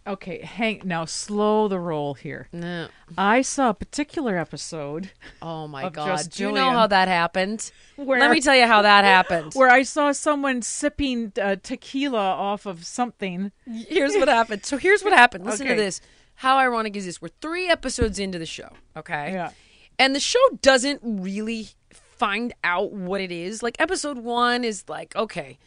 Okay, 0.07 0.40
hang 0.43 0.83
now. 0.85 1.07
Slow 1.07 1.67
the 1.67 1.79
roll 1.79 2.12
here. 2.12 2.49
No. 2.53 2.88
I 3.17 3.40
saw 3.40 3.71
a 3.71 3.75
particular 3.75 4.37
episode 4.37 5.11
Oh 5.40 5.67
my 5.67 5.88
god. 5.88 6.07
just 6.09 6.33
Do 6.37 6.45
you 6.45 6.53
know 6.53 6.71
how 6.71 6.87
that 6.87 7.09
happened? 7.09 7.71
Where- 7.97 8.21
Let 8.21 8.31
me 8.31 8.40
tell 8.43 8.55
you 8.55 8.67
how 8.67 8.83
that 8.83 9.05
happened. 9.17 9.53
where 9.55 9.71
I 9.71 9.83
saw 9.83 10.12
someone 10.12 10.61
sipping 10.61 11.33
uh, 11.40 11.57
tequila 11.62 12.19
off 12.19 12.67
of 12.67 12.85
something. 12.85 13.51
here's 13.67 14.14
what 14.14 14.29
happened. 14.29 14.67
So 14.67 14.77
here's 14.77 15.03
what 15.03 15.14
happened. 15.14 15.45
Listen 15.47 15.66
to 15.68 15.74
this. 15.74 16.01
How 16.37 16.59
ironic 16.59 16.97
is 16.97 17.07
this? 17.07 17.22
We're 17.22 17.28
three 17.41 17.68
episodes 17.68 18.18
into 18.18 18.39
the 18.39 18.47
show, 18.47 18.68
okay? 18.97 19.33
Yeah. 19.33 19.51
And 19.99 20.14
the 20.14 20.20
show 20.20 20.41
doesn't 20.61 21.01
really 21.03 21.68
find 21.93 22.53
out 22.64 22.93
what 22.93 23.20
it 23.20 23.33
is. 23.33 23.62
Like 23.62 23.76
episode 23.78 24.18
one 24.18 24.64
is 24.64 24.85
like, 24.89 25.14
okay, 25.16 25.59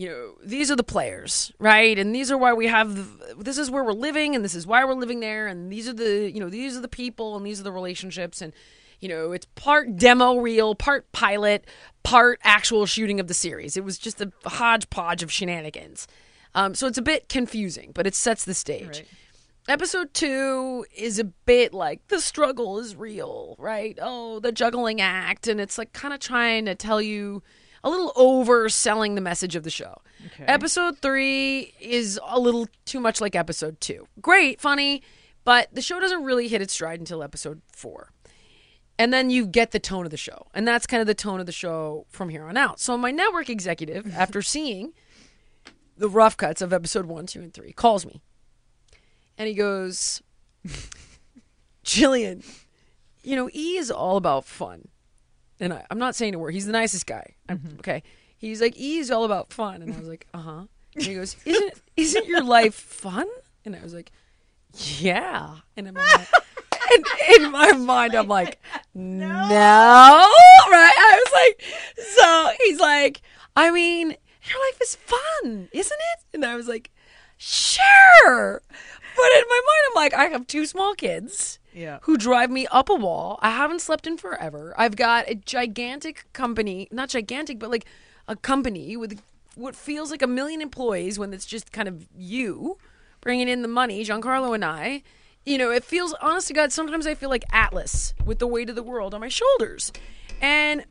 you 0.00 0.08
know, 0.08 0.34
these 0.42 0.70
are 0.70 0.76
the 0.76 0.82
players, 0.82 1.52
right? 1.58 1.98
And 1.98 2.14
these 2.14 2.32
are 2.32 2.38
why 2.38 2.54
we 2.54 2.68
have 2.68 3.20
this 3.38 3.58
is 3.58 3.70
where 3.70 3.84
we're 3.84 3.92
living 3.92 4.34
and 4.34 4.42
this 4.42 4.54
is 4.54 4.66
why 4.66 4.82
we're 4.82 4.94
living 4.94 5.20
there 5.20 5.46
and 5.46 5.70
these 5.70 5.86
are 5.86 5.92
the, 5.92 6.32
you 6.32 6.40
know, 6.40 6.48
these 6.48 6.74
are 6.74 6.80
the 6.80 6.88
people 6.88 7.36
and 7.36 7.44
these 7.44 7.60
are 7.60 7.64
the 7.64 7.70
relationships 7.70 8.40
and 8.40 8.54
you 9.00 9.10
know, 9.10 9.32
it's 9.32 9.44
part 9.56 9.96
demo 9.96 10.38
reel, 10.38 10.74
part 10.74 11.12
pilot, 11.12 11.66
part 12.02 12.40
actual 12.44 12.86
shooting 12.86 13.20
of 13.20 13.28
the 13.28 13.34
series. 13.34 13.76
It 13.76 13.84
was 13.84 13.98
just 13.98 14.22
a 14.22 14.32
hodgepodge 14.46 15.22
of 15.22 15.30
shenanigans. 15.30 16.08
Um, 16.54 16.74
so 16.74 16.86
it's 16.86 16.98
a 16.98 17.02
bit 17.02 17.28
confusing, 17.28 17.92
but 17.94 18.06
it 18.06 18.14
sets 18.14 18.46
the 18.46 18.54
stage. 18.54 18.86
Right. 18.86 19.08
Episode 19.68 20.14
two 20.14 20.86
is 20.96 21.18
a 21.18 21.24
bit 21.24 21.74
like 21.74 22.08
the 22.08 22.22
struggle 22.22 22.78
is 22.78 22.96
real, 22.96 23.54
right? 23.58 23.98
Oh, 24.00 24.40
the 24.40 24.50
juggling 24.50 25.02
act. 25.02 25.46
And 25.46 25.60
it's 25.60 25.76
like 25.76 25.92
kind 25.92 26.14
of 26.14 26.20
trying 26.20 26.64
to 26.64 26.74
tell 26.74 27.02
you 27.02 27.42
a 27.82 27.90
little 27.90 28.12
overselling 28.12 29.14
the 29.14 29.20
message 29.20 29.56
of 29.56 29.62
the 29.62 29.70
show. 29.70 30.00
Okay. 30.26 30.44
Episode 30.44 30.98
three 30.98 31.72
is 31.80 32.20
a 32.26 32.38
little 32.38 32.68
too 32.84 33.00
much 33.00 33.20
like 33.20 33.34
episode 33.34 33.80
two. 33.80 34.06
Great, 34.20 34.60
funny, 34.60 35.02
but 35.44 35.68
the 35.72 35.82
show 35.82 35.98
doesn't 36.00 36.24
really 36.24 36.48
hit 36.48 36.60
its 36.60 36.74
stride 36.74 37.00
until 37.00 37.22
episode 37.22 37.62
four. 37.72 38.12
And 38.98 39.14
then 39.14 39.30
you 39.30 39.46
get 39.46 39.70
the 39.70 39.78
tone 39.78 40.04
of 40.04 40.10
the 40.10 40.18
show. 40.18 40.48
And 40.52 40.68
that's 40.68 40.86
kind 40.86 41.00
of 41.00 41.06
the 41.06 41.14
tone 41.14 41.40
of 41.40 41.46
the 41.46 41.52
show 41.52 42.04
from 42.10 42.28
here 42.28 42.44
on 42.44 42.58
out. 42.58 42.80
So 42.80 42.98
my 42.98 43.10
network 43.10 43.48
executive, 43.48 44.12
after 44.14 44.42
seeing 44.42 44.92
the 45.96 46.08
rough 46.08 46.36
cuts 46.36 46.60
of 46.60 46.72
episode 46.72 47.06
one, 47.06 47.26
two, 47.26 47.40
and 47.40 47.54
three, 47.54 47.72
calls 47.72 48.04
me. 48.04 48.20
And 49.38 49.48
he 49.48 49.54
goes, 49.54 50.20
Jillian, 51.84 52.44
you 53.22 53.36
know, 53.36 53.48
E 53.54 53.78
is 53.78 53.90
all 53.90 54.18
about 54.18 54.44
fun. 54.44 54.88
And 55.60 55.72
I, 55.74 55.84
I'm 55.90 55.98
not 55.98 56.14
saying 56.14 56.34
a 56.34 56.38
word. 56.38 56.54
He's 56.54 56.66
the 56.66 56.72
nicest 56.72 57.06
guy. 57.06 57.34
I'm, 57.48 57.76
Okay. 57.80 58.02
He's 58.38 58.60
like, 58.62 58.76
E 58.78 58.96
is 58.98 59.10
all 59.10 59.24
about 59.24 59.52
fun. 59.52 59.82
And 59.82 59.92
I 59.94 59.98
was 59.98 60.08
like, 60.08 60.26
uh 60.32 60.38
huh. 60.38 60.62
And 60.96 61.04
he 61.04 61.14
goes, 61.14 61.36
Isn't 61.44 61.72
isn't 61.96 62.26
your 62.26 62.42
life 62.42 62.74
fun? 62.74 63.26
And 63.64 63.76
I 63.76 63.82
was 63.82 63.92
like, 63.94 64.10
Yeah. 64.74 65.56
And 65.76 65.86
in 65.88 65.94
my 65.94 66.00
mind, 66.06 66.26
and 66.92 67.04
in 67.42 67.52
my 67.52 67.72
mind 67.72 68.14
I'm 68.14 68.28
like, 68.28 68.58
no. 68.94 69.26
Right? 70.70 70.94
I 70.96 71.22
was 71.24 71.32
like, 71.34 72.06
so 72.06 72.50
he's 72.64 72.80
like, 72.80 73.20
I 73.56 73.70
mean, 73.70 74.08
your 74.08 74.58
life 74.66 74.80
is 74.82 74.96
fun, 74.96 75.68
isn't 75.72 75.98
it? 76.14 76.24
And 76.34 76.44
I 76.44 76.56
was 76.56 76.66
like, 76.66 76.90
sure. 77.36 78.62
But 79.16 79.32
in 79.36 79.44
my 79.48 79.60
mind, 79.66 79.84
I'm 79.88 79.94
like, 79.94 80.14
I 80.14 80.24
have 80.26 80.46
two 80.46 80.66
small 80.66 80.94
kids 80.94 81.58
Yeah. 81.72 81.98
who 82.02 82.16
drive 82.16 82.50
me 82.50 82.66
up 82.68 82.88
a 82.88 82.94
wall. 82.94 83.38
I 83.42 83.50
haven't 83.50 83.80
slept 83.80 84.06
in 84.06 84.16
forever. 84.16 84.74
I've 84.76 84.96
got 84.96 85.28
a 85.28 85.34
gigantic 85.34 86.24
company, 86.32 86.88
not 86.90 87.10
gigantic, 87.10 87.58
but 87.58 87.70
like 87.70 87.84
a 88.26 88.36
company 88.36 88.96
with 88.96 89.20
what 89.54 89.76
feels 89.76 90.10
like 90.10 90.22
a 90.22 90.26
million 90.26 90.60
employees 90.60 91.18
when 91.18 91.32
it's 91.32 91.46
just 91.46 91.72
kind 91.72 91.88
of 91.88 92.08
you 92.16 92.78
bringing 93.20 93.48
in 93.48 93.62
the 93.62 93.68
money, 93.68 94.04
Giancarlo 94.04 94.54
and 94.54 94.64
I. 94.64 95.02
You 95.44 95.58
know, 95.58 95.70
it 95.70 95.84
feels, 95.84 96.14
honest 96.20 96.48
to 96.48 96.54
God, 96.54 96.72
sometimes 96.72 97.06
I 97.06 97.14
feel 97.14 97.30
like 97.30 97.44
Atlas 97.52 98.14
with 98.24 98.38
the 98.38 98.46
weight 98.46 98.68
of 98.68 98.76
the 98.76 98.82
world 98.82 99.14
on 99.14 99.20
my 99.20 99.28
shoulders. 99.28 99.92
And, 100.40 100.84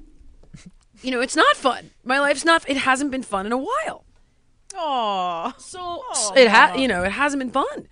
you 1.01 1.11
know, 1.11 1.21
it's 1.21 1.35
not 1.35 1.55
fun. 1.55 1.91
My 2.03 2.19
life's 2.19 2.45
not, 2.45 2.67
it 2.69 2.77
hasn't 2.77 3.11
been 3.11 3.23
fun 3.23 3.45
in 3.45 3.51
a 3.51 3.57
while. 3.57 4.05
Oh. 4.75 5.53
So 5.57 6.03
it 6.35 6.47
ha- 6.47 6.75
you 6.75 6.87
know, 6.87 7.03
it 7.03 7.11
hasn't 7.11 7.39
been 7.39 7.51
fun. 7.51 7.87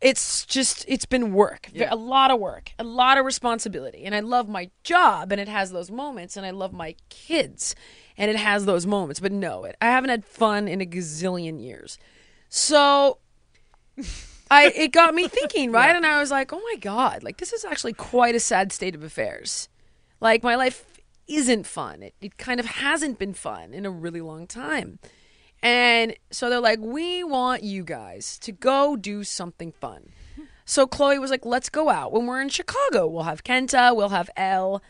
It's 0.00 0.44
just 0.44 0.84
it's 0.88 1.06
been 1.06 1.32
work, 1.32 1.70
a 1.90 1.96
lot 1.96 2.30
of 2.30 2.38
work, 2.38 2.72
a 2.78 2.84
lot 2.84 3.16
of 3.16 3.24
responsibility, 3.24 4.04
and 4.04 4.14
I 4.14 4.20
love 4.20 4.46
my 4.48 4.70
job, 4.84 5.32
and 5.32 5.40
it 5.40 5.48
has 5.48 5.72
those 5.72 5.90
moments, 5.90 6.36
and 6.36 6.44
I 6.44 6.50
love 6.50 6.72
my 6.74 6.96
kids, 7.08 7.74
and 8.18 8.30
it 8.30 8.36
has 8.36 8.66
those 8.66 8.86
moments. 8.86 9.20
But 9.20 9.32
no, 9.32 9.64
it 9.64 9.74
I 9.80 9.86
haven't 9.86 10.10
had 10.10 10.24
fun 10.24 10.68
in 10.68 10.82
a 10.82 10.86
gazillion 10.86 11.62
years. 11.62 11.98
So 12.50 13.18
I 14.50 14.72
it 14.76 14.92
got 14.92 15.14
me 15.14 15.28
thinking, 15.28 15.72
right? 15.78 15.96
And 15.96 16.04
I 16.04 16.20
was 16.20 16.30
like, 16.30 16.52
oh 16.52 16.60
my 16.60 16.76
god, 16.78 17.22
like 17.22 17.38
this 17.38 17.52
is 17.54 17.64
actually 17.64 17.94
quite 17.94 18.34
a 18.34 18.40
sad 18.40 18.72
state 18.72 18.94
of 18.94 19.02
affairs. 19.02 19.68
Like 20.20 20.42
my 20.42 20.56
life 20.56 20.84
isn't 21.26 21.66
fun. 21.66 22.02
It 22.02 22.14
it 22.20 22.36
kind 22.36 22.60
of 22.60 22.66
hasn't 22.66 23.18
been 23.18 23.34
fun 23.34 23.72
in 23.72 23.86
a 23.86 23.90
really 23.90 24.20
long 24.20 24.46
time. 24.46 24.98
And 25.62 26.14
so 26.30 26.48
they're 26.50 26.60
like, 26.60 26.78
we 26.80 27.24
want 27.24 27.62
you 27.62 27.84
guys 27.84 28.38
to 28.40 28.52
go 28.52 28.96
do 28.96 29.24
something 29.24 29.72
fun. 29.72 30.10
So 30.64 30.86
Chloe 30.86 31.18
was 31.18 31.30
like, 31.30 31.46
let's 31.46 31.68
go 31.68 31.88
out. 31.88 32.12
When 32.12 32.26
we're 32.26 32.40
in 32.40 32.48
Chicago, 32.48 33.06
we'll 33.06 33.22
have 33.22 33.44
Kenta, 33.44 33.94
we'll 33.94 34.08
have 34.08 34.28
Elle. 34.36 34.82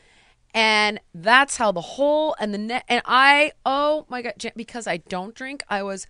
And 0.55 1.01
that's 1.14 1.59
how 1.59 1.71
the 1.71 1.83
whole 1.83 2.35
and 2.41 2.55
the 2.55 2.59
net. 2.59 2.85
And 2.89 3.03
I, 3.05 3.53
oh 3.67 4.07
my 4.09 4.23
God, 4.23 4.35
because 4.57 4.87
I 4.87 4.97
don't 4.97 5.35
drink, 5.35 5.62
I 5.69 5.83
was 5.83 6.07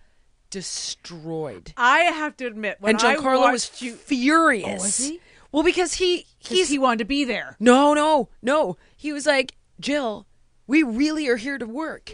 destroyed. 0.49 1.73
I 1.75 1.99
have 1.99 2.37
to 2.37 2.47
admit, 2.47 2.77
when 2.79 2.95
and 2.95 3.03
I 3.03 3.17
Giancarlo 3.17 3.51
was 3.51 3.81
you, 3.81 3.93
furious. 3.93 4.81
Oh, 4.81 4.83
was 4.83 4.97
he? 4.97 5.19
Well, 5.51 5.63
because 5.63 5.95
he, 5.95 6.25
he's, 6.39 6.69
he 6.69 6.79
wanted 6.79 6.99
to 6.99 7.05
be 7.05 7.25
there. 7.25 7.57
no, 7.59 7.93
no, 7.93 8.29
no. 8.41 8.77
He 8.95 9.11
was 9.11 9.25
like, 9.25 9.55
Jill, 9.81 10.27
we 10.65 10.81
really 10.81 11.27
are 11.27 11.35
here 11.37 11.57
to 11.57 11.65
work. 11.65 12.11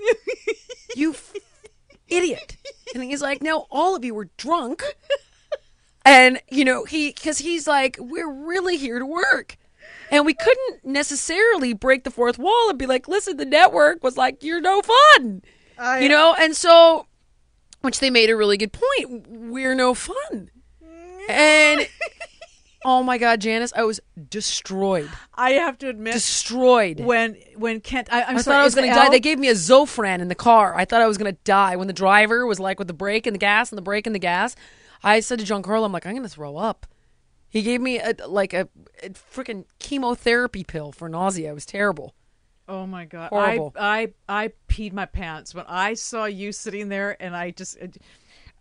you 0.95 1.15
idiot. 2.17 2.57
And 2.93 3.03
he's 3.03 3.21
like, 3.21 3.41
no, 3.41 3.65
all 3.71 3.95
of 3.95 4.05
you 4.05 4.13
were 4.13 4.29
drunk. 4.37 4.83
And, 6.05 6.41
you 6.49 6.65
know, 6.65 6.83
he, 6.83 7.11
because 7.11 7.37
he's 7.37 7.65
like, 7.65 7.97
we're 7.99 8.31
really 8.31 8.77
here 8.77 8.99
to 8.99 9.05
work. 9.05 9.57
And 10.11 10.25
we 10.25 10.33
couldn't 10.33 10.85
necessarily 10.85 11.73
break 11.73 12.03
the 12.03 12.11
fourth 12.11 12.37
wall 12.37 12.69
and 12.69 12.77
be 12.77 12.85
like, 12.85 13.07
listen, 13.07 13.37
the 13.37 13.45
network 13.45 14.03
was 14.03 14.17
like, 14.17 14.43
you're 14.43 14.61
no 14.61 14.81
fun. 14.81 15.41
you 16.01 16.09
know? 16.09 16.35
And 16.37 16.55
so, 16.55 17.07
which 17.81 17.99
they 17.99 18.09
made 18.09 18.29
a 18.29 18.35
really 18.35 18.57
good 18.57 18.73
point. 18.73 19.27
We're 19.27 19.75
no 19.75 19.93
fun. 19.93 20.51
Mm-hmm. 20.83 21.31
And, 21.31 21.87
oh 22.85 23.03
my 23.03 23.17
God, 23.17 23.41
Janice, 23.41 23.73
I 23.75 23.83
was 23.83 23.99
destroyed. 24.29 25.09
I 25.33 25.51
have 25.51 25.77
to 25.79 25.89
admit, 25.89 26.13
Destroyed. 26.13 26.99
when 26.99 27.37
when 27.55 27.81
Kent, 27.81 28.09
I, 28.11 28.23
I'm 28.23 28.37
I 28.37 28.41
sorry, 28.41 28.55
thought 28.55 28.61
I 28.61 28.63
was 28.65 28.75
going 28.75 28.89
to 28.89 28.95
die. 28.95 29.09
They 29.09 29.19
gave 29.19 29.39
me 29.39 29.49
a 29.49 29.53
Zofran 29.53 30.19
in 30.19 30.27
the 30.27 30.35
car. 30.35 30.75
I 30.75 30.85
thought 30.85 31.01
I 31.01 31.07
was 31.07 31.17
going 31.17 31.33
to 31.33 31.39
die 31.43 31.75
when 31.75 31.87
the 31.87 31.93
driver 31.93 32.45
was 32.45 32.59
like 32.59 32.79
with 32.79 32.87
the 32.87 32.93
brake 32.93 33.25
and 33.27 33.33
the 33.33 33.39
gas 33.39 33.71
and 33.71 33.77
the 33.77 33.83
brake 33.83 34.05
and 34.07 34.15
the 34.15 34.19
gas. 34.19 34.55
I 35.03 35.19
said 35.19 35.39
to 35.39 35.45
John 35.45 35.63
Giancarlo, 35.63 35.85
I'm 35.85 35.91
like, 35.91 36.05
I'm 36.05 36.13
going 36.13 36.23
to 36.23 36.29
throw 36.29 36.57
up. 36.57 36.87
He 37.49 37.61
gave 37.61 37.81
me 37.81 37.99
a, 37.99 38.15
like 38.27 38.53
a, 38.53 38.69
a 39.03 39.09
freaking 39.09 39.65
chemotherapy 39.79 40.63
pill 40.63 40.91
for 40.91 41.09
nausea. 41.09 41.51
It 41.51 41.53
was 41.53 41.65
terrible. 41.65 42.15
Oh 42.67 42.87
my 42.87 43.05
god! 43.05 43.29
Horrible. 43.29 43.73
I 43.77 44.13
I 44.27 44.43
I 44.43 44.51
peed 44.69 44.93
my 44.93 45.05
pants 45.05 45.53
when 45.53 45.65
I 45.67 45.95
saw 45.95 46.25
you 46.25 46.51
sitting 46.51 46.89
there, 46.89 47.21
and 47.21 47.35
I 47.35 47.51
just. 47.51 47.77
It, 47.77 47.97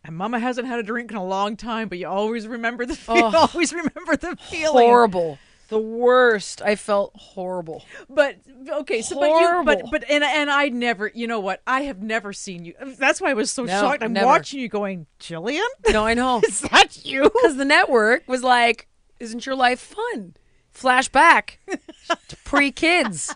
and 0.04 0.16
Mama 0.16 0.38
hasn't 0.38 0.66
had 0.66 0.78
a 0.78 0.82
drink 0.82 1.10
in 1.10 1.16
a 1.16 1.24
long 1.24 1.56
time, 1.56 1.88
but 1.88 1.98
you 1.98 2.08
always 2.08 2.46
remember 2.46 2.84
the 2.86 2.94
feel, 2.96 3.30
Oh. 3.34 3.48
always 3.52 3.72
remember 3.72 4.16
the 4.16 4.36
feeling. 4.36 4.86
Horrible. 4.86 5.38
The 5.68 5.78
worst. 5.78 6.60
I 6.60 6.76
felt 6.76 7.12
horrible. 7.14 7.82
But 8.10 8.36
okay, 8.68 9.00
so 9.00 9.18
but 9.18 9.26
you 9.28 9.32
but 9.64 9.80
Horrible. 9.80 9.88
but 9.90 10.04
and 10.10 10.22
and 10.22 10.50
I 10.50 10.68
never, 10.68 11.10
you 11.14 11.26
know 11.26 11.40
what? 11.40 11.62
I 11.66 11.82
have 11.82 12.02
never 12.02 12.34
seen 12.34 12.66
you. 12.66 12.74
That's 12.98 13.22
why 13.22 13.30
I 13.30 13.34
was 13.34 13.50
so 13.50 13.64
No, 13.64 13.80
shocked. 13.80 14.02
I'm 14.02 14.12
never. 14.12 14.26
watching 14.26 14.60
you 14.60 14.68
going, 14.68 15.06
Jillian, 15.18 15.62
No, 15.90 16.04
I 16.04 16.12
know. 16.12 16.42
is 16.46 16.60
that 16.60 17.06
you? 17.06 17.22
Because 17.22 17.56
the 17.56 17.64
network 17.64 18.28
was 18.28 18.42
like, 18.42 18.86
isn't 19.18 19.46
your 19.46 19.54
life 19.54 19.80
fun? 19.80 20.34
Flashback 20.74 21.52
to 22.28 22.36
pre 22.44 22.70
kids. 22.70 23.34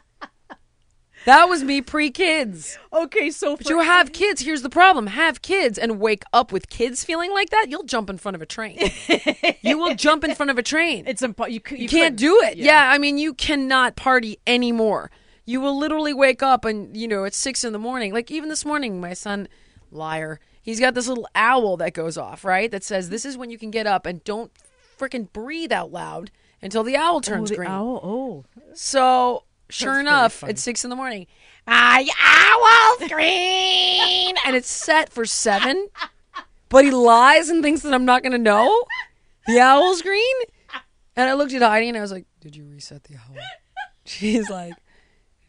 That 1.27 1.49
was 1.49 1.63
me 1.63 1.83
pre 1.83 2.11
kids. 2.11 2.79
Okay, 2.93 3.31
so 3.31 3.57
But 3.57 3.69
you 3.69 3.81
have 3.81 4.13
kids. 4.13 4.41
Here's 4.43 4.63
the 4.63 4.71
problem: 4.71 5.09
have 5.09 5.43
kids 5.43 5.77
and 5.79 6.01
wake 6.01 6.23
up 6.33 6.53
with 6.53 6.69
kids 6.71 7.05
feeling 7.05 7.33
like 7.33 7.51
that. 7.51 7.67
You'll 7.69 7.83
jump 7.85 8.09
in 8.09 8.17
front 8.17 8.35
of 8.37 8.41
a 8.43 8.47
train. 8.47 8.79
you 9.61 9.77
will 9.77 9.95
jump 9.95 10.25
in 10.25 10.35
front 10.35 10.51
of 10.51 10.57
a 10.59 10.63
train. 10.63 11.05
it's 11.07 11.23
impo- 11.23 11.51
you, 11.51 11.61
c- 11.67 11.77
you 11.83 11.89
can't 11.89 12.17
do 12.17 12.41
it. 12.43 12.57
Yeah. 12.57 12.89
I 12.91 12.99
mean, 12.99 13.19
you 13.19 13.35
cannot 13.35 13.97
party 13.97 14.39
anymore. 14.47 15.11
You 15.45 15.61
will 15.61 15.79
literally 15.79 16.15
wake 16.15 16.43
up 16.43 16.65
and 16.65 16.97
you 16.97 17.07
know 17.07 17.25
it's 17.25 17.37
six 17.37 17.63
in 17.65 17.73
the 17.73 17.79
morning. 17.79 18.13
Like 18.13 18.31
even 18.31 18.49
this 18.49 18.65
morning, 18.65 19.01
my 19.01 19.13
son, 19.13 19.49
liar, 19.93 20.41
he's 20.63 20.81
got 20.81 20.95
this 20.95 21.07
little 21.09 21.29
owl 21.35 21.77
that 21.79 21.93
goes 21.93 22.17
off 22.17 22.45
right 22.45 22.71
that 22.71 22.83
says 22.85 23.11
this 23.11 23.25
is 23.25 23.37
when 23.37 23.51
you 23.51 23.59
can 23.59 23.71
get 23.71 23.87
up 23.87 24.07
and 24.07 24.23
don't 24.25 24.51
freaking 24.99 25.33
breathe 25.33 25.73
out 25.73 25.93
loud 25.93 26.31
until 26.63 26.83
the 26.83 26.97
owl 26.97 27.17
Oh, 27.17 27.21
turns 27.21 27.51
the 27.51 27.57
green. 27.57 27.69
owl. 27.69 28.01
Oh, 28.03 28.45
So 28.75 29.45
sure 29.69 29.99
enough, 30.01 30.43
it's 30.45 30.63
six 30.63 30.85
in 30.85 30.91
the 30.91 30.97
morning. 30.97 31.27
I 31.67 32.09
owl 32.21 33.07
scream, 33.09 34.37
and 34.47 34.55
it's 34.57 34.71
set 34.71 35.13
for 35.13 35.25
seven. 35.27 35.89
But 36.69 36.85
he 36.85 36.91
lies 36.91 37.49
and 37.49 37.63
thinks 37.63 37.83
that 37.83 37.95
I'm 37.95 38.05
not 38.05 38.23
going 38.23 38.33
to 38.33 38.39
know 38.39 38.85
the 39.47 39.61
owl's 39.61 40.03
green. 40.03 40.35
And 41.15 41.31
I 41.31 41.35
looked 41.35 41.53
at 41.55 41.63
Heidi 41.63 41.89
and 41.89 41.97
I 41.97 42.01
was 42.01 42.13
like, 42.13 42.27
"Did 42.41 42.57
you 42.57 42.65
reset 42.65 43.05
the 43.05 43.15
owl?" 43.15 43.37
She's 44.05 44.51
like, 44.51 44.75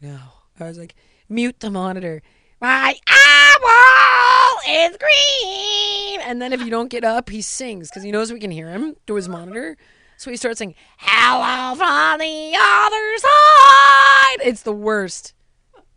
"No." 0.00 0.18
I 0.60 0.64
was 0.64 0.78
like, 0.78 0.94
"Mute 1.28 1.60
the 1.60 1.70
monitor." 1.70 2.22
My 2.60 2.94
owl 3.08 4.60
is 4.68 4.96
green. 4.96 6.20
And 6.22 6.42
then 6.42 6.52
if 6.52 6.60
you 6.60 6.70
don't 6.70 6.90
get 6.90 7.04
up, 7.04 7.30
he 7.30 7.40
sings 7.42 7.88
because 7.88 8.02
he 8.02 8.10
knows 8.10 8.32
we 8.32 8.40
can 8.40 8.50
hear 8.50 8.68
him 8.68 8.96
through 9.06 9.16
his 9.16 9.28
monitor. 9.28 9.76
So 10.18 10.30
he 10.30 10.36
starts 10.36 10.58
saying, 10.58 10.74
"Hello 10.98 11.74
from 11.76 12.18
the 12.18 12.54
other 12.60 13.18
side." 13.18 14.46
It's 14.46 14.62
the 14.62 14.72
worst. 14.72 15.32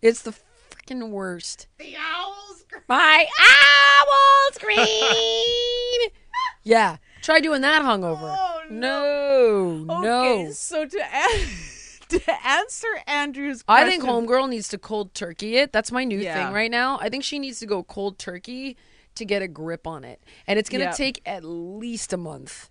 It's 0.01 0.21
the 0.21 0.31
freaking 0.31 1.09
worst. 1.09 1.67
the 1.77 1.95
owl's. 1.97 2.65
My 2.87 3.25
owl's 3.39 4.57
green. 4.59 6.09
yeah, 6.63 6.97
try 7.21 7.39
doing 7.39 7.61
that 7.61 7.81
hungover. 7.83 8.35
Oh, 8.37 8.61
no, 8.69 9.85
Okay, 9.97 10.43
no. 10.45 10.51
so 10.51 10.85
to 10.85 10.97
to 12.09 12.47
answer 12.47 12.87
Andrea's, 13.07 13.63
I 13.67 13.89
think 13.89 14.03
homegirl 14.03 14.49
needs 14.49 14.67
to 14.69 14.77
cold 14.77 15.13
turkey 15.13 15.57
it. 15.57 15.71
That's 15.73 15.91
my 15.91 16.03
new 16.03 16.19
Yeah. 16.19 16.45
thing 16.45 16.53
right 16.53 16.71
now. 16.71 16.97
I 17.01 17.09
think 17.09 17.23
she 17.23 17.39
needs 17.39 17.59
to 17.59 17.65
go 17.65 17.83
cold 17.83 18.17
turkey 18.19 18.77
to 19.15 19.25
get 19.25 19.41
a 19.41 19.47
grip 19.47 19.85
on 19.87 20.03
it, 20.03 20.21
and 20.47 20.57
it's 20.57 20.69
gonna 20.69 20.85
Yeah. 20.85 20.91
take 20.91 21.21
at 21.25 21.43
least 21.43 22.13
a 22.13 22.17
month. 22.17 22.69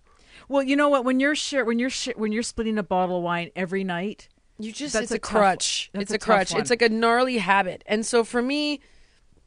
Well, 0.51 0.63
you 0.63 0.75
know 0.75 0.89
what? 0.89 1.05
When 1.05 1.19
you're 1.21 1.33
share, 1.35 1.63
when 1.63 1.79
you're 1.79 1.89
sh- 1.89 2.15
when 2.17 2.31
you're 2.33 2.43
splitting 2.43 2.77
a 2.77 2.83
bottle 2.83 3.17
of 3.19 3.23
wine 3.23 3.51
every 3.55 3.83
night, 3.85 4.27
You 4.59 4.71
just 4.73 4.93
That's 4.93 5.05
it's 5.05 5.11
a 5.13 5.17
tough- 5.19 5.31
crutch. 5.31 5.89
it's 5.93 6.11
a 6.11 6.15
a, 6.15 6.19
crutch. 6.19 6.51
one. 6.51 6.59
It's 6.61 6.69
like 6.69 6.81
a 6.81 6.89
gnarly 6.89 7.37
habit. 7.37 7.83
And 7.87 8.05
so 8.05 8.23
for 8.23 8.41
me, 8.41 8.81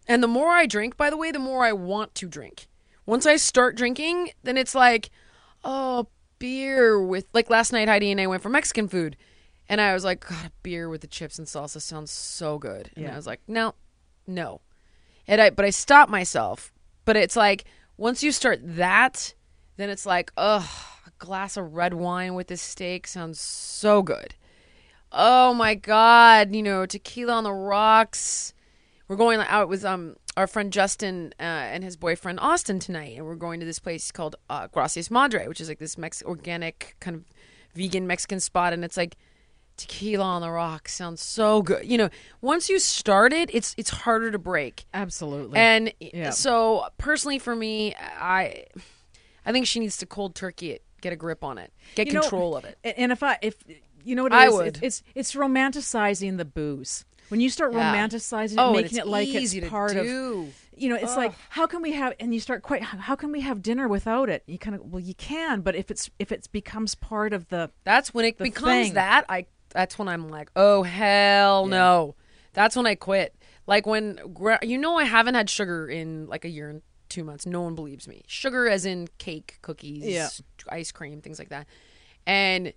And 0.08 0.22
the 0.22 0.28
more 0.28 0.50
I 0.50 0.66
drink, 0.66 0.96
by 0.96 1.08
the 1.10 1.16
way, 1.16 1.30
the 1.30 1.38
more 1.38 1.64
I 1.64 1.72
want 1.72 2.14
to 2.16 2.26
drink. 2.28 2.66
Once 3.06 3.24
I 3.26 3.36
start 3.36 3.76
drinking, 3.76 4.30
then 4.42 4.56
it's 4.58 4.74
like, 4.74 5.10
oh, 5.62 6.08
beer 6.38 7.00
with 7.02 7.26
like 7.34 7.48
last 7.50 7.70
night 7.72 7.88
Heidi 7.88 8.10
and 8.10 8.20
I 8.20 8.26
went 8.26 8.42
for 8.42 8.48
Mexican 8.50 8.88
food. 8.88 9.16
And 9.68 9.80
I 9.80 9.92
was 9.94 10.04
like, 10.04 10.20
God, 10.28 10.46
a 10.46 10.52
beer 10.62 10.88
with 10.88 11.00
the 11.02 11.06
chips 11.06 11.38
and 11.38 11.46
salsa 11.46 11.80
sounds 11.80 12.10
so 12.10 12.58
good. 12.58 12.90
And 12.96 13.04
Yeah. 13.04 13.12
I 13.12 13.16
was 13.16 13.26
like, 13.26 13.40
no, 13.46 13.74
no. 14.26 14.60
And 15.28 15.40
I 15.40 15.50
but 15.50 15.64
I 15.66 15.70
stopped 15.70 16.10
myself. 16.10 16.72
But 17.04 17.16
it's 17.16 17.36
like 17.36 17.64
once 17.98 18.22
you 18.22 18.32
start 18.32 18.58
that, 18.62 19.34
then 19.76 19.88
it's 19.90 20.04
like, 20.06 20.32
ugh, 20.36 20.68
glass 21.18 21.56
of 21.56 21.74
red 21.74 21.94
wine 21.94 22.34
with 22.34 22.48
this 22.48 22.62
steak 22.62 23.06
sounds 23.06 23.40
so 23.40 24.02
good. 24.02 24.34
Oh 25.12 25.54
my 25.54 25.74
god, 25.74 26.54
you 26.54 26.62
know, 26.62 26.86
tequila 26.86 27.34
on 27.34 27.44
the 27.44 27.52
rocks. 27.52 28.52
We're 29.06 29.16
going 29.16 29.38
out 29.40 29.68
with 29.68 29.84
um 29.84 30.16
our 30.36 30.46
friend 30.48 30.72
Justin 30.72 31.32
uh, 31.38 31.42
and 31.42 31.84
his 31.84 31.96
boyfriend 31.96 32.40
Austin 32.40 32.80
tonight, 32.80 33.16
and 33.16 33.24
we're 33.24 33.36
going 33.36 33.60
to 33.60 33.66
this 33.66 33.78
place 33.78 34.10
called 34.10 34.34
uh, 34.50 34.66
Gracias 34.66 35.10
Madre, 35.10 35.46
which 35.46 35.60
is 35.60 35.68
like 35.68 35.78
this 35.78 35.96
Mex- 35.96 36.22
organic 36.24 36.96
kind 36.98 37.14
of 37.16 37.24
vegan 37.76 38.06
Mexican 38.08 38.40
spot, 38.40 38.72
and 38.72 38.84
it's 38.84 38.96
like 38.96 39.16
tequila 39.76 40.24
on 40.24 40.40
the 40.42 40.50
rocks 40.50 40.94
sounds 40.94 41.20
so 41.22 41.62
good. 41.62 41.84
You 41.86 41.98
know, 41.98 42.08
once 42.40 42.68
you 42.68 42.80
start 42.80 43.32
it, 43.32 43.50
it's 43.54 43.74
it's 43.78 43.90
harder 43.90 44.32
to 44.32 44.38
break. 44.38 44.86
Absolutely. 44.92 45.58
And 45.58 45.92
Yeah. 46.00 46.30
so 46.30 46.86
personally 46.98 47.38
for 47.38 47.54
me, 47.54 47.94
I 48.18 48.64
I 49.46 49.52
think 49.52 49.66
she 49.68 49.78
needs 49.78 49.96
to 49.98 50.06
cold 50.06 50.34
turkey 50.34 50.70
it, 50.72 50.82
get 51.04 51.12
a 51.12 51.16
grip 51.16 51.44
on 51.44 51.58
it, 51.58 51.72
get 51.94 52.08
You 52.08 52.14
know, 52.14 52.20
control 52.22 52.56
of 52.56 52.64
it. 52.64 52.76
And 52.82 53.12
if 53.12 53.22
I, 53.22 53.38
if 53.42 53.54
you 54.04 54.16
know 54.16 54.24
what 54.24 54.32
it 54.32 54.36
I 54.36 54.46
is, 54.48 54.52
would. 54.54 54.66
It's, 54.66 54.80
it's 54.82 55.02
it's 55.14 55.34
romanticizing 55.34 56.36
the 56.38 56.44
booze. 56.44 57.04
When 57.28 57.40
you 57.40 57.48
start 57.48 57.72
Yeah. 57.72 57.94
romanticizing 57.94 58.56
Oh, 58.58 58.72
making 58.72 58.98
it 58.98 59.06
like 59.06 59.28
easy 59.28 59.58
it's 59.58 59.66
to 59.66 59.70
part 59.70 59.96
of, 59.96 60.04
do. 60.04 60.48
you 60.76 60.88
know, 60.88 60.96
it's 60.96 61.16
like 61.16 61.32
how 61.50 61.66
can 61.66 61.80
we 61.82 61.92
have? 61.92 62.12
And 62.20 62.34
you 62.34 62.40
start 62.40 62.62
quite. 62.62 62.82
How 62.82 63.14
can 63.16 63.32
we 63.32 63.40
have 63.42 63.62
dinner 63.62 63.86
without 63.88 64.28
it? 64.28 64.42
You 64.46 64.58
kind 64.58 64.74
of 64.76 64.82
well, 64.92 65.00
you 65.00 65.14
can, 65.14 65.60
but 65.62 65.74
if 65.74 65.90
it's 65.90 66.10
if 66.18 66.32
it 66.32 66.48
becomes 66.52 66.94
part 66.94 67.32
of 67.32 67.48
the 67.48 67.70
That's 67.84 68.12
when 68.12 68.24
it 68.24 68.38
becomes 68.38 68.86
thing. 68.88 68.94
that. 68.94 69.24
I 69.28 69.46
that's 69.70 69.98
when 69.98 70.08
I'm 70.08 70.28
like, 70.28 70.50
oh 70.56 70.82
hell 70.82 71.66
no. 71.66 72.14
That's 72.52 72.76
when 72.76 72.86
I 72.86 72.94
quit. 72.94 73.34
Like 73.66 73.86
when 73.86 74.20
you 74.62 74.76
know 74.78 74.96
I 74.96 75.04
haven't 75.04 75.34
had 75.34 75.48
sugar 75.48 75.88
in 75.88 76.26
like 76.26 76.44
a 76.44 76.48
year 76.50 76.68
and 76.68 76.82
two 77.08 77.24
months. 77.24 77.46
No 77.46 77.62
one 77.62 77.74
believes 77.74 78.08
me. 78.08 78.22
Sugar, 78.26 78.68
as 78.68 78.84
in 78.84 79.08
cake, 79.18 79.58
cookies, 79.62 80.04
yeah. 80.04 80.28
ice 80.68 80.92
cream, 80.92 81.20
things 81.20 81.38
like 81.38 81.50
that. 81.50 81.66
And 82.26 82.72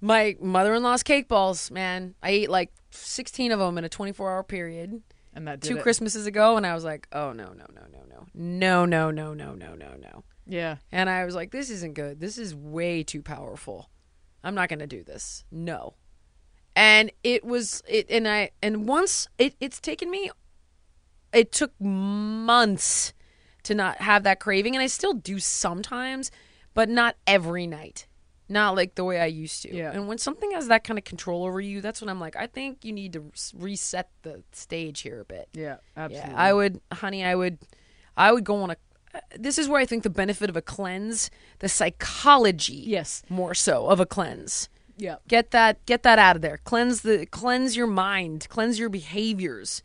my 0.00 0.36
mother 0.40 0.74
in 0.74 0.82
law's 0.82 1.02
cake 1.02 1.28
balls, 1.28 1.70
man, 1.70 2.14
I 2.22 2.30
ate 2.30 2.50
like 2.50 2.72
16 2.90 3.52
of 3.52 3.58
them 3.58 3.78
in 3.78 3.84
a 3.84 3.88
24 3.88 4.30
hour 4.30 4.42
period. 4.42 5.02
And 5.34 5.46
that 5.46 5.60
two 5.60 5.76
it. 5.76 5.82
Christmases 5.82 6.26
ago, 6.26 6.56
and 6.56 6.66
I 6.66 6.74
was 6.74 6.84
like, 6.84 7.06
oh, 7.12 7.32
no, 7.32 7.48
no, 7.48 7.66
no, 7.74 7.82
no, 7.92 8.04
no. 8.08 8.26
No, 8.34 8.84
no, 8.84 9.10
no, 9.10 9.34
no, 9.34 9.54
no, 9.54 9.74
no, 9.74 9.94
no. 9.96 10.24
Yeah. 10.46 10.76
And 10.90 11.08
I 11.08 11.24
was 11.24 11.34
like, 11.34 11.52
this 11.52 11.70
isn't 11.70 11.94
good. 11.94 12.18
This 12.18 12.38
is 12.38 12.54
way 12.54 13.02
too 13.02 13.22
powerful. 13.22 13.90
I'm 14.42 14.54
not 14.54 14.68
going 14.68 14.78
to 14.78 14.86
do 14.86 15.04
this. 15.04 15.44
No. 15.50 15.94
And 16.74 17.10
it 17.24 17.44
was 17.44 17.82
it 17.88 18.06
and 18.08 18.28
I 18.28 18.50
and 18.62 18.86
once 18.86 19.26
it 19.36 19.56
it's 19.58 19.80
taken 19.80 20.10
me 20.12 20.30
it 21.32 21.50
took 21.50 21.72
months 21.80 23.12
to 23.68 23.74
not 23.74 23.98
have 23.98 24.24
that 24.24 24.40
craving 24.40 24.74
and 24.74 24.82
I 24.82 24.86
still 24.88 25.12
do 25.14 25.38
sometimes, 25.38 26.30
but 26.74 26.88
not 26.88 27.16
every 27.26 27.66
night. 27.66 28.06
Not 28.48 28.76
like 28.76 28.94
the 28.94 29.04
way 29.04 29.20
I 29.20 29.26
used 29.26 29.60
to. 29.64 29.74
Yeah. 29.76 29.92
And 29.92 30.08
when 30.08 30.16
something 30.16 30.50
has 30.52 30.68
that 30.68 30.82
kind 30.82 30.96
of 30.98 31.04
control 31.04 31.44
over 31.44 31.60
you, 31.60 31.82
that's 31.82 32.00
when 32.00 32.08
I'm 32.08 32.18
like, 32.18 32.34
I 32.34 32.46
think 32.46 32.82
you 32.82 32.92
need 32.92 33.12
to 33.12 33.30
reset 33.54 34.08
the 34.22 34.42
stage 34.52 35.02
here 35.02 35.20
a 35.20 35.24
bit. 35.26 35.48
Yeah. 35.52 35.76
Absolutely. 35.96 36.30
Yeah, 36.30 36.36
I 36.38 36.52
would, 36.54 36.80
honey, 36.90 37.22
I 37.24 37.34
would, 37.34 37.58
I 38.16 38.32
would 38.32 38.44
go 38.44 38.62
on 38.62 38.70
a. 38.70 38.76
Uh, 39.14 39.20
this 39.38 39.58
is 39.58 39.68
where 39.68 39.80
I 39.80 39.84
think 39.84 40.02
the 40.02 40.08
benefit 40.10 40.48
of 40.48 40.56
a 40.56 40.62
cleanse, 40.62 41.30
the 41.58 41.68
psychology, 41.68 42.82
Yes. 42.86 43.22
more 43.28 43.54
so 43.54 43.86
of 43.88 44.00
a 44.00 44.06
cleanse. 44.06 44.70
Yeah. 44.96 45.16
Get 45.28 45.50
that, 45.50 45.84
get 45.86 46.02
that 46.04 46.18
out 46.18 46.36
of 46.36 46.42
there. 46.42 46.58
Cleanse 46.64 47.02
the, 47.02 47.26
cleanse 47.26 47.76
your 47.76 47.86
mind, 47.86 48.46
cleanse 48.48 48.78
your 48.78 48.88
behaviors. 48.88 49.82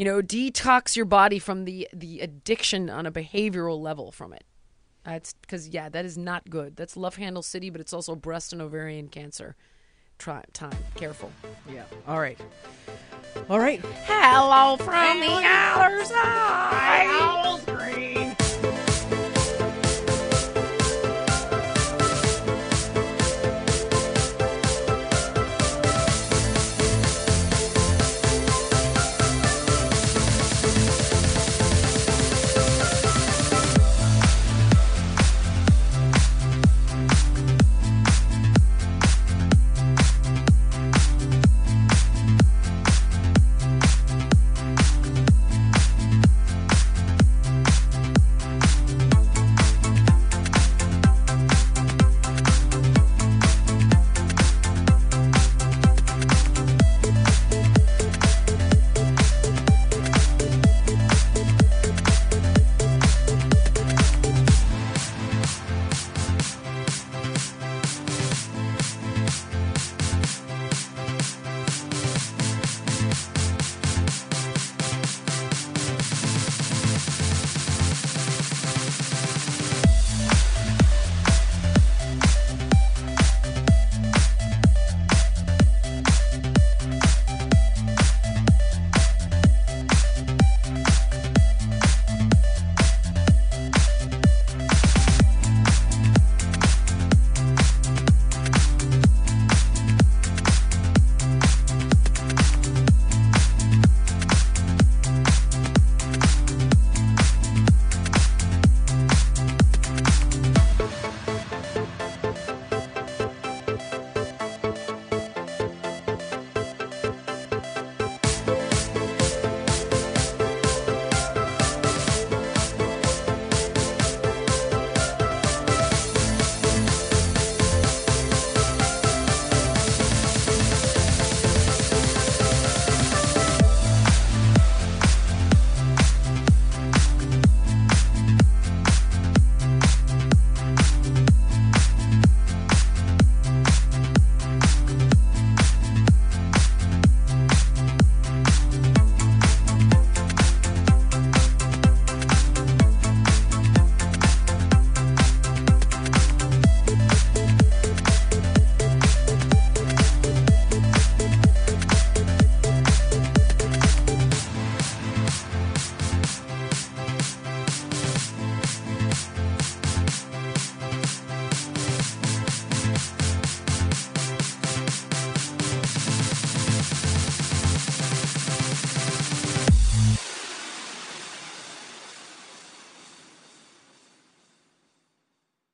You 0.00 0.06
know, 0.06 0.22
detox 0.22 0.96
your 0.96 1.04
body 1.04 1.38
from 1.38 1.66
the 1.66 1.86
the 1.92 2.20
addiction 2.20 2.88
on 2.88 3.04
a 3.04 3.12
behavioral 3.12 3.78
level 3.78 4.10
from 4.10 4.32
it. 4.32 4.44
That's 5.04 5.34
because 5.34 5.68
yeah, 5.68 5.90
that 5.90 6.06
is 6.06 6.16
not 6.16 6.48
good. 6.48 6.74
That's 6.74 6.96
love 6.96 7.16
handle 7.16 7.42
city, 7.42 7.68
but 7.68 7.82
it's 7.82 7.92
also 7.92 8.16
breast 8.16 8.54
and 8.54 8.62
ovarian 8.62 9.08
cancer. 9.08 9.56
Try 10.16 10.42
time, 10.54 10.72
careful. 10.94 11.30
Yeah. 11.70 11.84
All 12.08 12.18
right. 12.18 12.40
All 13.50 13.58
right. 13.58 13.84
Hello 14.06 14.78
from 14.78 15.20
the 15.20 15.42
other 15.44 16.02
side. 16.06 16.69